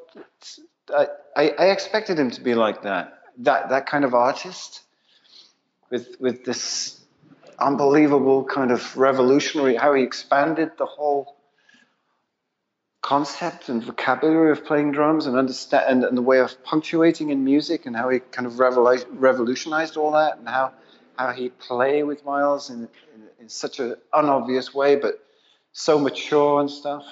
I, 0.94 1.08
I, 1.36 1.50
I 1.58 1.66
expected 1.68 2.20
him 2.20 2.32
to 2.32 2.42
be 2.42 2.56
like 2.56 2.84
that, 2.84 3.20
that, 3.40 3.70
that 3.70 3.88
kind 3.88 4.06
of 4.06 4.14
artist, 4.14 4.82
with, 5.90 6.18
with 6.20 6.46
this 6.46 7.02
unbelievable 7.60 8.44
kind 8.44 8.72
of 8.72 8.98
revolutionary, 8.98 9.76
how 9.76 9.94
he 9.94 10.04
expanded 10.04 10.72
the 10.78 10.86
whole 10.86 11.36
concept 13.02 13.70
and 13.70 13.84
vocabulary 13.84 14.52
of 14.52 14.66
playing 14.66 14.92
drums 14.92 15.28
and 15.28 15.38
understand 15.38 15.86
and, 15.88 16.04
and 16.04 16.18
the 16.18 16.22
way 16.22 16.40
of 16.40 16.62
punctuating 16.64 17.30
in 17.30 17.44
music 17.44 17.86
and 17.86 17.96
how 17.96 18.10
he 18.10 18.20
kind 18.20 18.46
of 18.46 18.54
revolu- 18.54 19.06
revolutionized 19.12 19.96
all 19.96 20.12
that 20.12 20.38
and 20.38 20.48
how 20.48 20.74
how 21.18 21.32
he 21.32 21.50
play 21.50 22.04
with 22.04 22.24
Miles 22.26 22.70
in, 22.70 22.82
in, 23.16 23.27
in 23.40 23.50
such 23.50 23.80
an 23.80 23.96
unobvious 24.14 24.74
way 24.74 24.96
but 24.96 25.24
so 25.72 26.00
mature 26.00 26.60
and 26.60 26.70
stuff. 26.70 27.06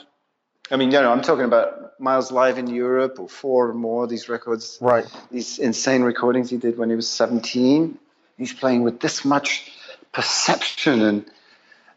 I 0.72 0.78
mean, 0.78 0.90
you 0.90 1.00
know, 1.00 1.12
I'm 1.12 1.22
talking 1.22 1.46
about 1.46 2.00
Miles 2.00 2.32
live 2.32 2.58
in 2.58 2.68
Europe 2.68 3.20
or 3.20 3.30
four 3.30 3.70
or 3.70 3.74
more 3.74 4.06
of 4.06 4.10
these 4.10 4.28
records, 4.28 4.80
Right. 4.82 5.06
these 5.30 5.60
insane 5.60 6.02
recordings 6.02 6.50
he 6.50 6.58
did 6.58 6.78
when 6.78 6.90
he 6.90 6.96
was 6.96 7.08
17. 7.08 8.00
He's 8.38 8.54
playing 8.54 8.82
with 8.82 9.00
this 9.00 9.24
much 9.24 9.72
perception 10.12 11.02
and 11.02 11.26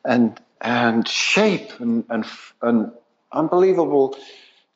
and 0.05 0.41
and 0.61 1.09
shape 1.09 1.81
and 1.81 2.05
and 2.11 2.25
and 2.61 2.93
unbelievable 3.33 4.17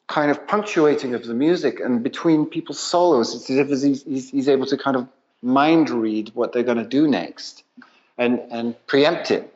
kind 0.06 0.30
of 0.30 0.46
punctuating 0.46 1.14
of 1.14 1.24
the 1.26 1.34
music 1.34 1.80
and 1.80 2.02
between 2.02 2.46
people's 2.46 2.80
solos. 2.80 3.34
It's 3.34 3.50
as 3.50 3.58
if 3.58 3.68
he's, 3.68 4.02
he's, 4.02 4.30
he's 4.30 4.48
able 4.48 4.66
to 4.66 4.76
kind 4.76 4.96
of 4.96 5.08
mind 5.42 5.90
read 5.90 6.30
what 6.34 6.52
they're 6.52 6.62
going 6.62 6.78
to 6.78 6.84
do 6.84 7.06
next 7.08 7.62
and 8.22 8.40
and 8.50 8.86
preempt 8.86 9.30
it 9.30 9.52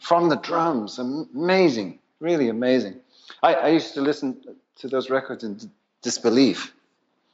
from 0.00 0.28
the 0.28 0.36
drums. 0.36 0.98
Amazing, 0.98 1.98
really 2.20 2.48
amazing. 2.48 2.96
I, 3.42 3.54
I 3.54 3.68
used 3.68 3.94
to 3.94 4.00
listen 4.00 4.36
to 4.80 4.88
those 4.88 5.10
records 5.10 5.44
in 5.44 5.54
d- 5.54 5.68
disbelief. 6.02 6.74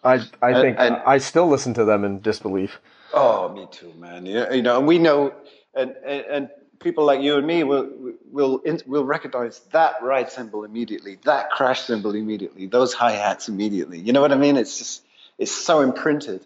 I 0.05 0.15
I 0.43 0.53
think 0.63 0.77
and- 0.79 0.97
I 1.15 1.19
still 1.19 1.49
listen 1.49 1.75
to 1.75 1.85
them 1.85 2.05
in 2.05 2.21
disbelief. 2.21 2.81
Oh, 3.13 3.49
me 3.55 3.67
too, 3.71 3.93
man. 3.99 4.27
Yeah, 4.27 4.53
you 4.53 4.63
know, 4.63 4.79
and 4.79 4.87
we 4.87 4.99
know, 4.99 5.33
and 5.75 5.91
and, 6.05 6.25
and 6.35 6.51
people 6.79 7.05
like 7.05 7.21
you 7.21 7.37
and 7.37 7.47
me 7.47 7.65
will 7.65 7.89
will 8.31 8.63
will 8.87 9.05
recognize 9.05 9.61
that 9.73 9.93
ride 10.03 10.31
cymbal 10.31 10.65
immediately, 10.65 11.19
that 11.25 11.51
crash 11.51 11.81
cymbal 11.83 12.15
immediately, 12.15 12.67
those 12.67 12.93
hi 12.93 13.13
hats 13.13 13.49
immediately. 13.49 13.99
You 13.99 14.13
know 14.13 14.21
what 14.21 14.33
I 14.33 14.37
mean? 14.37 14.57
It's 14.57 14.79
just 14.79 15.03
it's 15.39 15.53
so 15.53 15.81
imprinted. 15.81 16.41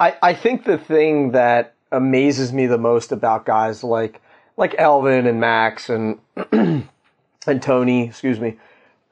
I, 0.00 0.16
I 0.30 0.34
think 0.34 0.64
the 0.64 0.78
thing 0.78 1.32
that 1.32 1.74
amazes 1.92 2.52
me 2.52 2.66
the 2.66 2.78
most 2.78 3.12
about 3.12 3.46
guys 3.46 3.84
like 3.84 4.20
like 4.56 4.74
Elvin 4.78 5.26
and 5.26 5.40
Max 5.40 5.88
and 5.88 6.18
and 6.52 7.62
Tony, 7.62 8.06
excuse 8.06 8.40
me, 8.40 8.56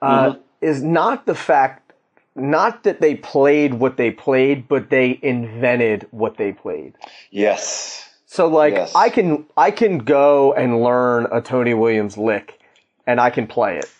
uh, 0.02 0.30
mm-hmm. 0.30 0.40
is 0.60 0.82
not 0.82 1.26
the 1.26 1.34
fact, 1.34 1.92
not 2.34 2.84
that 2.84 3.00
they 3.00 3.14
played 3.14 3.74
what 3.74 3.96
they 3.96 4.10
played, 4.10 4.68
but 4.68 4.90
they 4.90 5.18
invented 5.22 6.06
what 6.10 6.36
they 6.36 6.52
played. 6.52 6.94
Yes. 7.30 8.08
So 8.26 8.46
like 8.46 8.74
yes. 8.74 8.94
I 8.94 9.10
can 9.10 9.46
I 9.56 9.70
can 9.70 9.98
go 9.98 10.52
and 10.52 10.82
learn 10.82 11.26
a 11.32 11.40
Tony 11.40 11.74
Williams 11.74 12.16
lick, 12.16 12.60
and 13.06 13.20
I 13.20 13.30
can 13.30 13.46
play 13.46 13.78
it. 13.78 13.90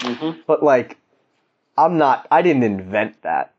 Mm-hmm. 0.00 0.40
But 0.46 0.62
like, 0.62 0.96
I'm 1.76 1.98
not. 1.98 2.26
I 2.30 2.42
didn't 2.42 2.62
invent 2.62 3.22
that. 3.22 3.53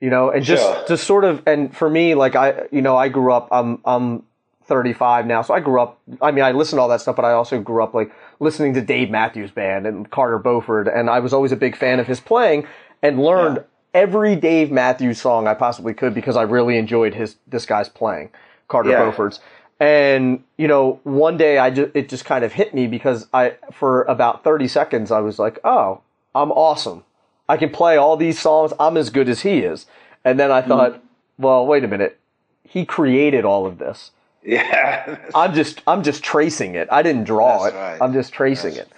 You 0.00 0.10
know, 0.10 0.30
and 0.30 0.44
just 0.44 0.62
sure. 0.62 0.84
just 0.88 1.04
sort 1.04 1.24
of, 1.24 1.42
and 1.46 1.74
for 1.74 1.88
me, 1.88 2.14
like 2.14 2.36
I, 2.36 2.66
you 2.70 2.82
know, 2.82 2.96
I 2.96 3.08
grew 3.08 3.32
up. 3.32 3.48
I'm 3.50 3.80
I'm 3.84 4.24
35 4.66 5.26
now, 5.26 5.42
so 5.42 5.54
I 5.54 5.60
grew 5.60 5.80
up. 5.80 5.98
I 6.20 6.32
mean, 6.32 6.44
I 6.44 6.52
listened 6.52 6.78
to 6.78 6.82
all 6.82 6.88
that 6.88 7.00
stuff, 7.00 7.16
but 7.16 7.24
I 7.24 7.32
also 7.32 7.60
grew 7.60 7.82
up 7.82 7.94
like 7.94 8.12
listening 8.40 8.74
to 8.74 8.82
Dave 8.82 9.10
Matthews 9.10 9.50
Band 9.50 9.86
and 9.86 10.10
Carter 10.10 10.38
Beauford, 10.38 10.88
and 10.88 11.08
I 11.08 11.20
was 11.20 11.32
always 11.32 11.52
a 11.52 11.56
big 11.56 11.76
fan 11.76 12.00
of 12.00 12.06
his 12.06 12.20
playing, 12.20 12.66
and 13.02 13.22
learned 13.22 13.58
yeah. 13.58 13.62
every 14.00 14.36
Dave 14.36 14.70
Matthews 14.70 15.20
song 15.20 15.46
I 15.46 15.54
possibly 15.54 15.94
could 15.94 16.14
because 16.14 16.36
I 16.36 16.42
really 16.42 16.76
enjoyed 16.76 17.14
his 17.14 17.36
this 17.46 17.64
guy's 17.64 17.88
playing, 17.88 18.30
Carter 18.68 18.90
yeah. 18.90 19.04
Beauford's. 19.04 19.40
And 19.78 20.42
you 20.56 20.68
know, 20.68 21.00
one 21.04 21.36
day 21.36 21.58
I 21.58 21.70
just 21.70 21.90
it 21.94 22.08
just 22.08 22.24
kind 22.24 22.44
of 22.44 22.52
hit 22.52 22.74
me 22.74 22.86
because 22.86 23.28
I 23.32 23.54
for 23.72 24.02
about 24.04 24.42
30 24.42 24.68
seconds 24.68 25.10
I 25.10 25.20
was 25.20 25.38
like, 25.38 25.58
oh, 25.64 26.00
I'm 26.34 26.50
awesome. 26.50 27.04
I 27.48 27.56
can 27.56 27.70
play 27.70 27.96
all 27.96 28.16
these 28.16 28.38
songs. 28.38 28.72
I'm 28.78 28.96
as 28.96 29.10
good 29.10 29.28
as 29.28 29.40
he 29.40 29.58
is. 29.58 29.86
And 30.24 30.38
then 30.38 30.50
I 30.50 30.62
hmm. 30.62 30.68
thought, 30.68 30.92
mm. 30.94 31.00
well, 31.38 31.66
wait 31.66 31.84
a 31.84 31.88
minute. 31.88 32.18
He 32.64 32.84
created 32.84 33.44
all 33.44 33.66
of 33.66 33.78
this. 33.78 34.10
Yeah. 34.42 35.18
I'm 35.34 35.54
just 35.54 35.82
I'm 35.86 36.02
just 36.02 36.22
tracing 36.22 36.74
it. 36.74 36.88
I 36.90 37.02
didn't 37.02 37.24
draw 37.24 37.64
That's 37.64 37.74
it. 37.74 37.78
Right. 37.78 37.98
I'm 38.00 38.12
just 38.12 38.32
tracing 38.32 38.74
That's, 38.74 38.88
it. 38.88 38.92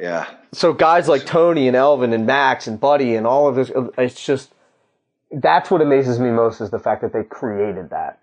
Yeah. 0.00 0.26
So 0.52 0.72
guys 0.72 1.08
like 1.08 1.26
Tony 1.26 1.66
and 1.66 1.76
Elvin 1.76 2.12
and 2.12 2.26
Max 2.26 2.66
and 2.66 2.78
Buddy 2.78 3.16
and 3.16 3.26
all 3.26 3.48
of 3.48 3.56
this 3.56 3.70
it's 3.98 4.24
just 4.24 4.52
that's 5.32 5.70
what 5.70 5.80
amazes 5.80 6.18
me 6.18 6.30
most 6.30 6.60
is 6.60 6.70
the 6.70 6.78
fact 6.78 7.02
that 7.02 7.12
they 7.12 7.24
created 7.24 7.90
that. 7.90 8.20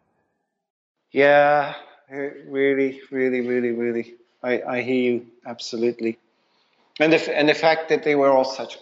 Yeah, 1.11 1.75
really, 2.09 3.01
really, 3.11 3.41
really, 3.41 3.71
really. 3.71 4.15
I, 4.41 4.61
I 4.61 4.81
hear 4.81 5.11
you 5.11 5.27
absolutely. 5.45 6.17
And 6.99 7.11
the 7.11 7.37
and 7.37 7.49
the 7.49 7.53
fact 7.53 7.89
that 7.89 8.03
they 8.03 8.15
were 8.15 8.29
all 8.29 8.45
such 8.45 8.77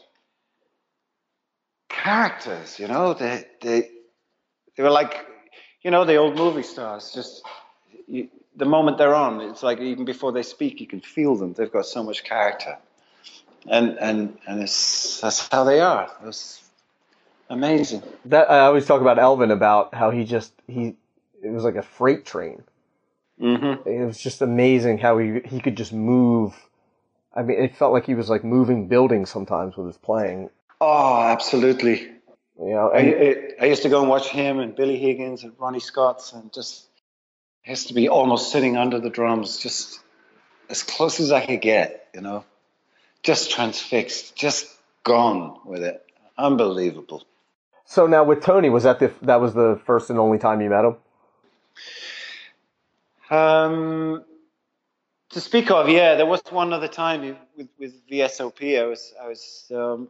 characters, 1.92 2.80
you 2.80 2.88
know, 2.88 3.14
they 3.14 3.46
they 3.62 3.90
they 4.76 4.84
were 4.84 4.90
like, 4.90 5.26
you 5.84 5.92
know, 5.92 6.06
the 6.06 6.16
old 6.16 6.36
movie 6.36 6.64
stars. 6.64 7.12
Just 7.14 7.44
you, 8.08 8.30
the 8.56 8.66
moment 8.66 8.98
they're 8.98 9.16
on, 9.16 9.42
it's 9.42 9.64
like 9.64 9.80
even 9.80 10.06
before 10.06 10.32
they 10.32 10.44
speak, 10.44 10.82
you 10.82 10.88
can 10.88 11.02
feel 11.02 11.36
them. 11.36 11.54
They've 11.54 11.72
got 11.72 11.86
so 11.86 12.04
much 12.04 12.24
character, 12.24 12.78
and 13.68 13.98
and 14.00 14.38
and 14.48 14.62
it's 14.62 15.22
that's 15.22 15.48
how 15.50 15.64
they 15.64 15.80
are. 15.80 16.10
It's 16.26 16.64
amazing. 17.50 18.04
That 18.26 18.50
I 18.50 18.62
always 18.62 18.86
talk 18.86 19.02
about 19.02 19.20
Elvin 19.20 19.52
about 19.52 19.94
how 19.94 20.12
he 20.12 20.24
just 20.24 20.54
he 20.68 20.96
it 21.44 21.50
was 21.50 21.64
like 21.64 21.76
a 21.76 21.84
freight 21.84 22.26
train. 22.26 22.64
Mm-hmm. 23.40 23.90
It 23.90 24.06
was 24.06 24.20
just 24.20 24.42
amazing 24.42 25.00
how 25.00 25.18
he 25.18 25.42
he 25.46 25.60
could 25.60 25.76
just 25.76 25.94
move. 25.94 26.54
I 27.34 27.44
mean, 27.44 27.60
it 27.60 27.76
felt 27.76 27.94
like 27.94 28.06
he 28.06 28.16
was 28.16 28.30
like 28.30 28.44
moving 28.44 28.88
buildings 28.88 29.30
sometimes 29.30 29.78
with 29.78 29.88
his 29.88 29.98
playing. 29.98 30.50
Oh, 30.84 31.22
absolutely. 31.22 32.10
You 32.60 32.74
know, 32.74 32.92
and, 32.92 33.08
I, 33.08 33.66
I, 33.66 33.66
used 33.68 33.84
to 33.84 33.90
go 33.90 34.02
and 34.02 34.10
watch 34.10 34.30
him 34.30 34.60
and 34.60 34.76
Billy 34.76 34.98
Higgins 34.98 35.44
and 35.44 35.54
Ronnie 35.60 35.80
Scott's, 35.80 36.34
and 36.34 36.52
just 36.52 36.86
has 37.62 37.86
to 37.86 37.94
be 37.94 38.10
almost 38.10 38.52
sitting 38.52 38.78
under 38.78 39.00
the 39.00 39.12
drums, 39.12 39.60
just 39.60 40.00
as 40.70 40.82
close 40.82 41.20
as 41.20 41.32
I 41.32 41.46
could 41.46 41.62
get. 41.62 42.08
You 42.16 42.22
know, 42.22 42.46
just 43.22 43.52
transfixed, 43.52 44.36
just 44.36 44.68
gone 45.04 45.60
with 45.66 45.84
it. 45.84 46.04
Unbelievable. 46.36 47.26
So 47.86 48.08
now 48.08 48.24
with 48.24 48.42
Tony, 48.42 48.70
was 48.70 48.84
that 48.84 49.00
the 49.00 49.14
that 49.22 49.40
was 49.40 49.54
the 49.54 49.80
first 49.86 50.10
and 50.10 50.18
only 50.18 50.40
time 50.40 50.62
you 50.62 50.70
met 50.72 50.86
him? 50.86 50.96
Um, 53.30 54.24
to 55.30 55.42
speak 55.42 55.70
of, 55.70 55.90
yeah, 55.90 56.16
there 56.16 56.26
was 56.26 56.42
one 56.50 56.74
other 56.74 56.88
time 56.88 57.38
with 57.56 57.70
with 57.78 58.10
VSOP. 58.10 58.82
I 58.82 58.86
was 58.86 59.14
I 59.22 59.28
was 59.28 59.72
um, 59.76 60.10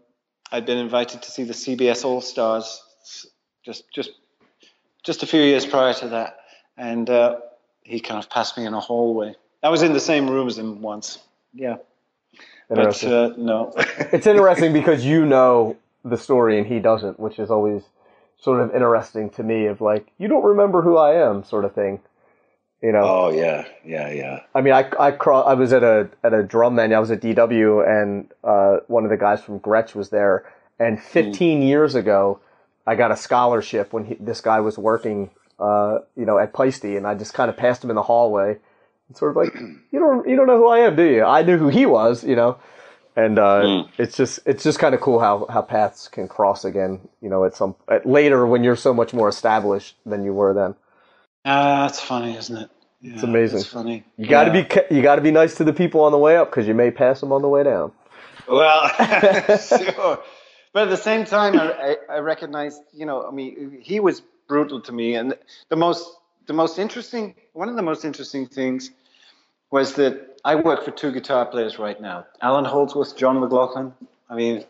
I'd 0.52 0.66
been 0.66 0.78
invited 0.78 1.22
to 1.24 1.32
see 1.32 1.43
the 1.43 1.54
CBS 1.54 2.04
All 2.04 2.22
Stars 2.22 2.84
just 3.64 3.91
just 3.91 4.12
just 5.04 5.24
a 5.24 5.28
few 5.28 5.41
years 5.41 5.66
prior 5.66 5.93
to 5.95 6.10
that, 6.10 6.38
and 6.78 7.10
uh, 7.10 7.38
he 7.84 7.99
kind 7.99 8.24
of 8.24 8.30
passed 8.30 8.58
me 8.58 8.66
in 8.66 8.74
a 8.74 8.80
hallway. 8.80 9.36
I 9.64 9.70
was 9.70 9.82
in 9.82 9.93
the 9.93 9.99
same 9.99 10.30
room 10.30 10.47
as 10.47 10.58
him 10.58 10.82
once. 10.82 11.20
Yeah, 11.54 11.78
but 12.70 13.04
uh, 13.04 13.34
no. 13.38 13.74
it's 13.78 14.28
interesting 14.28 14.74
because 14.74 15.06
you 15.06 15.26
know 15.26 15.78
the 16.04 16.18
story 16.18 16.58
and 16.58 16.68
he 16.68 16.80
doesn't, 16.80 17.20
which 17.20 17.39
is 17.39 17.52
always 17.52 17.84
sort 18.39 18.62
of 18.62 18.74
interesting 18.74 19.30
to 19.32 19.43
me. 19.43 19.66
Of 19.68 19.82
like, 19.82 20.08
you 20.18 20.28
don't 20.28 20.43
remember 20.43 20.82
who 20.82 20.97
I 20.97 21.14
am, 21.16 21.43
sort 21.43 21.66
of 21.66 21.74
thing. 21.74 21.99
You 22.82 22.92
know? 22.92 23.04
Oh 23.04 23.30
yeah, 23.30 23.68
yeah, 23.86 24.10
yeah. 24.10 24.40
I 24.56 24.62
mean, 24.62 24.74
I 24.74 24.90
I, 25.00 25.12
craw- 25.12 25.44
I 25.44 25.54
was 25.54 25.72
at 25.72 25.84
a 25.84 26.10
at 26.24 26.34
a 26.34 26.42
drum 26.42 26.76
menu. 26.76 26.96
I 26.96 27.00
was 27.00 27.12
at 27.12 27.22
DW, 27.22 27.88
and 27.88 28.32
uh, 28.44 28.78
one 28.88 29.04
of 29.04 29.12
the 29.12 29.18
guys 29.18 29.42
from 29.44 29.60
Gretsch 29.60 29.94
was 29.94 30.10
there. 30.10 30.52
And 30.80 31.00
15 31.00 31.62
mm. 31.62 31.68
years 31.68 31.94
ago, 31.94 32.40
I 32.88 32.96
got 32.96 33.12
a 33.12 33.16
scholarship 33.16 33.94
when 33.94 34.06
he, 34.06 34.16
this 34.16 34.42
guy 34.42 34.60
was 34.62 34.80
working, 34.80 35.30
uh, 35.60 36.00
you 36.16 36.26
know, 36.26 36.40
at 36.40 36.56
Paiste, 36.56 36.84
and 36.86 37.06
I 37.06 37.14
just 37.14 37.36
kind 37.36 37.52
of 37.52 37.58
passed 37.58 37.84
him 37.84 37.92
in 37.92 37.96
the 37.96 38.02
hallway, 38.02 38.58
and 39.08 39.16
sort 39.16 39.32
of 39.32 39.38
like, 39.38 39.54
you 39.92 40.00
don't 40.00 40.28
you 40.28 40.36
don't 40.36 40.48
know 40.48 40.58
who 40.58 40.68
I 40.68 40.80
am, 40.80 40.96
do 40.96 41.04
you? 41.04 41.24
I 41.24 41.44
knew 41.44 41.58
who 41.58 41.68
he 41.68 41.86
was, 41.86 42.24
you 42.24 42.36
know. 42.36 42.58
And 43.16 43.38
uh, 43.38 43.62
mm. 43.62 43.90
it's 44.00 44.18
just 44.18 44.40
it's 44.46 44.64
just 44.64 44.80
kind 44.80 44.96
of 44.96 45.02
cool 45.02 45.20
how, 45.20 45.46
how 45.50 45.62
paths 45.62 46.08
can 46.08 46.28
cross 46.28 46.66
again, 46.66 47.08
you 47.22 47.30
know, 47.30 47.44
at 47.44 47.56
some 47.56 47.76
at 47.90 48.06
later 48.06 48.48
when 48.48 48.64
you're 48.64 48.76
so 48.76 48.94
much 48.94 49.14
more 49.14 49.30
established 49.30 49.98
than 50.06 50.24
you 50.24 50.34
were 50.34 50.54
then. 50.54 50.76
Ah, 51.46 51.50
uh, 51.50 51.88
that's 51.88 52.00
funny, 52.00 52.38
isn't 52.38 52.56
it? 52.56 52.70
Yeah, 53.02 53.14
it's 53.14 53.24
amazing. 53.24 53.60
It's 53.60 53.68
funny. 53.68 54.04
You 54.18 54.28
got 54.28 54.46
to 54.46 54.58
yeah. 54.58 54.82
be 54.89 54.96
you 54.96 55.02
got 55.02 55.16
to 55.16 55.22
be 55.22 55.32
nice 55.32 55.56
to 55.56 55.64
the 55.64 55.74
people 55.74 56.02
on 56.02 56.12
the 56.12 56.18
way 56.18 56.38
up 56.38 56.52
because 56.52 56.68
you 56.68 56.76
may 56.76 56.92
pass 56.92 57.20
them 57.20 57.32
on 57.32 57.42
the 57.42 57.48
way 57.48 57.64
down. 57.64 57.92
Well, 58.48 58.89
sure, 59.58 60.20
but 60.74 60.84
at 60.84 60.89
the 60.89 60.98
same 60.98 61.26
time, 61.26 61.60
I, 61.60 61.98
I 62.10 62.18
recognized, 62.20 62.82
you 62.94 63.06
know, 63.06 63.28
I 63.28 63.32
mean, 63.32 63.80
he 63.82 64.00
was 64.00 64.22
brutal 64.48 64.82
to 64.82 64.92
me, 64.92 65.16
and 65.16 65.36
the 65.70 65.76
most 65.76 66.08
the 66.46 66.54
most 66.54 66.78
interesting 66.78 67.34
one 67.54 67.70
of 67.70 67.76
the 67.76 67.82
most 67.82 68.06
interesting 68.06 68.46
things 68.46 68.92
was 69.72 69.96
that 69.96 70.39
I 70.46 70.56
work 70.56 70.86
for 70.86 70.92
two 70.92 71.12
guitar 71.12 71.46
players 71.46 71.80
right 71.80 72.00
now, 72.00 72.28
Allan 72.42 72.66
Holdsworth, 72.66 73.18
John 73.18 73.39
McLaughlin. 73.39 73.94
I 74.30 74.36
mean, 74.36 74.66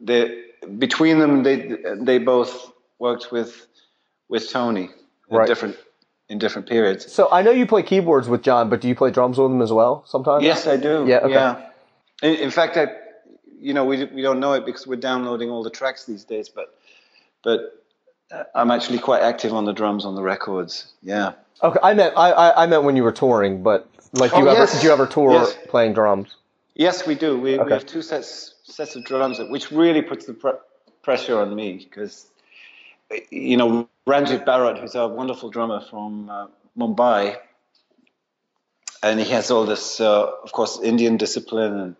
they 0.00 0.46
between 0.78 1.20
them, 1.20 1.44
they 1.44 1.76
they 2.00 2.18
both 2.18 2.72
worked 2.98 3.30
with 3.30 3.68
with 4.28 4.50
Tony 4.50 4.90
right. 5.38 5.48
different 5.48 5.76
in 6.28 6.38
different 6.38 6.68
periods. 6.68 7.12
So 7.12 7.28
I 7.30 7.42
know 7.42 7.50
you 7.50 7.66
play 7.66 7.82
keyboards 7.82 8.28
with 8.28 8.42
John, 8.42 8.70
but 8.70 8.80
do 8.80 8.88
you 8.88 8.94
play 8.94 9.10
drums 9.10 9.38
with 9.38 9.50
him 9.50 9.62
as 9.62 9.72
well 9.72 10.04
sometimes? 10.06 10.44
Yes, 10.44 10.66
I 10.66 10.76
do. 10.76 11.04
Yeah. 11.06 11.18
Okay. 11.18 11.32
Yeah. 11.32 11.66
In, 12.22 12.34
in, 12.36 12.50
fact, 12.50 12.76
I, 12.76 12.88
you 13.58 13.74
know, 13.74 13.84
we 13.84 14.04
we 14.04 14.22
don't 14.22 14.40
know 14.40 14.54
it 14.54 14.64
because 14.64 14.86
we're 14.86 14.96
downloading 14.96 15.50
all 15.50 15.62
the 15.62 15.70
tracks 15.70 16.06
these 16.06 16.24
days, 16.24 16.48
but 16.48 16.76
but 17.42 17.84
uh, 18.32 18.44
I'm 18.54 18.70
actually 18.70 18.98
quite 18.98 19.22
active 19.22 19.52
on 19.52 19.64
the 19.64 19.72
drums 19.72 20.04
on 20.04 20.14
the 20.14 20.22
records. 20.22 20.92
Yeah. 21.02 21.32
Okay, 21.62 21.78
I 21.82 21.94
meant 21.94 22.14
I, 22.16 22.52
I 22.52 22.66
meant 22.66 22.84
when 22.84 22.96
you 22.96 23.04
were 23.04 23.12
touring, 23.12 23.62
but 23.62 23.88
like 24.14 24.32
do 24.32 24.38
you 24.38 24.48
oh, 24.48 24.54
ever 24.54 24.72
did 24.72 24.82
you 24.82 24.90
ever 24.90 25.06
tour 25.06 25.32
yes. 25.32 25.56
playing 25.68 25.92
drums? 25.92 26.36
Yes, 26.74 27.06
we 27.06 27.14
do. 27.14 27.38
We, 27.38 27.54
okay. 27.54 27.64
we 27.64 27.72
have 27.72 27.86
two 27.86 28.02
sets 28.02 28.54
sets 28.64 28.96
of 28.96 29.04
drums, 29.04 29.38
which 29.50 29.70
really 29.70 30.02
puts 30.02 30.26
the 30.26 30.34
pre- 30.34 30.52
pressure 31.02 31.38
on 31.38 31.54
me 31.54 31.74
because 31.74 32.26
you 33.30 33.56
know 33.56 33.88
Ranjit 34.06 34.44
Barot, 34.44 34.80
who's 34.80 34.94
a 34.94 35.08
wonderful 35.08 35.50
drummer 35.50 35.80
from 35.80 36.30
uh, 36.30 36.46
Mumbai, 36.76 37.36
and 39.02 39.20
he 39.20 39.30
has 39.30 39.50
all 39.50 39.64
this, 39.64 40.00
uh, 40.00 40.30
of 40.42 40.52
course, 40.52 40.80
Indian 40.82 41.16
discipline 41.16 41.78
and 41.80 41.96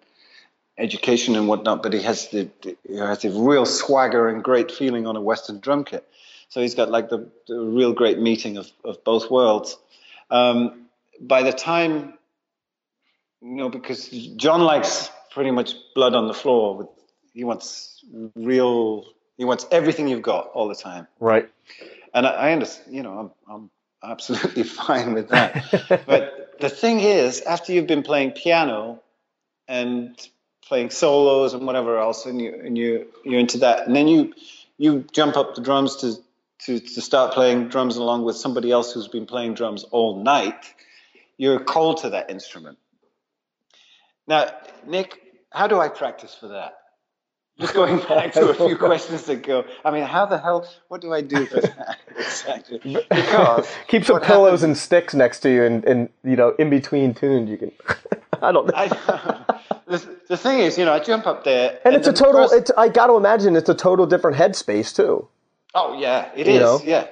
education 0.78 1.36
and 1.36 1.48
whatnot, 1.48 1.82
but 1.82 1.92
he 1.92 2.02
has 2.02 2.28
the, 2.28 2.50
the 2.62 2.76
he 2.88 2.96
has 2.96 3.24
a 3.24 3.30
real 3.30 3.66
swagger 3.66 4.28
and 4.28 4.42
great 4.42 4.70
feeling 4.70 5.06
on 5.06 5.16
a 5.16 5.20
Western 5.20 5.60
drum 5.60 5.84
kit. 5.84 6.06
So 6.48 6.60
he's 6.60 6.74
got 6.74 6.90
like 6.90 7.08
the, 7.08 7.28
the 7.48 7.58
real 7.58 7.92
great 7.92 8.18
meeting 8.18 8.58
of, 8.58 8.70
of 8.84 9.02
both 9.04 9.30
worlds. 9.30 9.76
Um, 10.30 10.86
by 11.20 11.42
the 11.42 11.52
time, 11.52 12.14
you 13.40 13.56
know, 13.56 13.68
because 13.68 14.08
John 14.36 14.62
likes 14.62 15.10
pretty 15.30 15.50
much 15.50 15.74
blood 15.94 16.14
on 16.14 16.28
the 16.28 16.34
floor. 16.34 16.76
With, 16.76 16.88
he 17.32 17.44
wants 17.44 18.04
real. 18.34 19.04
He 19.36 19.44
wants 19.44 19.66
everything 19.70 20.08
you've 20.08 20.22
got 20.22 20.48
all 20.54 20.68
the 20.68 20.74
time. 20.74 21.08
Right 21.20 21.48
and 22.14 22.26
I, 22.26 22.30
I 22.30 22.52
understand. 22.52 22.94
You 22.94 23.02
know, 23.02 23.32
I'm, 23.48 23.52
I'm 23.52 23.70
absolutely 24.02 24.62
fine 24.62 25.12
with 25.12 25.28
that. 25.28 26.04
but 26.06 26.56
the 26.60 26.70
thing 26.70 27.00
is, 27.00 27.42
after 27.42 27.72
you've 27.72 27.88
been 27.88 28.04
playing 28.04 28.30
piano 28.30 29.02
and 29.68 30.16
playing 30.62 30.90
solos 30.90 31.52
and 31.52 31.66
whatever 31.66 31.98
else, 31.98 32.24
and 32.24 32.40
you 32.40 32.54
and 32.64 32.78
you 32.78 33.08
you're 33.24 33.40
into 33.40 33.58
that, 33.58 33.86
and 33.86 33.94
then 33.94 34.08
you 34.08 34.32
you 34.78 35.04
jump 35.12 35.36
up 35.36 35.56
the 35.56 35.60
drums 35.60 35.96
to 35.96 36.14
to 36.60 36.80
to 36.80 37.00
start 37.02 37.34
playing 37.34 37.68
drums 37.68 37.96
along 37.96 38.24
with 38.24 38.36
somebody 38.36 38.70
else 38.70 38.92
who's 38.92 39.08
been 39.08 39.26
playing 39.26 39.54
drums 39.54 39.84
all 39.90 40.22
night. 40.22 40.72
You're 41.36 41.58
cold 41.58 41.98
to 41.98 42.10
that 42.10 42.30
instrument. 42.30 42.78
Now, 44.26 44.46
Nick, 44.86 45.20
how 45.50 45.66
do 45.66 45.80
I 45.80 45.88
practice 45.88 46.34
for 46.34 46.48
that? 46.48 46.76
Just 47.60 47.74
going 47.74 47.98
back 48.00 48.32
to 48.32 48.48
a 48.48 48.54
few 48.54 48.76
questions 48.78 49.28
ago. 49.28 49.64
I 49.84 49.92
mean, 49.92 50.02
how 50.04 50.26
the 50.26 50.38
hell? 50.38 50.68
What 50.88 51.00
do 51.00 51.12
I 51.12 51.20
do 51.20 51.46
for 51.46 51.60
that 51.60 51.98
exactly? 52.18 52.78
Because 52.78 53.70
keep 53.86 54.04
some 54.04 54.20
pillows 54.20 54.60
happens, 54.60 54.62
and 54.64 54.76
sticks 54.76 55.14
next 55.14 55.40
to 55.40 55.50
you, 55.50 55.62
and, 55.62 55.84
and 55.84 56.08
you 56.24 56.34
know, 56.34 56.54
in 56.58 56.68
between 56.68 57.14
tunes, 57.14 57.48
you 57.48 57.56
can. 57.56 57.72
I 58.42 58.50
don't 58.50 58.66
know. 58.66 58.72
I, 58.74 58.88
the, 59.86 60.16
the, 60.28 60.36
thing 60.36 60.58
is, 60.58 60.76
you 60.76 60.84
know, 60.84 60.92
I 60.92 60.98
jump 60.98 61.26
up 61.26 61.44
there, 61.44 61.78
and, 61.84 61.94
and 61.94 61.96
it's 61.96 62.08
a 62.08 62.12
total. 62.12 62.48
First, 62.48 62.54
it's 62.54 62.70
I 62.76 62.88
got 62.88 63.06
to 63.06 63.14
imagine 63.14 63.54
it's 63.54 63.68
a 63.68 63.74
total 63.74 64.06
different 64.06 64.36
headspace 64.36 64.94
too. 64.94 65.28
Oh 65.74 65.96
yeah, 65.98 66.30
it 66.34 66.48
you 66.48 66.54
is. 66.54 66.60
Know? 66.60 66.80
Yeah, 66.84 67.06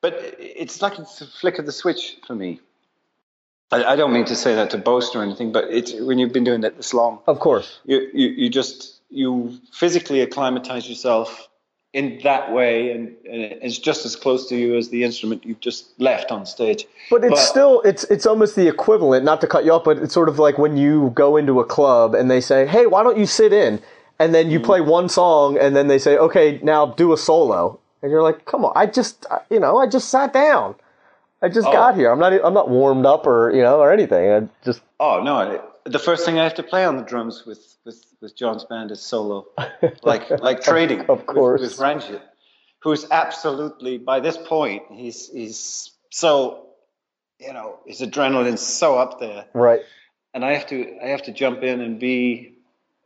but 0.00 0.14
it's 0.38 0.80
like 0.80 0.98
it's 1.00 1.20
a 1.20 1.26
flick 1.26 1.58
of 1.58 1.66
the 1.66 1.72
switch 1.72 2.18
for 2.24 2.36
me. 2.36 2.60
I, 3.72 3.84
I 3.84 3.96
don't 3.96 4.12
mean 4.12 4.26
to 4.26 4.36
say 4.36 4.54
that 4.54 4.70
to 4.70 4.78
boast 4.78 5.16
or 5.16 5.22
anything, 5.22 5.50
but 5.50 5.64
it's 5.70 5.92
when 5.92 6.18
you've 6.18 6.32
been 6.32 6.44
doing 6.44 6.62
it 6.62 6.76
this 6.76 6.94
long. 6.94 7.18
Of 7.26 7.40
course, 7.40 7.80
you 7.84 8.08
you, 8.14 8.28
you 8.28 8.48
just 8.48 9.01
you 9.12 9.58
physically 9.72 10.20
acclimatize 10.20 10.88
yourself 10.88 11.48
in 11.92 12.18
that 12.24 12.52
way 12.52 12.90
and, 12.90 13.08
and, 13.30 13.42
it's 13.62 13.78
just 13.78 14.06
as 14.06 14.16
close 14.16 14.48
to 14.48 14.56
you 14.56 14.76
as 14.76 14.88
the 14.88 15.04
instrument 15.04 15.44
you've 15.44 15.60
just 15.60 15.88
left 16.00 16.32
on 16.32 16.46
stage. 16.46 16.86
But 17.10 17.22
it's 17.22 17.32
but, 17.32 17.38
still 17.38 17.82
it's 17.82 18.04
it's 18.04 18.24
almost 18.24 18.56
the 18.56 18.66
equivalent 18.66 19.24
not 19.24 19.40
to 19.42 19.46
cut 19.46 19.64
you 19.64 19.72
off 19.72 19.84
but 19.84 19.98
it's 19.98 20.14
sort 20.14 20.28
of 20.28 20.38
like 20.38 20.56
when 20.58 20.76
you 20.76 21.12
go 21.14 21.36
into 21.36 21.60
a 21.60 21.64
club 21.64 22.14
and 22.14 22.30
they 22.30 22.40
say 22.40 22.66
hey 22.66 22.86
why 22.86 23.02
don't 23.02 23.18
you 23.18 23.26
sit 23.26 23.52
in? 23.52 23.80
And 24.18 24.34
then 24.34 24.50
you 24.50 24.58
mm-hmm. 24.58 24.66
play 24.66 24.80
one 24.80 25.08
song 25.08 25.58
and 25.58 25.76
then 25.76 25.88
they 25.88 25.98
say 25.98 26.16
okay 26.16 26.60
now 26.62 26.86
do 26.86 27.12
a 27.12 27.18
solo. 27.18 27.78
And 28.00 28.10
you're 28.10 28.22
like 28.22 28.46
come 28.46 28.64
on 28.64 28.72
i 28.74 28.86
just 28.86 29.26
you 29.50 29.60
know 29.60 29.78
i 29.78 29.86
just 29.86 30.08
sat 30.08 30.32
down. 30.32 30.74
I 31.42 31.48
just 31.48 31.66
oh. 31.66 31.72
got 31.72 31.96
here. 31.96 32.10
I'm 32.10 32.18
not 32.18 32.32
i'm 32.32 32.54
not 32.54 32.70
warmed 32.70 33.04
up 33.04 33.26
or 33.26 33.54
you 33.54 33.62
know 33.62 33.80
or 33.80 33.92
anything. 33.92 34.30
I 34.30 34.48
just 34.64 34.80
oh 34.98 35.22
no 35.22 35.62
the 35.84 35.98
first 35.98 36.24
thing 36.24 36.38
i 36.38 36.44
have 36.44 36.54
to 36.54 36.62
play 36.62 36.84
on 36.84 36.96
the 36.96 37.02
drums 37.02 37.44
with 37.44 37.71
with 38.22 38.36
John's 38.36 38.64
band 38.64 38.90
is 38.90 39.00
solo, 39.00 39.46
like 40.02 40.30
like 40.40 40.62
trading 40.62 41.00
of 41.02 41.26
course 41.26 41.60
with, 41.60 41.72
with 41.72 41.80
Ranjit, 41.80 42.22
who's 42.82 43.04
absolutely 43.10 43.98
by 43.98 44.20
this 44.20 44.38
point 44.38 44.84
he's 44.90 45.28
he's 45.28 45.90
so 46.10 46.68
you 47.38 47.52
know 47.52 47.80
his 47.86 48.00
adrenaline's 48.00 48.62
so 48.62 48.96
up 48.96 49.20
there, 49.20 49.46
right? 49.52 49.80
And 50.32 50.44
I 50.44 50.52
have 50.52 50.66
to 50.68 50.98
I 51.02 51.08
have 51.08 51.22
to 51.22 51.32
jump 51.32 51.62
in 51.62 51.80
and 51.80 51.98
be 51.98 52.54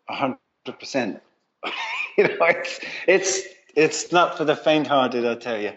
hundred 0.08 0.38
percent. 0.78 1.22
You 2.18 2.28
know, 2.28 2.36
it's 2.40 2.80
it's 3.06 3.42
it's 3.74 4.10
not 4.10 4.38
for 4.38 4.46
the 4.46 4.56
faint-hearted, 4.56 5.26
I 5.26 5.34
tell 5.34 5.60
you. 5.60 5.72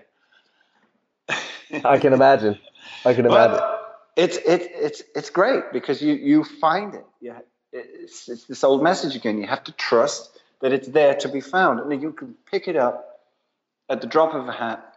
I 1.84 1.98
can 1.98 2.14
imagine. 2.14 2.58
I 3.04 3.14
can 3.14 3.26
imagine. 3.26 3.58
But 3.58 3.80
it's 4.16 4.38
it, 4.38 4.72
it's 4.74 5.04
it's 5.16 5.30
great 5.30 5.74
because 5.74 6.02
you 6.02 6.14
you 6.14 6.46
find 6.46 6.96
it. 6.96 7.06
You 7.20 7.34
it's, 7.72 8.30
it's 8.30 8.46
this 8.46 8.64
old 8.64 8.84
message 8.84 9.16
again. 9.16 9.38
You 9.38 9.48
have 9.48 9.64
to 9.66 9.72
trust 9.74 10.40
that 10.62 10.74
it's 10.74 10.88
there 10.88 11.16
to 11.16 11.28
be 11.28 11.42
found, 11.42 11.80
and 11.80 12.02
you 12.02 12.12
can 12.12 12.36
pick 12.50 12.68
it 12.68 12.76
up 12.76 13.20
at 13.90 14.02
the 14.02 14.08
drop 14.08 14.34
of 14.34 14.48
a 14.48 14.52
hat, 14.52 14.96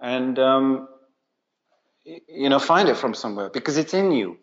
and 0.00 0.38
um, 0.38 0.88
you 2.04 2.48
know 2.48 2.58
find 2.58 2.88
it 2.88 2.96
from 2.96 3.14
somewhere 3.14 3.50
because 3.50 3.76
it's 3.76 3.94
in 3.94 4.12
you, 4.12 4.38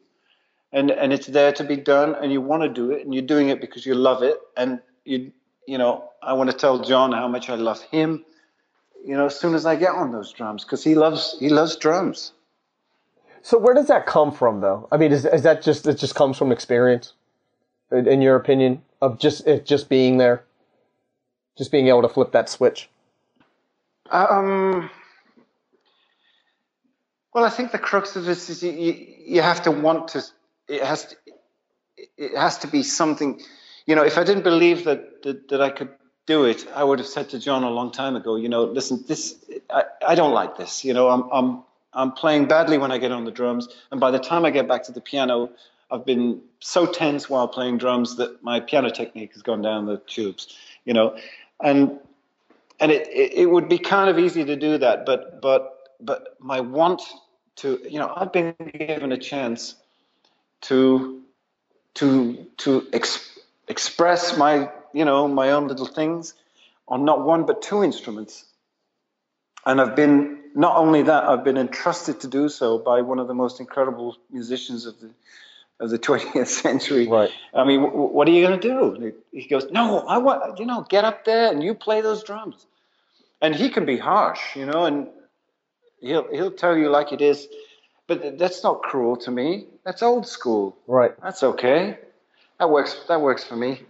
and 0.72 0.92
and 0.92 1.12
it's 1.14 1.28
there 1.28 1.52
to 1.54 1.64
be 1.64 1.76
done, 1.78 2.16
and 2.16 2.32
you 2.32 2.42
want 2.42 2.64
to 2.64 2.70
do 2.70 2.92
it, 2.92 3.04
and 3.04 3.14
you're 3.14 3.24
doing 3.24 3.50
it 3.50 3.60
because 3.62 3.86
you 3.86 3.96
love 3.96 4.24
it, 4.24 4.38
and 4.56 4.80
you 5.06 5.32
you 5.68 5.78
know 5.78 6.10
I 6.22 6.34
want 6.34 6.52
to 6.52 6.56
tell 6.56 6.80
John 6.84 7.12
how 7.12 7.28
much 7.28 7.50
I 7.50 7.56
love 7.56 7.82
him. 7.84 8.24
You 9.04 9.18
know, 9.18 9.26
as 9.26 9.40
soon 9.40 9.56
as 9.56 9.66
I 9.66 9.76
get 9.76 9.96
on 9.96 10.12
those 10.12 10.32
drums, 10.32 10.64
because 10.64 10.84
he 10.84 10.94
loves 10.96 11.38
he 11.40 11.50
loves 11.50 11.76
drums. 11.76 12.34
So 13.44 13.58
where 13.58 13.74
does 13.74 13.88
that 13.88 14.06
come 14.06 14.32
from, 14.32 14.62
though? 14.62 14.88
I 14.92 14.98
mean, 14.98 15.12
is, 15.12 15.26
is 15.26 15.42
that 15.42 15.64
just 15.64 15.88
it 15.88 15.98
just 15.98 16.14
comes 16.14 16.38
from 16.38 16.52
experience? 16.52 17.14
In 17.92 18.22
your 18.22 18.36
opinion, 18.36 18.82
of 19.02 19.20
just 19.20 19.48
it 19.48 19.66
just 19.66 19.90
being 19.90 20.18
there, 20.18 20.44
just 21.58 21.72
being 21.72 21.88
able 21.88 22.02
to 22.02 22.10
flip 22.10 22.32
that 22.32 22.50
switch? 22.50 22.90
Um. 24.10 24.90
Well, 27.34 27.46
I 27.46 27.50
think 27.50 27.72
the 27.72 27.80
crux 27.80 28.16
of 28.16 28.26
this 28.26 28.50
is 28.50 28.62
you, 28.62 28.94
you 29.26 29.42
have 29.42 29.62
to 29.64 29.72
want 29.72 30.10
to. 30.10 30.24
It 30.68 30.84
has 30.84 31.06
to. 31.06 31.16
It 32.18 32.36
has 32.36 32.58
to 32.60 32.68
be 32.68 32.84
something. 32.84 33.42
You 33.86 33.96
know, 33.96 34.04
if 34.04 34.18
I 34.18 34.24
didn't 34.24 34.44
believe 34.44 34.84
that, 34.86 35.24
that 35.24 35.50
that 35.50 35.62
I 35.62 35.70
could 35.70 35.90
do 36.26 36.46
it, 36.46 36.68
I 36.76 36.84
would 36.84 37.00
have 37.00 37.08
said 37.08 37.30
to 37.30 37.40
John 37.40 37.64
a 37.64 37.70
long 37.70 37.92
time 37.92 38.16
ago. 38.16 38.36
You 38.36 38.50
know, 38.50 38.64
listen, 38.64 39.04
this 39.08 39.44
I, 39.70 39.84
I 40.08 40.16
don't 40.16 40.34
like 40.34 40.58
this. 40.58 40.84
You 40.86 40.94
know, 40.94 41.10
I'm 41.10 41.24
I'm 41.32 41.64
I'm 41.94 42.12
playing 42.12 42.48
badly 42.48 42.78
when 42.78 42.92
I 42.92 42.98
get 42.98 43.12
on 43.12 43.26
the 43.26 43.32
drums, 43.32 43.68
and 43.92 44.00
by 44.00 44.12
the 44.12 44.20
time 44.20 44.46
I 44.46 44.52
get 44.52 44.68
back 44.68 44.84
to 44.84 44.92
the 44.92 45.02
piano, 45.02 45.50
I've 45.92 46.06
been 46.06 46.42
so 46.60 46.86
tense 46.86 47.30
while 47.30 47.48
playing 47.48 47.78
drums 47.78 48.18
that 48.18 48.42
my 48.44 48.62
piano 48.62 48.90
technique 48.90 49.34
has 49.34 49.42
gone 49.42 49.62
down 49.62 49.86
the 49.86 49.98
tubes, 49.98 50.56
you 50.86 50.94
know, 50.94 51.18
and 51.62 52.00
and 52.80 52.92
it, 52.92 53.08
it, 53.12 53.46
would 53.50 53.70
be 53.70 53.78
kind 53.78 54.10
of 54.10 54.18
easy 54.18 54.44
to 54.46 54.56
do 54.56 54.78
that, 54.78 55.06
but 55.06 55.42
but 55.42 55.78
but 56.00 56.36
my 56.40 56.62
want 56.62 57.04
to, 57.58 57.80
you 57.88 58.00
know, 58.00 58.12
I've 58.16 58.34
been 58.34 58.56
given 58.74 59.12
a 59.12 59.18
chance 59.18 59.76
to 60.62 61.22
to 61.96 62.48
to 62.58 62.88
ex- 62.94 63.38
express 63.68 64.38
my 64.38 64.72
you 64.94 65.06
know 65.06 65.28
my 65.28 65.52
own 65.52 65.68
little 65.68 65.86
things 65.86 66.34
on 66.88 67.06
not 67.06 67.24
one 67.24 67.46
but 67.46 67.62
two 67.62 67.84
instruments, 67.84 68.46
and 69.66 69.82
I've 69.82 69.96
been 69.96 70.40
not 70.56 70.78
only 70.78 71.04
that 71.04 71.24
I've 71.26 71.44
been 71.44 71.58
entrusted 71.58 72.22
to 72.22 72.28
do 72.28 72.50
so 72.50 72.80
by 72.80 73.02
one 73.02 73.20
of 73.20 73.28
the 73.28 73.34
most 73.34 73.60
incredible 73.60 74.18
musicians 74.32 74.86
of 74.86 75.00
the 75.00 75.12
of 75.82 75.90
the 75.90 76.00
20th 76.08 76.48
century. 76.48 77.08
Right. 77.08 77.32
I 77.54 77.66
mean, 77.66 77.82
w- 77.82 78.08
what 78.14 78.28
are 78.28 78.32
you 78.32 78.48
going 78.48 78.60
to 78.60 78.68
do? 78.68 79.14
He 79.34 79.48
goes, 79.48 79.70
no, 79.72 80.00
I 80.08 80.18
want, 80.20 80.60
you 80.60 80.66
know, 80.66 80.86
get 80.88 81.04
up 81.04 81.26
there 81.26 81.52
and 81.52 81.62
you 81.62 81.74
play 81.74 82.00
those 82.02 82.24
drums. 82.24 82.66
And 83.42 83.56
he 83.56 83.70
can 83.70 83.86
be 83.86 83.98
harsh, 83.98 84.56
you 84.56 84.68
know, 84.68 84.86
and 84.86 85.08
he'll 86.00 86.28
he'll 86.32 86.52
tell 86.52 86.78
you 86.78 86.90
like 86.90 87.12
it 87.12 87.22
is, 87.22 87.48
but 88.06 88.38
that's 88.38 88.64
not 88.64 88.84
cruel 88.84 89.16
to 89.18 89.32
me. 89.32 89.66
That's 89.84 90.04
old 90.04 90.28
school. 90.28 90.78
Right. 90.86 91.14
That's 91.24 91.42
okay. 91.42 91.98
That 92.60 92.70
works. 92.70 92.96
That 93.08 93.20
works 93.22 93.44
for 93.44 93.56
me. 93.56 93.82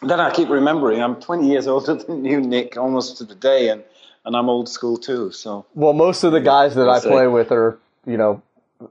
then 0.00 0.20
I 0.20 0.30
keep 0.30 0.48
remembering 0.48 1.02
I'm 1.02 1.16
20 1.20 1.46
years 1.50 1.66
older 1.66 1.94
than 2.06 2.24
you, 2.24 2.40
Nick, 2.40 2.78
almost 2.78 3.18
to 3.18 3.24
the 3.24 3.34
day, 3.34 3.68
and 3.68 3.84
and 4.24 4.34
I'm 4.34 4.48
old 4.48 4.70
school 4.70 4.96
too. 4.96 5.30
So. 5.30 5.66
Well, 5.74 5.92
most 5.92 6.24
of 6.24 6.32
the 6.32 6.40
guys 6.40 6.74
that 6.76 6.88
I 6.88 7.00
play 7.00 7.26
with 7.26 7.52
are, 7.52 7.78
you 8.06 8.16
know, 8.16 8.40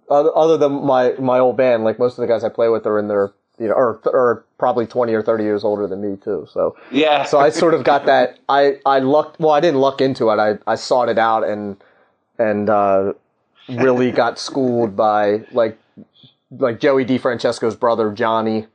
other, 0.09 0.57
than 0.57 0.85
my 0.85 1.13
my 1.19 1.39
old 1.39 1.57
band, 1.57 1.83
like 1.83 1.99
most 1.99 2.17
of 2.17 2.21
the 2.21 2.27
guys 2.27 2.43
I 2.43 2.49
play 2.49 2.69
with 2.69 2.85
are 2.85 2.99
in 2.99 3.07
their 3.07 3.33
you 3.59 3.67
know, 3.67 3.73
or, 3.73 3.99
or 4.05 4.45
probably 4.57 4.85
20 4.85 5.13
or 5.13 5.21
30 5.21 5.43
years 5.43 5.63
older 5.63 5.87
than 5.87 6.01
me 6.01 6.17
too. 6.17 6.47
So, 6.51 6.75
yeah. 6.91 7.23
so 7.23 7.39
I 7.39 7.49
sort 7.49 7.73
of 7.73 7.83
got 7.83 8.05
that. 8.07 8.39
I, 8.49 8.79
I 8.85 8.99
lucked, 8.99 9.39
well, 9.39 9.51
I 9.51 9.59
didn't 9.59 9.79
luck 9.79 10.01
into 10.01 10.29
it. 10.29 10.39
I, 10.39 10.57
I 10.65 10.75
sought 10.75 11.09
it 11.09 11.17
out 11.17 11.43
and, 11.47 11.77
and, 12.39 12.69
uh, 12.69 13.13
really 13.69 14.11
got 14.11 14.39
schooled 14.39 14.95
by 14.95 15.45
like, 15.51 15.77
like 16.57 16.79
Joey 16.79 17.05
DeFrancesco's 17.05 17.75
brother, 17.75 18.11
Johnny. 18.11 18.67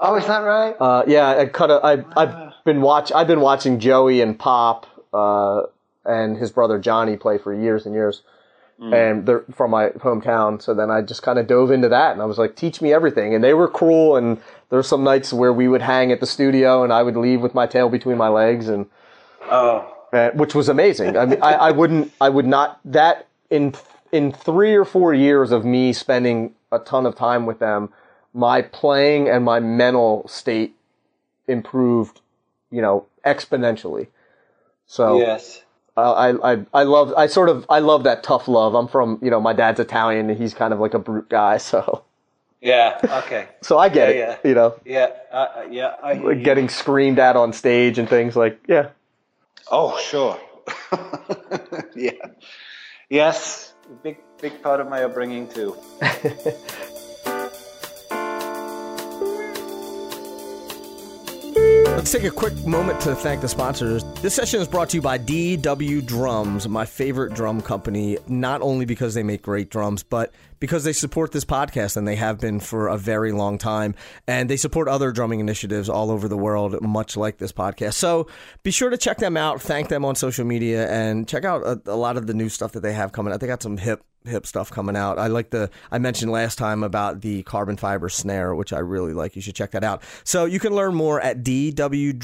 Oh, 0.00 0.16
is 0.16 0.26
that 0.26 0.38
right? 0.38 0.74
Uh, 0.80 1.04
yeah, 1.06 1.28
I 1.28 1.46
cut 1.46 1.70
a, 1.70 1.74
I, 1.84 2.04
I've 2.16 2.64
been 2.64 2.80
watch, 2.80 3.12
I've 3.12 3.28
been 3.28 3.40
watching 3.40 3.78
Joey 3.78 4.20
and 4.20 4.38
Pop, 4.38 4.86
uh, 5.12 5.62
and 6.04 6.36
his 6.36 6.50
brother 6.50 6.78
Johnny 6.78 7.16
play 7.16 7.38
for 7.38 7.54
years 7.54 7.86
and 7.86 7.94
years. 7.94 8.22
And 8.90 9.26
they're 9.26 9.44
from 9.52 9.70
my 9.70 9.90
hometown. 9.90 10.60
So 10.60 10.74
then 10.74 10.90
I 10.90 11.02
just 11.02 11.22
kind 11.22 11.38
of 11.38 11.46
dove 11.46 11.70
into 11.70 11.88
that, 11.88 12.12
and 12.12 12.22
I 12.22 12.24
was 12.24 12.38
like, 12.38 12.56
"Teach 12.56 12.80
me 12.80 12.92
everything." 12.92 13.34
And 13.34 13.44
they 13.44 13.54
were 13.54 13.68
cruel, 13.68 14.16
and 14.16 14.38
there 14.70 14.78
were 14.78 14.82
some 14.82 15.04
nights 15.04 15.32
where 15.32 15.52
we 15.52 15.68
would 15.68 15.82
hang 15.82 16.10
at 16.10 16.20
the 16.20 16.26
studio, 16.26 16.82
and 16.82 16.92
I 16.92 17.02
would 17.02 17.16
leave 17.16 17.40
with 17.40 17.54
my 17.54 17.66
tail 17.66 17.88
between 17.88 18.16
my 18.16 18.28
legs, 18.28 18.68
and 18.68 18.86
oh, 19.50 19.94
uh, 20.12 20.30
which 20.30 20.54
was 20.54 20.68
amazing. 20.68 21.16
I 21.16 21.26
mean, 21.26 21.42
I, 21.42 21.54
I 21.54 21.70
wouldn't, 21.70 22.12
I 22.20 22.28
would 22.28 22.46
not 22.46 22.80
that 22.84 23.28
in 23.50 23.74
in 24.10 24.32
three 24.32 24.74
or 24.74 24.84
four 24.84 25.14
years 25.14 25.52
of 25.52 25.64
me 25.64 25.92
spending 25.92 26.54
a 26.70 26.78
ton 26.78 27.06
of 27.06 27.14
time 27.14 27.46
with 27.46 27.58
them, 27.58 27.90
my 28.34 28.62
playing 28.62 29.28
and 29.28 29.44
my 29.44 29.60
mental 29.60 30.26
state 30.28 30.74
improved, 31.46 32.20
you 32.70 32.82
know, 32.82 33.06
exponentially. 33.24 34.08
So 34.86 35.18
yes, 35.18 35.62
I, 35.96 36.52
I 36.52 36.64
I 36.72 36.82
love 36.84 37.12
I 37.16 37.26
sort 37.26 37.48
of 37.48 37.66
I 37.68 37.80
love 37.80 38.04
that 38.04 38.22
tough 38.22 38.48
love. 38.48 38.74
I'm 38.74 38.88
from 38.88 39.18
you 39.22 39.30
know 39.30 39.40
my 39.40 39.52
dad's 39.52 39.78
Italian 39.78 40.30
and 40.30 40.38
he's 40.38 40.54
kind 40.54 40.72
of 40.72 40.80
like 40.80 40.94
a 40.94 40.98
brute 40.98 41.28
guy, 41.28 41.58
so 41.58 42.04
yeah, 42.62 42.98
okay. 43.24 43.48
so 43.60 43.78
I 43.78 43.88
get 43.88 44.14
yeah, 44.14 44.32
it, 44.32 44.40
yeah. 44.42 44.48
you 44.48 44.54
know. 44.54 44.74
Yeah, 44.84 45.08
uh, 45.30 45.36
uh 45.36 45.66
yeah. 45.70 45.96
I 46.02 46.14
like 46.14 46.42
getting 46.42 46.68
screamed 46.68 47.18
at 47.18 47.36
on 47.36 47.52
stage 47.52 47.98
and 47.98 48.08
things 48.08 48.36
like 48.36 48.58
yeah. 48.68 48.90
Oh 49.70 49.98
sure. 49.98 50.40
yeah. 51.94 52.12
Yes. 53.10 53.74
big 54.02 54.18
big 54.40 54.62
part 54.62 54.80
of 54.80 54.88
my 54.88 55.04
upbringing 55.04 55.48
too. 55.48 55.76
Let's 61.92 62.10
take 62.10 62.24
a 62.24 62.30
quick 62.30 62.66
moment 62.66 63.00
to 63.02 63.14
thank 63.14 63.42
the 63.42 63.48
sponsors. 63.48 64.02
This 64.22 64.34
session 64.34 64.60
is 64.60 64.66
brought 64.66 64.88
to 64.90 64.96
you 64.96 65.02
by 65.02 65.18
DW 65.18 66.04
Drums, 66.04 66.66
my 66.66 66.84
favorite 66.84 67.34
drum 67.34 67.60
company, 67.60 68.18
not 68.26 68.60
only 68.60 68.86
because 68.86 69.14
they 69.14 69.22
make 69.22 69.42
great 69.42 69.70
drums, 69.70 70.02
but 70.02 70.32
because 70.58 70.84
they 70.84 70.92
support 70.92 71.32
this 71.32 71.44
podcast 71.44 71.96
and 71.96 72.08
they 72.08 72.16
have 72.16 72.40
been 72.40 72.58
for 72.60 72.88
a 72.88 72.96
very 72.96 73.30
long 73.30 73.56
time. 73.56 73.94
And 74.26 74.50
they 74.50 74.56
support 74.56 74.88
other 74.88 75.12
drumming 75.12 75.38
initiatives 75.38 75.88
all 75.88 76.10
over 76.10 76.28
the 76.28 76.36
world, 76.36 76.80
much 76.82 77.16
like 77.16 77.38
this 77.38 77.52
podcast. 77.52 77.94
So 77.94 78.26
be 78.62 78.70
sure 78.70 78.90
to 78.90 78.96
check 78.96 79.18
them 79.18 79.36
out, 79.36 79.60
thank 79.60 79.88
them 79.88 80.04
on 80.04 80.16
social 80.16 80.44
media, 80.44 80.90
and 80.90 81.28
check 81.28 81.44
out 81.44 81.62
a, 81.62 81.80
a 81.86 81.94
lot 81.94 82.16
of 82.16 82.26
the 82.26 82.34
new 82.34 82.48
stuff 82.48 82.72
that 82.72 82.80
they 82.80 82.94
have 82.94 83.12
coming 83.12 83.32
out. 83.32 83.40
They 83.40 83.46
got 83.46 83.62
some 83.62 83.76
hip 83.76 84.02
hip 84.24 84.46
stuff 84.46 84.70
coming 84.70 84.96
out. 84.96 85.18
I 85.18 85.26
like 85.26 85.50
the 85.50 85.70
I 85.90 85.98
mentioned 85.98 86.30
last 86.30 86.56
time 86.58 86.82
about 86.82 87.20
the 87.20 87.42
carbon 87.42 87.76
fiber 87.76 88.08
snare, 88.08 88.54
which 88.54 88.72
I 88.72 88.78
really 88.78 89.12
like. 89.12 89.36
You 89.36 89.42
should 89.42 89.54
check 89.54 89.72
that 89.72 89.84
out. 89.84 90.02
So 90.24 90.44
you 90.44 90.58
can 90.60 90.74
learn 90.74 90.94
more 90.94 91.20
at 91.20 91.42
dwdrums.com. 91.42 92.22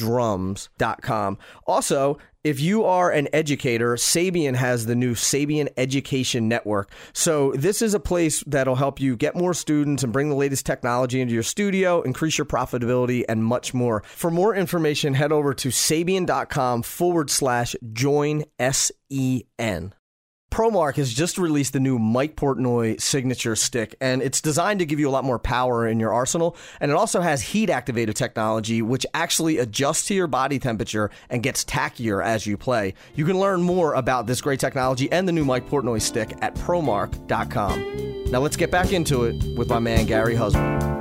Also, 1.67 2.19
if 2.45 2.61
you 2.61 2.85
are 2.85 3.11
an 3.11 3.29
educator, 3.33 3.97
Sabian 3.97 4.55
has 4.55 4.87
the 4.87 4.95
new 4.95 5.15
Sabian 5.15 5.69
Education 5.77 6.49
Network. 6.49 6.91
So 7.13 7.53
this 7.53 7.83
is 7.83 7.95
a 7.95 8.01
place 8.01 8.45
that'll 8.47 8.77
help 8.77 9.01
you 9.01 9.17
get 9.17 9.35
more 9.35 9.53
students 9.53 10.05
and 10.05 10.13
bring 10.13 10.29
the 10.31 10.37
latest 10.37 10.65
technology 10.65 11.21
into 11.21 11.35
your 11.35 11.43
studio, 11.43 12.01
increase 12.01 12.39
your 12.39 12.45
profitability, 12.47 13.25
and 13.29 13.45
much 13.45 13.75
more. 13.75 14.03
For 14.07 14.31
more 14.31 14.55
information, 14.55 15.15
head 15.15 15.33
over 15.33 15.53
to 15.55 15.69
sabian.com 15.69 16.85
forward 16.85 17.29
slash 17.29 17.75
join 17.93 18.45
S 18.59 18.93
E 19.11 19.43
N. 19.59 19.93
ProMark 20.51 20.97
has 20.97 21.13
just 21.13 21.39
released 21.39 21.73
the 21.73 21.81
new 21.81 21.99
Mike 21.99 22.35
Portnoy 22.35 23.01
signature 23.01 23.55
stick, 23.55 23.95
and 24.01 24.23
it's 24.23 24.41
designed 24.41 24.81
to 24.81 24.87
give 24.87 24.99
you 24.99 25.09
a 25.09 25.11
lot 25.11 25.25
more 25.25 25.39
power 25.39 25.87
in 25.87 26.01
your 26.01 26.13
arsenal. 26.13 26.57
And 26.81 26.91
it 26.91 26.97
also 26.97 27.21
has 27.21 27.43
heat 27.43 27.71
activated 27.71 28.17
technology, 28.17 28.83
which 28.83 29.07
actually 29.15 29.59
adjusts 29.59 30.07
to 30.09 30.15
your 30.15 30.27
body 30.27 30.59
temperature 30.59 31.11
and 31.29 31.43
gets 31.43 31.65
tackier 31.65 32.25
as 32.25 32.47
you 32.47 32.57
play. 32.57 32.95
You 33.15 33.25
can 33.25 33.39
learn 33.39 33.63
more 33.63 33.95
about 33.95 34.27
this 34.27 34.41
great 34.41 34.61
technology 34.61 35.11
and 35.13 35.29
the 35.29 35.33
new 35.33 35.45
Mike 35.45 35.69
Portnoy 35.69 36.01
stick 36.01 36.35
at 36.41 36.55
promark.com. 36.55 38.31
Now 38.31 38.41
let's 38.41 38.57
get 38.57 38.71
back 38.71 38.93
into 38.93 39.25
it 39.25 39.57
with 39.57 39.69
my 39.69 39.79
man 39.79 40.07
Gary 40.07 40.35
Husband. 40.35 40.98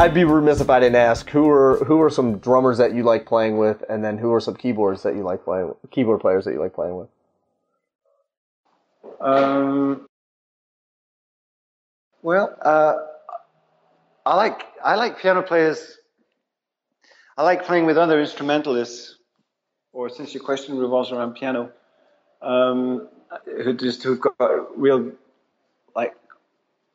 I'd 0.00 0.14
be 0.14 0.24
remiss 0.24 0.62
if 0.62 0.70
I 0.70 0.80
didn't 0.80 0.96
ask 0.96 1.28
who 1.28 1.46
are 1.50 1.84
who 1.84 2.00
are 2.00 2.08
some 2.08 2.38
drummers 2.38 2.78
that 2.78 2.94
you 2.94 3.02
like 3.02 3.26
playing 3.26 3.58
with, 3.58 3.84
and 3.86 4.02
then 4.02 4.16
who 4.16 4.32
are 4.32 4.40
some 4.40 4.56
keyboards 4.56 5.02
that 5.02 5.14
you 5.14 5.22
like 5.22 5.44
playing 5.44 5.68
with, 5.68 5.76
keyboard 5.90 6.22
players 6.22 6.46
that 6.46 6.52
you 6.52 6.58
like 6.58 6.72
playing 6.72 6.96
with. 6.96 7.08
Um, 9.20 10.06
well, 12.22 12.56
uh, 12.62 12.94
I 14.24 14.36
like 14.36 14.62
I 14.82 14.94
like 14.94 15.20
piano 15.20 15.42
players. 15.42 15.98
I 17.36 17.42
like 17.42 17.66
playing 17.66 17.84
with 17.84 17.98
other 17.98 18.22
instrumentalists, 18.22 19.16
or 19.92 20.08
since 20.08 20.32
your 20.32 20.42
question 20.42 20.78
revolves 20.78 21.12
around 21.12 21.34
piano, 21.34 21.72
um, 22.40 23.06
who 23.44 23.74
just 23.74 24.02
who've 24.02 24.18
got 24.18 24.80
real 24.80 25.12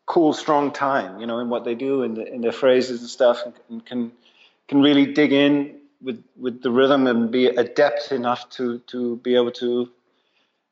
cool, 0.06 0.34
strong 0.34 0.72
time, 0.72 1.20
you 1.20 1.28
know, 1.28 1.39
in 1.39 1.49
what 1.49 1.66
they 1.66 1.76
do 1.76 2.03
and 2.03 2.18
in, 2.18 2.28
in, 2.36 2.41
their 2.41 2.51
phrases 2.51 3.01
and 3.01 3.10
stuff, 3.10 3.41
and, 3.45 3.53
and, 3.70 3.86
can 3.86 4.12
can 4.68 4.82
really 4.82 5.14
dig 5.14 5.32
in 5.32 5.80
with 6.01 6.24
with 6.38 6.62
the 6.62 6.72
rhythm 6.72 7.08
and 7.08 7.32
be 7.32 7.47
adept 7.47 8.12
enough 8.12 8.49
to 8.49 8.80
to 8.88 9.18
be 9.18 9.36
able 9.36 9.51
to 9.51 9.89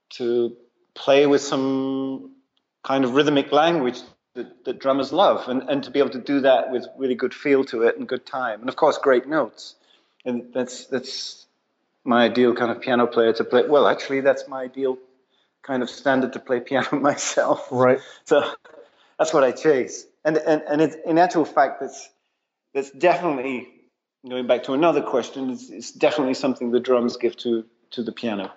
to 0.09 0.55
play 0.93 1.25
with 1.25 1.41
some 1.41 2.31
kind 2.83 3.03
of 3.03 3.15
rhythmic 3.15 3.51
language 3.51 4.01
that, 4.35 4.65
that 4.65 4.79
drummers 4.79 5.11
love, 5.11 5.47
and 5.47 5.63
and 5.69 5.83
to 5.83 5.91
be 5.91 5.99
able 5.99 6.11
to 6.11 6.21
do 6.21 6.41
that 6.41 6.71
with 6.71 6.87
really 6.97 7.15
good 7.15 7.33
feel 7.33 7.63
to 7.65 7.83
it 7.83 7.97
and 7.97 8.07
good 8.07 8.25
time, 8.25 8.59
and 8.59 8.69
of 8.69 8.75
course 8.75 8.97
great 8.97 9.27
notes, 9.27 9.75
and 10.25 10.53
that's 10.53 10.85
that's 10.87 11.45
my 12.03 12.25
ideal 12.25 12.53
kind 12.53 12.71
of 12.71 12.81
piano 12.81 13.07
player 13.07 13.33
to 13.33 13.43
play. 13.43 13.65
Well, 13.67 13.87
actually, 13.87 14.21
that's 14.21 14.47
my 14.47 14.63
ideal 14.63 14.97
kind 15.61 15.81
of 15.81 15.89
standard 15.89 16.33
to 16.33 16.39
play 16.39 16.59
piano 16.59 16.89
myself. 16.99 17.67
Right. 17.71 17.99
So 18.25 18.43
that's 19.23 19.33
what 19.33 19.45
I 19.45 19.53
chase. 19.53 20.05
And 20.25 20.35
and 20.35 20.61
and 20.63 20.81
it's, 20.81 20.97
in 21.05 21.17
actual 21.17 21.45
fact, 21.45 21.79
that's 21.79 22.09
that's 22.73 22.91
definitely 22.91 23.69
going 24.27 24.47
back 24.47 24.63
to 24.63 24.73
another 24.73 25.01
question. 25.01 25.49
It's, 25.49 25.69
it's 25.69 25.91
definitely 25.91 26.33
something 26.33 26.71
the 26.71 26.81
drums 26.81 27.15
give 27.15 27.37
to 27.37 27.63
to 27.91 28.03
the 28.03 28.11
piano. 28.11 28.51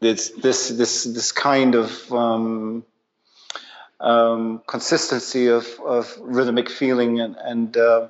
It's 0.00 0.28
this 0.30 0.68
this 0.68 1.02
this 1.02 1.32
kind 1.32 1.74
of 1.74 2.12
um, 2.12 2.84
um, 3.98 4.62
consistency 4.64 5.48
of, 5.48 5.66
of 5.84 6.16
rhythmic 6.20 6.70
feeling 6.70 7.18
and 7.18 7.34
and 7.34 7.76
uh, 7.76 8.08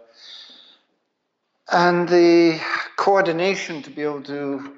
and 1.73 2.07
the 2.11 2.61
coordination 2.97 3.81
to 3.85 3.91
be 3.91 4.03
able 4.03 4.23
to 4.25 4.77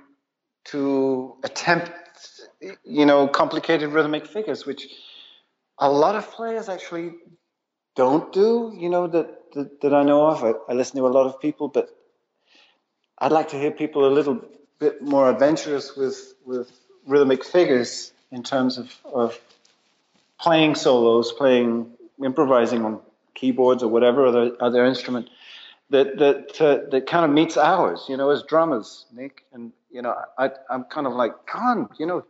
to 0.67 1.35
attempt 1.43 1.91
you 2.85 3.07
know 3.07 3.27
complicated 3.27 3.91
rhythmic 3.91 4.25
figures, 4.25 4.65
which 4.65 4.87
a 5.83 5.91
lot 5.91 6.15
of 6.15 6.31
players 6.31 6.69
actually 6.69 7.15
don't 7.97 8.33
do, 8.33 8.73
you 8.79 8.89
know, 8.89 9.09
that, 9.09 9.53
that, 9.53 9.81
that 9.81 9.93
I 9.93 10.05
know 10.05 10.29
of. 10.29 10.45
I, 10.45 10.53
I, 10.69 10.75
listen 10.75 10.97
to 10.99 11.07
a 11.09 11.15
lot 11.19 11.27
of 11.27 11.41
people, 11.41 11.67
but 11.67 11.89
I'd 13.19 13.33
like 13.33 13.49
to 13.49 13.57
hear 13.57 13.73
people 13.73 14.07
a 14.07 14.13
little 14.15 14.45
bit 14.79 15.03
more 15.03 15.29
adventurous 15.29 15.97
with, 15.97 16.35
with 16.47 16.71
rhythmic 17.05 17.45
figures 17.45 18.13
in 18.31 18.45
terms 18.45 18.79
of, 18.79 18.97
of 19.05 19.39
playing 20.39 20.77
solos, 20.77 21.33
playing, 21.33 21.91
improvising 22.25 22.85
on 22.85 23.01
keyboards 23.35 23.83
or 23.83 23.89
whatever 23.89 24.27
other, 24.27 24.53
other 24.61 24.87
instrument 24.87 25.29
that, 25.91 26.17
that, 26.19 26.61
uh, 26.61 26.91
that 26.93 27.09
kind 27.09 27.25
of 27.25 27.33
meets 27.33 27.57
ours, 27.57 28.07
you 28.09 28.17
know, 28.17 28.31
as 28.31 28.45
drummers, 28.45 29.05
Nick. 29.13 29.45
And, 29.53 29.73
you 29.91 30.01
know, 30.01 30.15
I, 30.39 30.53
I'm 30.71 30.85
kind 30.85 31.09
of 31.09 31.15
like, 31.15 31.45
come 31.47 31.63
on, 31.65 31.89
you 31.99 32.07
know, 32.07 32.25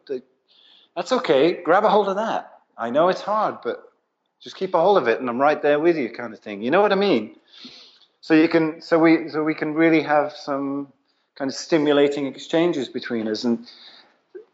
that's 0.96 1.12
okay. 1.12 1.62
Grab 1.62 1.84
a 1.84 1.90
hold 1.90 2.08
of 2.08 2.16
that 2.16 2.51
I 2.76 2.90
know 2.90 3.08
it's 3.08 3.20
hard, 3.20 3.58
but 3.62 3.92
just 4.40 4.56
keep 4.56 4.74
a 4.74 4.80
hold 4.80 4.98
of 4.98 5.08
it, 5.08 5.20
and 5.20 5.28
I'm 5.28 5.40
right 5.40 5.60
there 5.60 5.78
with 5.78 5.96
you, 5.96 6.10
kind 6.10 6.32
of 6.32 6.40
thing. 6.40 6.62
You 6.62 6.70
know 6.70 6.82
what 6.82 6.92
I 6.92 6.96
mean? 6.96 7.36
So 8.20 8.34
you 8.34 8.48
can, 8.48 8.80
so 8.80 8.98
we, 8.98 9.28
so 9.28 9.42
we 9.44 9.54
can 9.54 9.74
really 9.74 10.02
have 10.02 10.32
some 10.32 10.92
kind 11.36 11.50
of 11.50 11.54
stimulating 11.54 12.26
exchanges 12.26 12.88
between 12.88 13.28
us, 13.28 13.44
and 13.44 13.66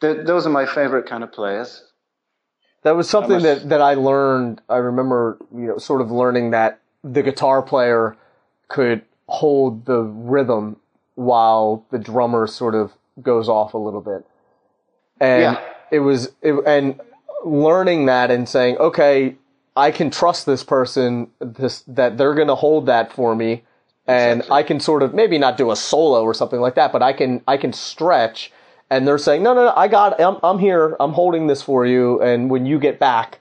th- 0.01 0.27
those 0.27 0.47
are 0.47 0.51
my 0.51 0.67
favorite 0.67 1.07
kind 1.07 1.23
of 1.23 1.33
players. 1.33 1.85
That 2.83 2.97
was 2.97 3.11
something 3.11 3.43
that, 3.43 3.69
that 3.69 3.81
I 3.81 3.95
learned. 3.95 4.63
I 4.69 4.77
remember, 4.77 5.37
you 5.53 5.67
know, 5.67 5.79
sort 5.79 6.01
of 6.01 6.11
learning 6.11 6.51
that 6.53 6.81
the 7.03 7.23
guitar 7.23 7.61
player 7.61 8.17
could 8.69 9.03
hold 9.27 9.85
the 9.85 10.03
rhythm 10.03 10.77
while 11.15 11.85
the 11.91 11.99
drummer 11.99 12.47
sort 12.47 12.75
of 12.75 12.93
goes 13.21 13.49
off 13.49 13.75
a 13.75 13.79
little 13.79 14.01
bit. 14.01 14.25
And 15.21 15.43
yeah. 15.43 15.65
it 15.91 15.99
was, 15.99 16.31
it, 16.41 16.55
and 16.67 17.01
learning 17.49 18.07
that 18.07 18.31
and 18.31 18.49
saying, 18.49 18.77
okay, 18.79 19.37
I 19.77 19.91
can 19.91 20.11
trust 20.11 20.47
this 20.47 20.65
person, 20.65 21.31
this 21.41 21.83
that 21.89 22.19
they're 22.19 22.35
going 22.35 22.49
to 22.49 22.55
hold 22.55 22.87
that 22.87 23.13
for 23.13 23.35
me, 23.35 23.63
and 24.07 24.41
exactly. 24.41 24.57
I 24.57 24.63
can 24.65 24.81
sort 24.81 25.03
of 25.03 25.15
maybe 25.15 25.39
not 25.39 25.57
do 25.57 25.71
a 25.71 25.77
solo 25.77 26.23
or 26.23 26.35
something 26.35 26.61
like 26.61 26.75
that, 26.75 26.93
but 26.93 27.03
I 27.03 27.13
can 27.13 27.43
I 27.47 27.57
can 27.57 27.73
stretch. 27.73 28.53
And 28.91 29.07
they're 29.07 29.19
saying, 29.19 29.43
no, 29.43 29.53
no, 29.53 29.67
no, 29.67 29.75
I 29.77 29.87
got, 29.87 30.19
I'm, 30.19 30.39
I'm 30.43 30.59
here, 30.59 30.97
I'm 30.99 31.13
holding 31.13 31.47
this 31.47 31.61
for 31.61 31.85
you, 31.85 32.23
and 32.23 32.49
when 32.49 32.65
you 32.65 32.79
get 32.79 32.99
back, 32.99 33.41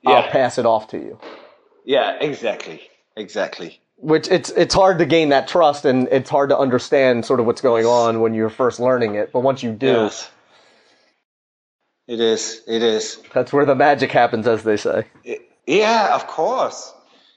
yeah. 0.00 0.12
I'll 0.12 0.30
pass 0.30 0.56
it 0.56 0.64
off 0.64 0.88
to 0.88 0.96
you. 0.96 1.18
Yeah, 1.84 2.16
exactly, 2.22 2.88
exactly. 3.14 3.82
Which 3.98 4.28
it's 4.28 4.48
it's 4.50 4.74
hard 4.74 4.98
to 5.00 5.04
gain 5.04 5.28
that 5.28 5.46
trust, 5.46 5.84
and 5.84 6.08
it's 6.10 6.30
hard 6.30 6.48
to 6.50 6.58
understand 6.58 7.26
sort 7.26 7.38
of 7.38 7.46
what's 7.46 7.60
going 7.60 7.84
on 7.84 8.20
when 8.20 8.32
you're 8.32 8.48
first 8.48 8.80
learning 8.80 9.16
it. 9.16 9.30
But 9.30 9.40
once 9.40 9.62
you 9.62 9.72
do, 9.72 9.86
yes 9.86 10.30
it 12.08 12.20
is. 12.20 12.62
It 12.66 12.82
is. 12.82 13.22
That's 13.34 13.52
where 13.52 13.66
the 13.66 13.74
magic 13.74 14.10
happens, 14.10 14.48
as 14.48 14.64
they 14.64 14.78
say. 14.78 15.04
It, 15.24 15.50
yeah, 15.66 16.14
of 16.14 16.26
course. 16.26 16.94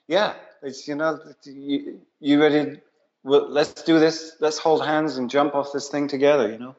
Yeah, 0.08 0.34
it's 0.64 0.88
you 0.88 0.96
know 0.96 1.20
you, 1.44 2.00
you 2.22 2.42
ready? 2.42 2.80
Well, 3.24 3.50
let's 3.50 3.84
do 3.84 4.00
this. 4.00 4.38
Let's 4.40 4.58
hold 4.58 4.86
hands 4.86 5.18
and 5.18 5.30
jump 5.30 5.54
off 5.56 5.74
this 5.74 5.90
thing 5.90 6.08
together. 6.08 6.50
You 6.50 6.58
know. 6.58 6.76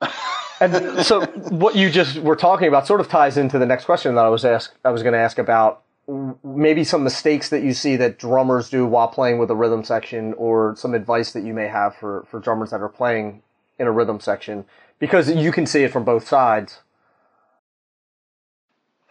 and 0.60 1.04
so, 1.04 1.26
what 1.50 1.74
you 1.74 1.90
just 1.90 2.18
were 2.18 2.36
talking 2.36 2.68
about 2.68 2.86
sort 2.86 3.00
of 3.00 3.08
ties 3.08 3.36
into 3.36 3.58
the 3.58 3.66
next 3.66 3.84
question 3.84 4.14
that 4.14 4.24
I 4.24 4.28
was 4.28 4.44
ask. 4.44 4.72
I 4.84 4.90
was 4.90 5.02
going 5.02 5.14
to 5.14 5.18
ask 5.18 5.38
about 5.38 5.82
maybe 6.44 6.84
some 6.84 7.02
mistakes 7.02 7.48
that 7.48 7.62
you 7.64 7.74
see 7.74 7.96
that 7.96 8.18
drummers 8.18 8.70
do 8.70 8.86
while 8.86 9.08
playing 9.08 9.38
with 9.38 9.50
a 9.50 9.56
rhythm 9.56 9.82
section, 9.82 10.34
or 10.34 10.76
some 10.76 10.94
advice 10.94 11.32
that 11.32 11.42
you 11.42 11.52
may 11.52 11.66
have 11.66 11.96
for 11.96 12.24
for 12.30 12.38
drummers 12.38 12.70
that 12.70 12.80
are 12.80 12.88
playing 12.88 13.42
in 13.76 13.88
a 13.88 13.92
rhythm 13.92 14.20
section, 14.20 14.64
because 15.00 15.28
you 15.28 15.50
can 15.50 15.66
see 15.66 15.82
it 15.82 15.92
from 15.92 16.04
both 16.04 16.28
sides. 16.28 16.78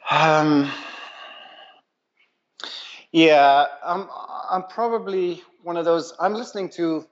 Um, 0.10 0.72
yeah, 3.12 3.66
I'm, 3.86 4.08
I'm 4.50 4.64
probably 4.64 5.44
one 5.64 5.76
of 5.76 5.86
those. 5.86 6.14
I'm 6.20 6.34
listening 6.34 6.70
to, 6.72 7.06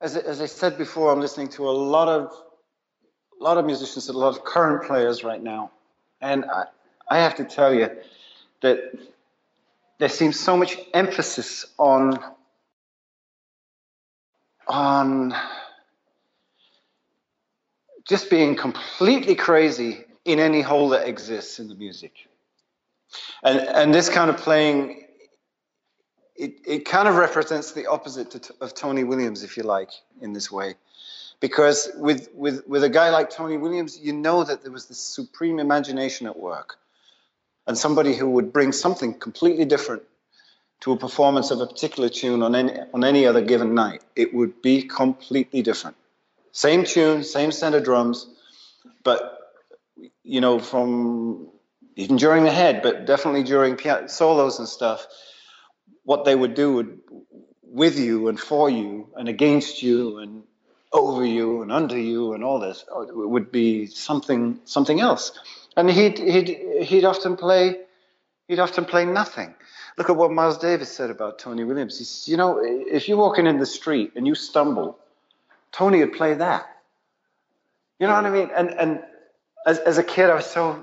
as, 0.00 0.16
as 0.16 0.40
I 0.40 0.46
said 0.46 0.78
before, 0.78 1.12
I'm 1.12 1.20
listening 1.20 1.48
to 1.50 1.68
a 1.68 1.72
lot 1.72 2.08
of 2.08 2.32
a 3.38 3.44
lot 3.44 3.58
of 3.58 3.66
musicians, 3.66 4.08
a 4.08 4.14
lot 4.14 4.28
of 4.34 4.44
current 4.44 4.86
players 4.86 5.22
right 5.22 5.42
now, 5.42 5.70
and 6.22 6.46
I, 6.46 6.64
I 7.10 7.18
have 7.18 7.34
to 7.36 7.44
tell 7.44 7.74
you 7.74 7.90
that 8.62 8.78
there 9.98 10.08
seems 10.08 10.40
so 10.40 10.56
much 10.56 10.78
emphasis 10.94 11.66
on 11.78 12.18
on 14.66 15.34
just 18.08 18.30
being 18.30 18.56
completely 18.56 19.34
crazy 19.34 20.05
in 20.26 20.38
any 20.38 20.60
hole 20.60 20.90
that 20.90 21.08
exists 21.08 21.58
in 21.58 21.68
the 21.68 21.74
music. 21.74 22.12
And 23.42 23.60
and 23.60 23.94
this 23.94 24.08
kind 24.08 24.30
of 24.30 24.36
playing 24.36 25.06
it, 26.38 26.60
it 26.66 26.84
kind 26.84 27.08
of 27.08 27.16
represents 27.16 27.72
the 27.72 27.86
opposite 27.86 28.30
to, 28.32 28.54
of 28.60 28.74
Tony 28.74 29.04
Williams, 29.04 29.42
if 29.42 29.56
you 29.56 29.62
like, 29.62 29.90
in 30.20 30.32
this 30.32 30.50
way. 30.50 30.74
Because 31.40 31.90
with, 31.96 32.30
with, 32.34 32.66
with 32.66 32.82
a 32.82 32.88
guy 32.88 33.10
like 33.10 33.30
Tony 33.30 33.56
Williams, 33.56 33.98
you 33.98 34.12
know 34.12 34.44
that 34.44 34.62
there 34.62 34.72
was 34.72 34.86
this 34.86 34.98
supreme 34.98 35.58
imagination 35.58 36.26
at 36.26 36.38
work. 36.38 36.76
And 37.66 37.76
somebody 37.76 38.14
who 38.14 38.30
would 38.30 38.52
bring 38.52 38.72
something 38.72 39.18
completely 39.18 39.64
different 39.64 40.02
to 40.80 40.92
a 40.92 40.96
performance 40.96 41.50
of 41.50 41.60
a 41.60 41.66
particular 41.66 42.08
tune 42.08 42.42
on 42.42 42.54
any, 42.54 42.72
on 42.94 43.04
any 43.04 43.26
other 43.26 43.40
given 43.40 43.74
night, 43.74 44.02
it 44.14 44.32
would 44.32 44.62
be 44.62 44.82
completely 44.82 45.62
different. 45.62 45.96
Same 46.52 46.84
tune, 46.84 47.24
same 47.24 47.50
set 47.50 47.74
of 47.74 47.82
drums, 47.82 48.28
but, 49.04 49.35
you 50.26 50.40
know, 50.40 50.58
from 50.58 51.48
even 51.94 52.16
during 52.16 52.42
the 52.44 52.50
head, 52.50 52.82
but 52.82 53.06
definitely 53.06 53.44
during 53.44 53.76
piano, 53.76 54.08
solos 54.08 54.58
and 54.58 54.68
stuff, 54.68 55.06
what 56.04 56.24
they 56.24 56.34
would 56.34 56.54
do 56.54 56.74
would, 56.74 57.00
with 57.62 57.98
you 57.98 58.28
and 58.28 58.38
for 58.38 58.68
you 58.68 59.08
and 59.16 59.28
against 59.28 59.82
you 59.82 60.18
and 60.18 60.42
over 60.92 61.24
you 61.24 61.62
and 61.62 61.70
under 61.70 61.98
you 61.98 62.32
and 62.32 62.42
all 62.42 62.58
this 62.58 62.84
uh, 62.90 63.04
would 63.10 63.52
be 63.52 63.86
something 63.86 64.58
something 64.64 65.00
else. 65.00 65.38
And 65.76 65.90
he'd 65.90 66.18
he'd 66.18 66.48
he'd 66.82 67.04
often 67.04 67.36
play 67.36 67.80
he'd 68.48 68.58
often 68.58 68.84
play 68.84 69.04
nothing. 69.04 69.54
Look 69.98 70.10
at 70.10 70.16
what 70.16 70.32
Miles 70.32 70.58
Davis 70.58 70.90
said 70.94 71.10
about 71.10 71.38
Tony 71.38 71.64
Williams. 71.64 71.98
He 71.98 72.04
says, 72.04 72.28
you 72.28 72.36
know, 72.36 72.60
if 72.62 73.08
you're 73.08 73.18
walking 73.18 73.46
in 73.46 73.58
the 73.58 73.66
street 73.66 74.12
and 74.16 74.26
you 74.26 74.34
stumble, 74.34 74.98
Tony 75.72 76.00
would 76.00 76.14
play 76.14 76.34
that. 76.34 76.66
You 77.98 78.06
know 78.06 78.14
what 78.14 78.26
I 78.26 78.30
mean? 78.30 78.50
And 78.54 78.70
and 78.70 79.02
as, 79.66 79.78
as 79.80 79.98
a 79.98 80.02
kid, 80.02 80.30
I 80.30 80.34
was 80.34 80.46
so 80.46 80.82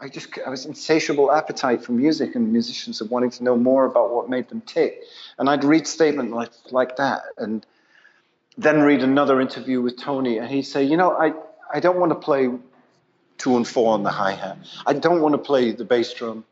I 0.00 0.08
just 0.08 0.36
I 0.44 0.50
was 0.50 0.66
insatiable 0.66 1.30
appetite 1.30 1.84
for 1.84 1.92
music 1.92 2.34
and 2.34 2.52
musicians 2.52 3.00
and 3.00 3.08
wanting 3.10 3.30
to 3.30 3.44
know 3.44 3.56
more 3.56 3.84
about 3.84 4.12
what 4.12 4.28
made 4.28 4.48
them 4.48 4.62
tick. 4.62 5.02
And 5.38 5.48
I'd 5.48 5.62
read 5.62 5.86
statements 5.86 6.32
like 6.32 6.50
like 6.72 6.96
that, 6.96 7.22
and 7.36 7.64
then 8.58 8.82
read 8.82 9.02
another 9.02 9.40
interview 9.40 9.80
with 9.80 9.96
Tony, 9.96 10.38
and 10.38 10.48
he'd 10.48 10.62
say, 10.62 10.82
you 10.82 10.96
know, 10.96 11.12
I 11.12 11.32
I 11.72 11.78
don't 11.78 12.00
want 12.00 12.10
to 12.10 12.16
play 12.16 12.50
two 13.38 13.56
and 13.56 13.68
four 13.68 13.92
on 13.92 14.02
the 14.02 14.10
hi 14.10 14.32
hat. 14.32 14.58
I 14.86 14.94
don't 14.94 15.20
want 15.20 15.34
to 15.34 15.38
play 15.38 15.72
the 15.72 15.84
bass 15.84 16.12
drum, 16.14 16.44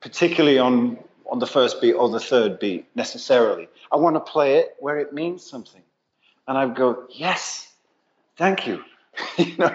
particularly 0.00 0.58
on 0.58 0.98
on 1.26 1.38
the 1.38 1.46
first 1.46 1.80
beat 1.80 1.94
or 1.94 2.08
the 2.10 2.20
third 2.20 2.58
beat 2.58 2.86
necessarily. 2.94 3.68
I 3.90 3.96
want 3.96 4.16
to 4.16 4.20
play 4.20 4.58
it 4.58 4.76
where 4.78 4.98
it 4.98 5.12
means 5.12 5.44
something. 5.44 5.82
And 6.46 6.58
I'd 6.58 6.76
go, 6.76 7.06
yes, 7.08 7.72
thank 8.36 8.66
you. 8.66 8.84
you 9.38 9.56
know, 9.56 9.74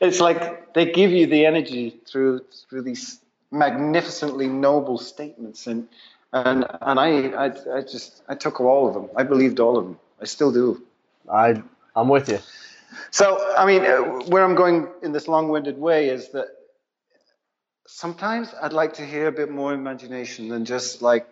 it's 0.00 0.20
like 0.20 0.74
they 0.74 0.90
give 0.90 1.10
you 1.10 1.26
the 1.26 1.46
energy 1.46 2.00
through 2.06 2.44
through 2.68 2.82
these 2.82 3.20
magnificently 3.50 4.48
noble 4.48 4.98
statements, 4.98 5.66
and 5.66 5.88
and 6.32 6.64
and 6.82 7.00
I 7.00 7.28
I, 7.28 7.78
I 7.78 7.80
just 7.82 8.22
I 8.28 8.34
took 8.34 8.60
all 8.60 8.88
of 8.88 8.94
them. 8.94 9.08
I 9.16 9.22
believed 9.22 9.60
all 9.60 9.76
of 9.78 9.84
them. 9.84 9.98
I 10.20 10.24
still 10.24 10.52
do. 10.52 10.82
I 11.32 11.62
I'm 11.96 12.08
with 12.08 12.28
you. 12.28 12.38
So 13.10 13.54
I 13.56 13.66
mean, 13.66 13.84
uh, 13.84 14.00
where 14.28 14.44
I'm 14.44 14.54
going 14.54 14.88
in 15.02 15.12
this 15.12 15.28
long-winded 15.28 15.78
way 15.78 16.08
is 16.08 16.30
that 16.30 16.48
sometimes 17.86 18.54
I'd 18.60 18.72
like 18.72 18.94
to 18.94 19.06
hear 19.06 19.26
a 19.26 19.32
bit 19.32 19.50
more 19.50 19.72
imagination 19.72 20.48
than 20.48 20.64
just 20.64 21.02
like, 21.02 21.28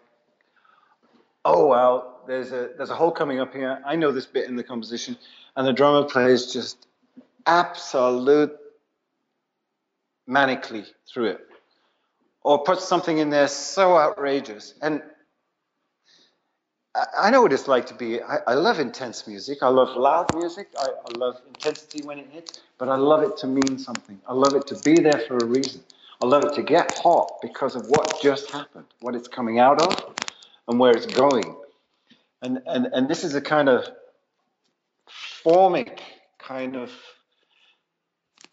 oh 1.44 1.66
well, 1.66 2.20
there's 2.26 2.52
a 2.52 2.70
there's 2.76 2.90
a 2.90 2.96
hole 2.96 3.12
coming 3.12 3.40
up 3.40 3.54
here. 3.54 3.80
I 3.84 3.96
know 3.96 4.12
this 4.12 4.26
bit 4.26 4.48
in 4.48 4.56
the 4.56 4.64
composition, 4.64 5.16
and 5.56 5.66
the 5.66 5.72
drummer 5.72 6.04
plays 6.04 6.52
just 6.52 6.87
absolute 7.48 8.52
manically 10.28 10.86
through 11.12 11.30
it 11.30 11.40
or 12.42 12.62
put 12.62 12.80
something 12.80 13.18
in 13.18 13.30
there 13.30 13.48
so 13.48 13.96
outrageous 13.96 14.74
and 14.82 15.02
I 17.16 17.30
know 17.30 17.42
what 17.42 17.52
it's 17.52 17.68
like 17.68 17.86
to 17.86 17.94
be. 17.94 18.20
I, 18.20 18.38
I 18.48 18.54
love 18.54 18.80
intense 18.80 19.26
music. 19.26 19.58
I 19.62 19.68
love 19.68 19.96
loud 19.96 20.34
music. 20.34 20.68
I, 20.76 20.86
I, 20.86 21.18
love 21.18 21.40
intensity 21.46 22.02
when 22.02 22.18
it 22.18 22.28
hits, 22.30 22.60
but 22.76 22.88
I 22.88 22.96
love 22.96 23.22
it 23.22 23.36
to 23.38 23.46
mean 23.46 23.78
something. 23.78 24.20
I 24.26 24.32
love 24.32 24.54
it 24.54 24.66
to 24.68 24.80
be 24.80 25.00
there 25.00 25.20
for 25.28 25.36
a 25.36 25.44
reason. 25.44 25.84
I 26.20 26.26
love 26.26 26.44
it 26.44 26.54
to 26.54 26.62
get 26.62 26.98
hot 26.98 27.38
because 27.40 27.76
of 27.76 27.86
what 27.88 28.20
just 28.20 28.50
happened, 28.50 28.86
what 29.00 29.14
it's 29.14 29.28
coming 29.28 29.60
out 29.60 29.80
of, 29.80 30.16
and 30.66 30.80
where 30.80 30.90
it's 30.90 31.06
going. 31.06 31.56
And 32.42 32.60
and 32.66 32.86
and 32.86 33.08
this 33.08 33.22
is 33.22 33.34
a 33.34 33.40
kind 33.40 33.68
of 33.68 33.88
formic 35.44 36.00
kind 36.38 36.74
of 36.74 36.90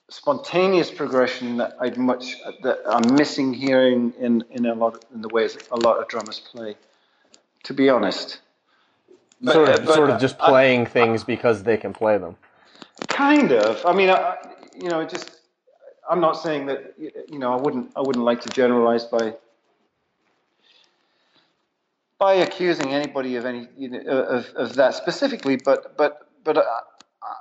spontaneous 0.10 0.91
progression 0.91 1.58
that 1.58 1.76
I'd 1.80 1.97
much 1.97 2.36
that 2.64 2.80
I'm 2.88 3.16
missing 3.16 3.53
here 3.53 3.88
in, 3.88 4.14
in, 4.14 4.43
in 4.51 4.66
a 4.66 4.74
lot 4.74 4.95
of, 4.95 5.01
in 5.14 5.22
the 5.22 5.30
ways 5.30 5.58
a 5.72 5.78
lot 5.78 5.97
of 5.97 6.08
drummers 6.08 6.39
play. 6.39 6.76
To 7.64 7.74
be 7.74 7.89
honest, 7.89 8.41
but, 9.41 9.53
sort 9.53 9.70
of, 9.70 9.86
but, 9.86 9.95
sort 9.95 10.10
of 10.12 10.18
uh, 10.18 10.20
just 10.20 10.38
playing 10.38 10.82
I, 10.82 10.86
things 10.86 11.24
I, 11.24 11.26
because 11.26 11.64
they 11.64 11.78
can 11.78 11.93
play 11.93 12.18
them. 12.20 12.36
Kind 13.08 13.51
of. 13.51 13.84
I 13.86 13.93
mean, 13.93 14.10
I, 14.10 14.38
you 14.80 14.89
know, 14.89 15.03
just 15.03 15.41
I'm 16.08 16.20
not 16.20 16.34
saying 16.34 16.68
that 16.68 16.93
you 16.97 17.39
know 17.39 17.51
I 17.51 17.60
wouldn't 17.60 17.91
I 17.95 18.01
wouldn't 18.01 18.24
like 18.24 18.41
to 18.41 18.49
generalize 18.49 19.06
by 19.06 19.34
by 22.20 22.36
accusing 22.36 22.93
anybody 22.93 23.36
of 23.36 23.45
any 23.45 23.68
you 23.76 23.89
know, 23.89 23.99
of, 23.99 24.45
of 24.56 24.76
that 24.76 24.93
specifically, 24.93 25.56
but 25.56 25.97
but 25.97 26.30
but 26.43 26.64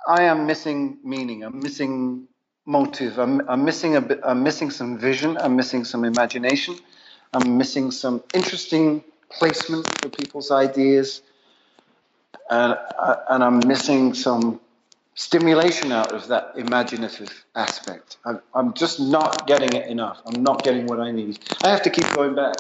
I 0.09 0.23
am 0.23 0.47
missing 0.47 0.99
meaning. 1.05 1.45
I'm 1.45 1.61
missing 1.61 2.29
motive. 2.67 3.19
I'm, 3.19 3.49
I'm 3.49 3.65
missing 3.65 3.97
a 3.97 4.01
bit. 4.01 4.21
I'm 4.25 4.43
missing 4.43 4.71
some 4.71 4.99
vision. 4.99 5.37
I'm 5.39 5.57
missing 5.57 5.85
some 5.85 6.05
imagination. 6.05 6.77
I'm 7.33 7.59
missing 7.59 7.91
some 7.91 8.23
interesting 8.33 9.03
placement 9.31 9.87
for 10.01 10.09
people's 10.09 10.51
ideas, 10.51 11.23
and 12.51 12.79
uh, 12.99 13.17
and 13.31 13.43
I'm 13.43 13.61
missing 13.67 14.15
some 14.15 14.61
stimulation 15.15 15.93
out 15.93 16.13
of 16.13 16.29
that 16.29 16.53
imaginative 16.57 17.45
aspect. 17.55 18.17
I'm, 18.25 18.41
I'm 18.55 18.75
just 18.75 19.01
not 19.01 19.47
getting 19.47 19.73
it 19.75 19.89
enough. 19.89 20.21
I'm 20.27 20.43
not 20.43 20.65
getting 20.65 20.87
what 20.87 21.01
I 21.01 21.11
need. 21.11 21.39
I 21.63 21.71
have 21.71 21.83
to 21.83 21.91
keep 21.91 22.09
going 22.15 22.35
back 22.35 22.57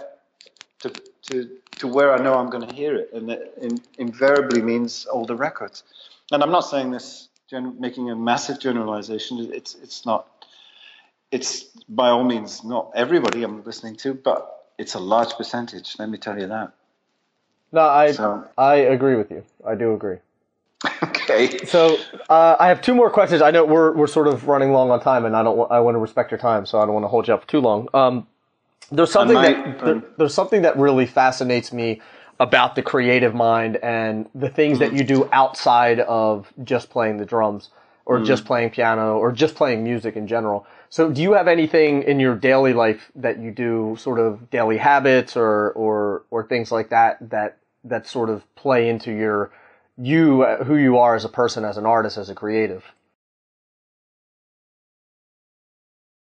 to 0.80 0.92
to 1.28 1.48
to 1.78 1.88
where 1.88 2.12
I 2.12 2.22
know 2.22 2.34
I'm 2.34 2.50
going 2.50 2.66
to 2.66 2.74
hear 2.74 2.96
it, 2.96 3.10
and 3.12 3.30
in, 3.60 3.80
invariably 3.98 4.60
means 4.62 5.06
older 5.10 5.34
records. 5.34 5.84
And 6.32 6.42
I'm 6.42 6.50
not 6.50 6.62
saying 6.62 6.90
this 6.90 7.28
gen- 7.54 7.80
making 7.80 8.10
a 8.10 8.16
massive 8.16 8.58
generalization. 8.58 9.50
It's 9.52 9.74
it's 9.82 10.04
not. 10.04 10.26
It's 11.30 11.64
by 11.88 12.10
all 12.10 12.24
means 12.24 12.64
not 12.64 12.92
everybody 12.94 13.42
I'm 13.42 13.62
listening 13.64 13.96
to, 13.96 14.14
but 14.14 14.66
it's 14.78 14.94
a 14.94 15.00
large 15.00 15.32
percentage. 15.34 15.96
Let 15.98 16.08
me 16.08 16.18
tell 16.18 16.38
you 16.38 16.48
that. 16.48 16.72
No, 17.72 17.80
I 17.80 18.12
so. 18.12 18.46
I 18.58 18.74
agree 18.96 19.16
with 19.16 19.30
you. 19.30 19.44
I 19.66 19.74
do 19.74 19.94
agree. 19.94 20.18
okay. 21.02 21.64
So 21.64 21.96
uh, 22.28 22.56
I 22.58 22.68
have 22.68 22.80
two 22.80 22.94
more 22.94 23.10
questions. 23.10 23.42
I 23.42 23.50
know 23.50 23.64
we're 23.64 23.92
we're 23.92 24.06
sort 24.18 24.28
of 24.28 24.46
running 24.48 24.72
long 24.72 24.90
on 24.90 25.00
time, 25.00 25.24
and 25.24 25.36
I 25.36 25.42
don't 25.42 25.70
I 25.70 25.80
want 25.80 25.94
to 25.94 26.00
respect 26.00 26.30
your 26.30 26.38
time, 26.38 26.66
so 26.66 26.80
I 26.80 26.84
don't 26.84 26.94
want 26.94 27.04
to 27.04 27.08
hold 27.08 27.28
you 27.28 27.34
up 27.34 27.46
too 27.46 27.60
long. 27.60 27.88
Um, 27.94 28.26
there's 28.90 29.10
something 29.10 29.34
might, 29.34 29.78
that 29.78 29.84
there, 29.84 30.02
there's 30.18 30.34
something 30.34 30.62
that 30.62 30.76
really 30.76 31.06
fascinates 31.06 31.72
me 31.72 32.00
about 32.40 32.74
the 32.74 32.82
creative 32.82 33.34
mind 33.34 33.76
and 33.76 34.28
the 34.34 34.48
things 34.48 34.78
mm-hmm. 34.78 34.94
that 34.94 34.98
you 34.98 35.04
do 35.04 35.28
outside 35.32 36.00
of 36.00 36.52
just 36.64 36.90
playing 36.90 37.16
the 37.16 37.24
drums 37.24 37.70
or 38.06 38.16
mm-hmm. 38.16 38.26
just 38.26 38.44
playing 38.44 38.70
piano 38.70 39.18
or 39.18 39.32
just 39.32 39.54
playing 39.54 39.84
music 39.84 40.16
in 40.16 40.26
general. 40.26 40.66
So 40.90 41.10
do 41.10 41.22
you 41.22 41.32
have 41.32 41.48
anything 41.48 42.02
in 42.02 42.20
your 42.20 42.34
daily 42.34 42.72
life 42.72 43.10
that 43.16 43.38
you 43.38 43.50
do 43.50 43.96
sort 43.98 44.18
of 44.18 44.50
daily 44.50 44.76
habits 44.76 45.36
or 45.36 45.70
or 45.70 46.24
or 46.30 46.46
things 46.46 46.70
like 46.70 46.90
that 46.90 47.18
that 47.30 47.58
that 47.84 48.06
sort 48.06 48.30
of 48.30 48.42
play 48.54 48.88
into 48.88 49.12
your 49.12 49.50
you 49.96 50.44
who 50.44 50.76
you 50.76 50.98
are 50.98 51.14
as 51.14 51.24
a 51.24 51.28
person 51.28 51.64
as 51.64 51.76
an 51.76 51.86
artist 51.86 52.18
as 52.18 52.30
a 52.30 52.34
creative? 52.34 52.84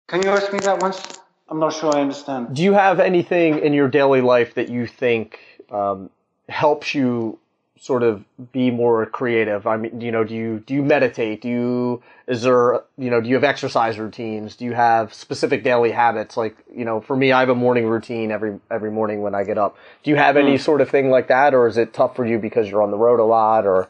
Can 0.07 0.22
you 0.24 0.30
ask 0.30 0.51
me 0.51 0.59
that 0.59 0.82
once? 0.82 1.20
I'm 1.47 1.59
not 1.59 1.74
sure 1.74 1.95
I 1.95 2.01
understand. 2.01 2.55
Do 2.55 2.64
you 2.64 2.74
have 2.74 2.99
anything 2.99 3.59
in 3.59 3.74
your 3.74 3.89
daily 3.89 4.22
life 4.22 4.53
that 4.55 4.70
you 4.70 4.88
think 4.88 5.39
um, 5.72 6.09
helps 6.49 6.93
you 6.93 7.39
sort 7.80 8.03
of 8.03 8.24
be 8.51 8.69
more 8.69 9.05
creative? 9.07 9.65
I 9.65 9.78
mean, 9.78 10.01
you 10.01 10.11
know, 10.11 10.24
do 10.24 10.36
you 10.36 10.63
do 10.65 10.74
you 10.74 10.84
meditate? 10.84 11.41
Do 11.41 11.49
you 11.49 12.03
is 12.28 12.43
there 12.43 12.82
you 12.97 13.09
know 13.09 13.22
do 13.22 13.30
you 13.30 13.36
have 13.36 13.43
exercise 13.43 13.97
routines? 13.97 14.55
Do 14.55 14.65
you 14.65 14.74
have 14.74 15.13
specific 15.13 15.63
daily 15.63 15.91
habits? 15.91 16.38
Like 16.38 16.55
you 16.74 16.86
know, 16.86 17.01
for 17.01 17.15
me, 17.15 17.32
I 17.32 17.39
have 17.39 17.49
a 17.49 17.55
morning 17.55 17.88
routine 17.88 18.32
every 18.32 18.59
every 18.69 18.91
morning 18.91 19.22
when 19.22 19.34
I 19.34 19.43
get 19.43 19.57
up. 19.57 19.78
Do 20.03 20.11
you 20.11 20.17
have 20.17 20.38
any 20.38 20.55
mm. 20.55 20.61
sort 20.61 20.82
of 20.82 20.89
thing 20.89 21.09
like 21.09 21.28
that, 21.30 21.53
or 21.53 21.67
is 21.67 21.78
it 21.78 21.93
tough 21.93 22.15
for 22.15 22.26
you 22.26 22.38
because 22.38 22.69
you're 22.69 22.84
on 22.84 22.91
the 22.91 22.97
road 22.97 23.19
a 23.19 23.26
lot? 23.26 23.65
Or 23.65 23.89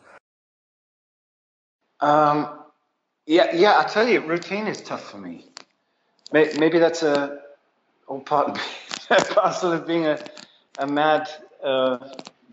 um, 2.00 2.48
Yeah, 3.26 3.54
yeah. 3.56 3.80
I 3.80 3.84
tell 3.84 4.08
you, 4.08 4.22
routine 4.22 4.68
is 4.68 4.82
tough 4.82 5.12
for 5.12 5.18
me. 5.18 5.48
Maybe 6.32 6.80
that's 6.80 7.04
a 7.04 7.40
all 8.08 8.22
part 8.22 8.58
parcel 9.10 9.74
of 9.74 9.86
being 9.86 10.06
a 10.06 10.18
a 10.80 10.88
mad 10.88 11.30
uh, 11.64 11.98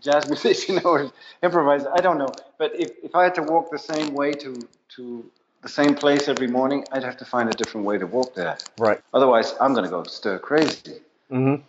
jazz 0.01 0.27
musician 0.33 0.79
or 0.83 1.11
improviser. 1.43 1.91
I 1.93 2.01
don't 2.01 2.17
know. 2.17 2.31
But 2.57 2.71
if, 2.75 2.91
if 3.03 3.15
I 3.15 3.23
had 3.23 3.35
to 3.35 3.43
walk 3.43 3.71
the 3.71 3.79
same 3.79 4.13
way 4.13 4.31
to 4.33 4.55
to 4.95 5.31
the 5.61 5.69
same 5.69 5.93
place 5.95 6.27
every 6.27 6.47
morning, 6.47 6.85
I'd 6.91 7.03
have 7.03 7.17
to 7.17 7.25
find 7.25 7.49
a 7.49 7.53
different 7.53 7.85
way 7.85 7.97
to 7.97 8.07
walk 8.07 8.33
there. 8.33 8.57
Right. 8.77 9.01
Otherwise, 9.13 9.55
I'm 9.59 9.73
going 9.73 9.83
to 9.83 9.89
go 9.89 10.03
stir 10.03 10.39
crazy. 10.39 10.99
Mm-hmm. 11.29 11.61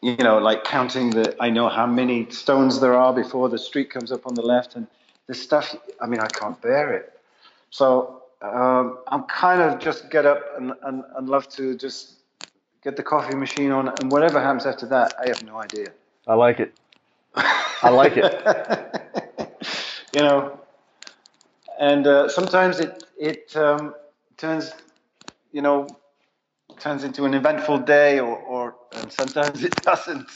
You 0.00 0.16
know, 0.16 0.38
like 0.38 0.64
counting 0.64 1.10
the. 1.10 1.36
I 1.40 1.50
know 1.50 1.68
how 1.68 1.86
many 1.86 2.30
stones 2.30 2.80
there 2.80 2.94
are 2.94 3.12
before 3.12 3.48
the 3.48 3.58
street 3.58 3.90
comes 3.90 4.12
up 4.12 4.26
on 4.26 4.34
the 4.34 4.42
left, 4.42 4.76
and 4.76 4.86
this 5.26 5.42
stuff. 5.42 5.74
I 6.00 6.06
mean, 6.06 6.20
I 6.20 6.28
can't 6.28 6.60
bear 6.60 6.92
it. 6.94 7.12
So 7.70 8.22
um, 8.42 8.98
I'm 9.08 9.24
kind 9.24 9.60
of 9.60 9.80
just 9.80 10.10
get 10.10 10.24
up 10.24 10.42
and, 10.56 10.72
and, 10.82 11.04
and 11.16 11.28
love 11.28 11.48
to 11.50 11.76
just 11.76 12.14
get 12.82 12.96
the 12.96 13.02
coffee 13.02 13.34
machine 13.34 13.72
on, 13.72 13.88
and 14.00 14.10
whatever 14.10 14.40
happens 14.40 14.66
after 14.66 14.86
that, 14.86 15.14
I 15.20 15.28
have 15.28 15.42
no 15.42 15.60
idea. 15.60 15.88
I 16.28 16.34
like 16.34 16.60
it. 16.60 16.74
I 17.34 17.88
like 17.88 18.12
it. 18.16 19.64
you 20.14 20.20
know, 20.20 20.60
and 21.80 22.06
uh, 22.06 22.28
sometimes 22.28 22.80
it 22.80 23.04
it 23.18 23.56
um, 23.56 23.94
turns, 24.36 24.72
you 25.52 25.62
know, 25.62 25.88
turns 26.78 27.02
into 27.02 27.24
an 27.24 27.32
eventful 27.32 27.78
day, 27.78 28.20
or, 28.20 28.36
or 28.36 28.76
and 28.92 29.10
sometimes 29.10 29.64
it 29.68 29.74
doesn't. 29.76 30.28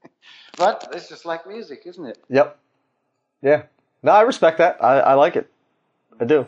but 0.56 0.88
it's 0.92 1.08
just 1.08 1.26
like 1.26 1.44
music, 1.46 1.82
isn't 1.86 2.06
it? 2.06 2.22
Yep. 2.28 2.56
Yeah. 3.42 3.62
No, 4.04 4.12
I 4.12 4.22
respect 4.22 4.58
that. 4.58 4.82
I, 4.82 5.00
I 5.00 5.14
like 5.14 5.34
it. 5.34 5.50
I 6.20 6.24
do. 6.24 6.46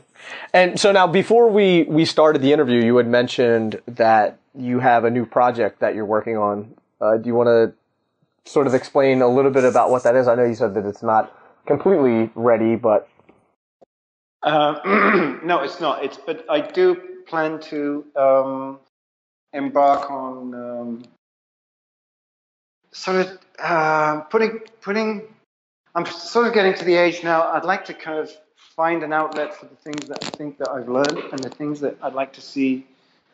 And 0.53 0.79
so 0.79 0.93
now, 0.93 1.09
before 1.09 1.49
we 1.49 1.83
we 1.85 2.05
started 2.05 2.43
the 2.43 2.53
interview, 2.53 2.81
you 2.85 2.97
had 2.99 3.09
mentioned 3.09 3.83
that 3.89 4.39
you 4.57 4.79
have 4.79 5.03
a 5.03 5.11
new 5.11 5.27
project 5.27 5.81
that 5.81 5.97
you're 5.97 6.05
working 6.05 6.37
on. 6.37 6.77
Uh, 7.01 7.17
do 7.17 7.27
you 7.27 7.35
want 7.35 7.49
to 7.49 7.75
sort 8.47 8.67
of 8.67 8.75
explain 8.75 9.23
a 9.23 9.29
little 9.29 9.51
bit 9.51 9.65
about 9.65 9.91
what 9.91 10.03
that 10.05 10.17
is? 10.17 10.29
I 10.29 10.35
know 10.35 10.45
you 10.45 10.55
said 10.55 10.75
that 10.75 10.85
it's 10.85 11.03
not 11.03 11.37
completely 11.67 12.31
ready, 12.35 12.77
but 12.77 13.09
uh, 14.43 15.39
no, 15.45 15.61
it's 15.61 15.81
not. 15.81 16.05
It's 16.05 16.19
but 16.19 16.45
I 16.49 16.61
do 16.61 16.97
plan 17.27 17.59
to 17.61 18.05
um, 18.17 18.79
embark 19.53 20.11
on 20.11 20.55
um, 20.55 21.05
sort 22.93 23.27
of 23.27 23.39
uh, 23.59 24.21
putting 24.23 24.61
putting. 24.81 25.23
I'm 25.95 26.07
sort 26.07 26.47
of 26.49 26.55
getting 26.55 26.75
to 26.75 26.85
the 26.85 26.97
age 26.97 27.23
now. 27.23 27.49
I'd 27.53 27.65
like 27.65 27.85
to 27.87 27.95
kind 27.95 28.19
of 28.19 28.31
find 28.77 29.03
an 29.03 29.13
outlet 29.13 29.55
for 29.55 29.67
the 29.67 29.77
things 29.77 30.09
that 30.09 30.25
I 30.25 30.31
think 30.31 30.59
that 30.59 30.69
I've 30.69 30.89
learned 30.89 31.19
and 31.33 31.39
the 31.39 31.51
things 31.51 31.81
that 31.81 31.97
I'd 32.03 32.15
like 32.15 32.33
to 32.35 32.41
see 32.41 32.85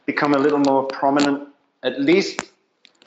become 0.04 0.34
a 0.34 0.38
little 0.38 0.58
more 0.58 0.84
prominent, 0.84 1.48
at 1.82 2.00
least 2.00 2.49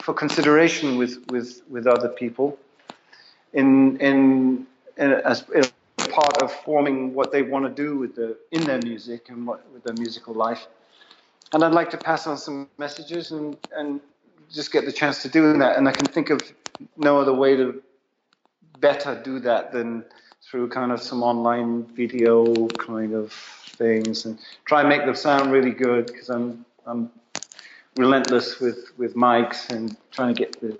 for 0.04 0.12
consideration 0.12 0.98
with 0.98 1.24
with 1.30 1.62
with 1.70 1.86
other 1.86 2.10
people, 2.10 2.58
in 3.54 3.96
in, 4.08 4.66
in 4.98 5.12
as 5.32 5.44
in 5.54 5.64
part 6.10 6.42
of 6.42 6.52
forming 6.52 7.14
what 7.14 7.32
they 7.32 7.40
want 7.40 7.64
to 7.64 7.82
do 7.82 7.96
with 7.96 8.14
the 8.14 8.36
in 8.52 8.62
their 8.64 8.82
music 8.82 9.30
and 9.30 9.46
what, 9.46 9.64
with 9.72 9.82
their 9.82 9.94
musical 9.94 10.34
life. 10.34 10.66
And 11.52 11.64
I'd 11.64 11.72
like 11.72 11.90
to 11.90 11.96
pass 11.96 12.26
on 12.26 12.36
some 12.36 12.68
messages 12.76 13.30
and 13.30 13.56
and 13.74 14.00
just 14.52 14.72
get 14.72 14.84
the 14.84 14.92
chance 14.92 15.22
to 15.22 15.28
do 15.30 15.56
that. 15.56 15.78
And 15.78 15.88
I 15.88 15.92
can 15.92 16.06
think 16.06 16.28
of 16.28 16.52
no 16.98 17.18
other 17.18 17.32
way 17.32 17.56
to 17.56 17.82
better 18.80 19.18
do 19.24 19.38
that 19.40 19.72
than 19.72 20.04
through 20.42 20.68
kind 20.68 20.92
of 20.92 21.00
some 21.00 21.22
online 21.22 21.84
video 21.96 22.68
kind 22.76 23.14
of 23.14 23.32
things 23.78 24.26
and 24.26 24.38
try 24.66 24.80
and 24.80 24.88
make 24.90 25.06
them 25.06 25.16
sound 25.16 25.50
really 25.50 25.70
good 25.70 26.06
because 26.08 26.28
I'm 26.28 26.66
I'm 26.86 27.10
relentless 27.96 28.60
with 28.60 28.92
with 28.96 29.14
mics 29.14 29.70
and 29.70 29.96
trying 30.10 30.34
to 30.34 30.38
get 30.38 30.60
the 30.60 30.78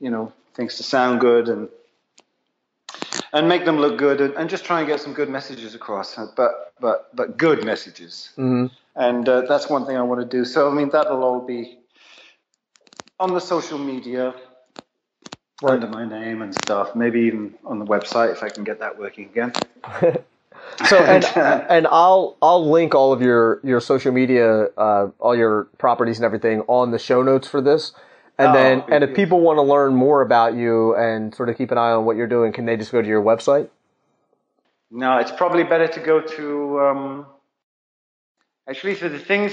you 0.00 0.10
know 0.10 0.32
things 0.54 0.76
to 0.76 0.82
sound 0.82 1.20
good 1.20 1.48
and 1.48 1.68
and 3.32 3.48
make 3.48 3.64
them 3.64 3.78
look 3.78 3.96
good 3.96 4.20
and, 4.20 4.34
and 4.34 4.50
just 4.50 4.64
try 4.64 4.80
and 4.80 4.88
get 4.88 5.00
some 5.00 5.12
good 5.12 5.28
messages 5.28 5.74
across 5.74 6.16
but 6.36 6.72
but 6.80 7.14
but 7.14 7.36
good 7.36 7.64
messages 7.64 8.30
mm-hmm. 8.36 8.66
and 8.96 9.28
uh, 9.28 9.42
that's 9.42 9.68
one 9.68 9.86
thing 9.86 9.96
I 9.96 10.02
want 10.02 10.20
to 10.20 10.26
do 10.26 10.44
so 10.44 10.70
I 10.70 10.74
mean 10.74 10.90
that'll 10.90 11.22
all 11.22 11.40
be 11.40 11.78
on 13.18 13.34
the 13.34 13.40
social 13.40 13.78
media 13.78 14.34
right. 15.62 15.74
under 15.74 15.88
my 15.88 16.06
name 16.06 16.42
and 16.42 16.54
stuff. 16.54 16.94
Maybe 16.96 17.20
even 17.20 17.54
on 17.64 17.78
the 17.78 17.84
website 17.84 18.32
if 18.32 18.42
I 18.42 18.48
can 18.48 18.64
get 18.64 18.80
that 18.80 18.98
working 18.98 19.26
again. 19.26 19.52
so 20.86 20.98
and 21.04 21.24
and 21.36 21.86
I'll 21.86 22.36
I'll 22.42 22.70
link 22.70 22.94
all 22.94 23.12
of 23.12 23.22
your 23.22 23.60
your 23.62 23.80
social 23.80 24.12
media, 24.12 24.64
uh, 24.76 25.08
all 25.18 25.36
your 25.36 25.64
properties 25.78 26.18
and 26.18 26.24
everything 26.24 26.62
on 26.62 26.90
the 26.90 26.98
show 26.98 27.22
notes 27.22 27.48
for 27.48 27.60
this. 27.60 27.92
And 28.38 28.48
oh, 28.48 28.52
then 28.54 28.84
and 28.88 29.04
if 29.04 29.14
people 29.14 29.40
want 29.40 29.58
to 29.58 29.62
learn 29.62 29.94
more 29.94 30.22
about 30.22 30.54
you 30.54 30.96
and 30.96 31.34
sort 31.34 31.48
of 31.50 31.58
keep 31.58 31.70
an 31.70 31.78
eye 31.78 31.90
on 31.90 32.04
what 32.04 32.16
you're 32.16 32.26
doing, 32.26 32.52
can 32.52 32.64
they 32.64 32.76
just 32.76 32.90
go 32.90 33.02
to 33.02 33.08
your 33.08 33.22
website? 33.22 33.68
No, 34.90 35.18
it's 35.18 35.30
probably 35.30 35.62
better 35.62 35.86
to 35.86 36.00
go 36.00 36.20
to. 36.20 36.80
Um, 36.80 37.26
actually, 38.68 38.94
for 38.94 39.08
the 39.08 39.18
things, 39.18 39.52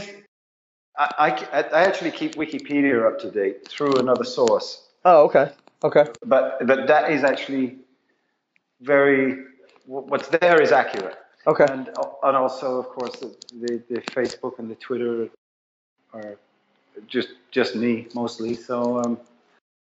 I, 0.97 1.29
I, 1.51 1.63
I 1.63 1.83
actually 1.83 2.11
keep 2.11 2.35
Wikipedia 2.35 3.05
up 3.05 3.19
to 3.19 3.29
date 3.29 3.67
through 3.67 3.93
another 3.97 4.23
source. 4.23 4.87
Oh, 5.05 5.25
okay. 5.25 5.51
Okay. 5.83 6.05
But 6.25 6.65
but 6.65 6.87
that 6.87 7.11
is 7.11 7.23
actually 7.23 7.77
very 8.81 9.37
what's 9.87 10.27
there 10.27 10.61
is 10.61 10.71
accurate. 10.71 11.17
Okay. 11.47 11.65
And 11.69 11.89
and 12.23 12.37
also 12.37 12.77
of 12.77 12.89
course 12.89 13.19
the, 13.19 13.35
the, 13.59 13.81
the 13.89 14.01
Facebook 14.01 14.59
and 14.59 14.69
the 14.69 14.75
Twitter 14.75 15.29
are 16.13 16.37
just 17.07 17.29
just 17.51 17.75
me 17.75 18.07
mostly. 18.13 18.53
So 18.53 18.99
um, 19.03 19.19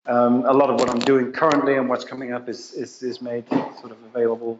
um, 0.06 0.46
a 0.46 0.54
lot 0.54 0.70
of 0.70 0.80
what 0.80 0.89
I'm 0.89 1.00
doing 1.00 1.32
currently 1.32 1.76
and 1.76 1.88
what's 1.88 2.04
coming 2.04 2.34
up 2.34 2.50
is, 2.50 2.74
is 2.74 3.02
is 3.04 3.22
made 3.22 3.48
sort 3.50 3.91
of 3.91 3.98
available 4.14 4.60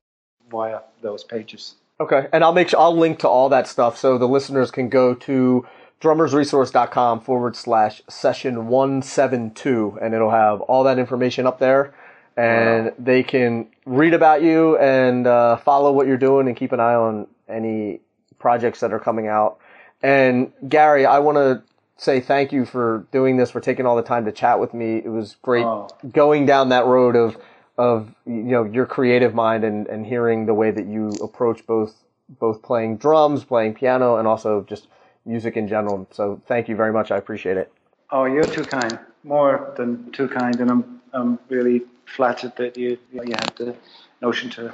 via 0.50 0.80
those 1.02 1.24
pages. 1.24 1.76
Okay, 2.00 2.28
and 2.32 2.44
I'll 2.44 2.54
make 2.54 2.70
sure 2.70 2.80
I'll 2.80 2.96
link 2.96 3.20
to 3.20 3.28
all 3.28 3.50
that 3.50 3.68
stuff 3.68 3.98
so 3.98 4.18
the 4.18 4.28
listeners 4.28 4.72
can 4.72 4.90
go 4.90 5.14
to 5.14 5.66
drummersresource.com 6.02 7.22
forward 7.22 7.56
slash 7.56 8.02
session 8.10 8.68
172 8.68 10.00
and 10.02 10.14
it'll 10.14 10.32
have 10.32 10.60
all 10.62 10.84
that 10.84 11.00
information 11.00 11.48
up 11.48 11.60
there 11.60 11.94
and 12.38 12.86
wow. 12.86 12.94
they 12.98 13.24
can 13.24 13.68
read 13.86 14.14
about 14.14 14.42
you 14.42 14.78
and 14.78 15.28
uh, 15.28 15.58
follow 15.58 15.92
what 15.92 16.08
you're 16.08 16.18
doing 16.18 16.48
and 16.48 16.58
keep 16.58 16.72
an 16.72 16.80
eye 16.80 16.96
on 16.96 17.28
any 17.48 18.00
projects 18.40 18.80
that 18.80 18.92
are 18.92 19.00
coming 19.00 19.28
out 19.28 19.60
and 20.02 20.52
gary 20.68 21.06
i 21.06 21.20
want 21.20 21.38
to 21.38 21.62
say 21.98 22.20
thank 22.20 22.52
you 22.52 22.66
for 22.66 23.06
doing 23.12 23.38
this 23.38 23.52
for 23.52 23.62
taking 23.62 23.86
all 23.86 23.96
the 23.96 24.04
time 24.04 24.26
to 24.26 24.32
chat 24.32 24.60
with 24.60 24.74
me 24.74 24.98
it 24.98 25.10
was 25.10 25.38
great 25.42 25.66
oh. 25.66 25.88
going 26.12 26.46
down 26.46 26.70
that 26.70 26.86
road 26.86 27.16
of 27.16 27.38
of 27.78 28.14
you 28.26 28.34
know 28.34 28.64
your 28.66 28.86
creative 28.86 29.34
mind 29.34 29.64
and, 29.64 29.88
and 29.88 30.06
hearing 30.06 30.46
the 30.46 30.54
way 30.54 30.72
that 30.72 30.86
you 30.86 31.10
approach 31.22 31.66
both 31.66 31.96
both 32.40 32.62
playing 32.62 32.98
drums 32.98 33.44
playing 33.44 33.74
piano 33.74 34.18
and 34.18 34.28
also 34.28 34.64
just 34.64 34.88
music 35.26 35.58
in 35.58 35.68
general. 35.68 36.08
So 36.12 36.42
thank 36.48 36.68
you 36.68 36.76
very 36.76 36.92
much. 36.92 37.12
I 37.12 37.18
appreciate 37.18 37.58
it. 37.58 37.72
Oh, 38.12 38.26
you're 38.26 38.44
too 38.44 38.64
kind. 38.64 39.00
More 39.24 39.74
than 39.78 40.12
too 40.12 40.28
kind, 40.28 40.60
and 40.60 40.70
I'm 40.70 41.02
I'm 41.14 41.40
really 41.50 41.82
flattered 42.06 42.54
that 42.58 42.78
you 42.78 42.98
you, 43.12 43.18
know, 43.18 43.24
you 43.24 43.34
had 43.34 43.54
the 43.56 43.76
notion 44.22 44.50
to 44.52 44.74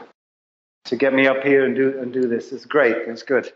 to 0.86 0.96
get 0.96 1.14
me 1.14 1.28
up 1.28 1.44
here 1.44 1.66
and 1.66 1.76
do 1.76 2.00
and 2.00 2.14
do 2.14 2.28
this. 2.28 2.52
It's 2.52 2.66
great. 2.66 2.96
It's 3.08 3.24
good. 3.24 3.52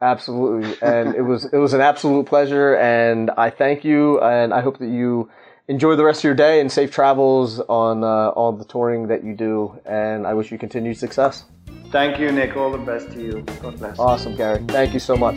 Absolutely, 0.00 0.76
and 0.82 1.14
it 1.14 1.22
was 1.22 1.44
it 1.44 1.58
was 1.58 1.74
an 1.74 1.80
absolute 1.80 2.26
pleasure, 2.26 2.74
and 2.74 3.30
I 3.36 3.50
thank 3.50 3.84
you, 3.84 4.20
and 4.20 4.52
I 4.52 4.60
hope 4.60 4.78
that 4.78 4.88
you 4.88 5.30
enjoy 5.68 5.94
the 5.94 6.04
rest 6.04 6.20
of 6.20 6.24
your 6.24 6.34
day 6.34 6.60
and 6.60 6.72
safe 6.72 6.90
travels 6.90 7.60
on 7.60 8.02
uh, 8.02 8.30
all 8.30 8.52
the 8.52 8.64
touring 8.64 9.06
that 9.08 9.22
you 9.22 9.34
do, 9.34 9.80
and 9.86 10.26
I 10.26 10.34
wish 10.34 10.50
you 10.50 10.58
continued 10.58 10.96
success. 10.98 11.44
Thank 11.92 12.18
you, 12.18 12.32
Nick. 12.32 12.56
All 12.56 12.72
the 12.72 12.78
best 12.78 13.12
to 13.12 13.22
you. 13.22 13.44
God 13.60 13.78
bless. 13.78 13.98
Awesome, 13.98 14.34
Gary. 14.34 14.64
Thank 14.66 14.92
you 14.92 15.00
so 15.00 15.16
much. 15.16 15.36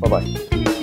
Bye 0.00 0.08
bye. 0.08 0.76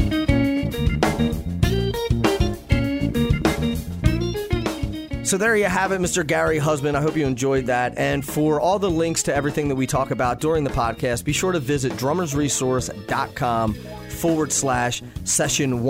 So 5.28 5.38
there 5.38 5.58
you 5.58 5.66
have 5.66 5.92
it, 5.92 6.00
Mr. 6.00 6.26
Gary 6.26 6.58
Husband. 6.58 6.96
I 6.96 7.02
hope 7.02 7.18
you 7.18 7.28
enjoyed 7.28 7.66
that. 7.66 7.98
And 7.98 8.24
for 8.24 8.62
all 8.62 8.80
the 8.80 8.90
links 8.90 9.24
to 9.24 9.36
everything 9.36 9.68
that 9.68 9.76
we 9.76 9.86
talk 9.86 10.12
about 10.12 10.40
during 10.40 10.64
the 10.64 10.70
podcast, 10.70 11.26
be 11.26 11.34
sure 11.34 11.52
to 11.52 11.60
visit 11.60 11.92
drummersresource.com 11.94 13.74
forward 13.74 14.54
slash 14.54 15.04
session 15.26 15.84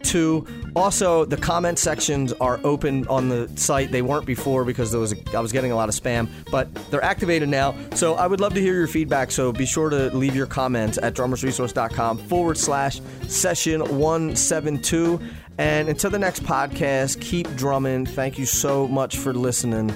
172. 0.00 0.72
Also, 0.76 1.24
the 1.24 1.36
comment 1.36 1.78
sections 1.78 2.32
are 2.34 2.60
open 2.64 3.06
on 3.08 3.28
the 3.28 3.50
site. 3.56 3.90
They 3.90 4.02
weren't 4.02 4.26
before 4.26 4.64
because 4.64 4.90
there 4.90 5.00
was 5.00 5.12
a, 5.12 5.36
I 5.36 5.40
was 5.40 5.52
getting 5.52 5.72
a 5.72 5.76
lot 5.76 5.88
of 5.88 5.94
spam, 5.94 6.28
but 6.50 6.72
they're 6.90 7.04
activated 7.04 7.48
now. 7.48 7.74
So 7.94 8.14
I 8.14 8.26
would 8.26 8.40
love 8.40 8.54
to 8.54 8.60
hear 8.60 8.74
your 8.74 8.86
feedback. 8.86 9.30
So 9.30 9.52
be 9.52 9.66
sure 9.66 9.90
to 9.90 10.14
leave 10.16 10.34
your 10.34 10.46
comments 10.46 10.98
at 10.98 11.14
drummersresource.com 11.14 12.18
forward 12.18 12.58
slash 12.58 13.00
session 13.26 13.80
172. 13.80 15.20
And 15.58 15.88
until 15.88 16.10
the 16.10 16.18
next 16.18 16.44
podcast, 16.44 17.20
keep 17.20 17.52
drumming. 17.56 18.06
Thank 18.06 18.38
you 18.38 18.46
so 18.46 18.86
much 18.86 19.16
for 19.16 19.34
listening, 19.34 19.92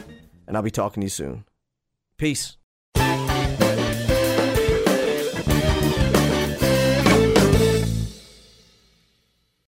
and 0.48 0.56
I'll 0.56 0.62
be 0.62 0.72
talking 0.72 1.02
to 1.02 1.04
you 1.04 1.10
soon. 1.10 1.44
Peace. 2.16 2.61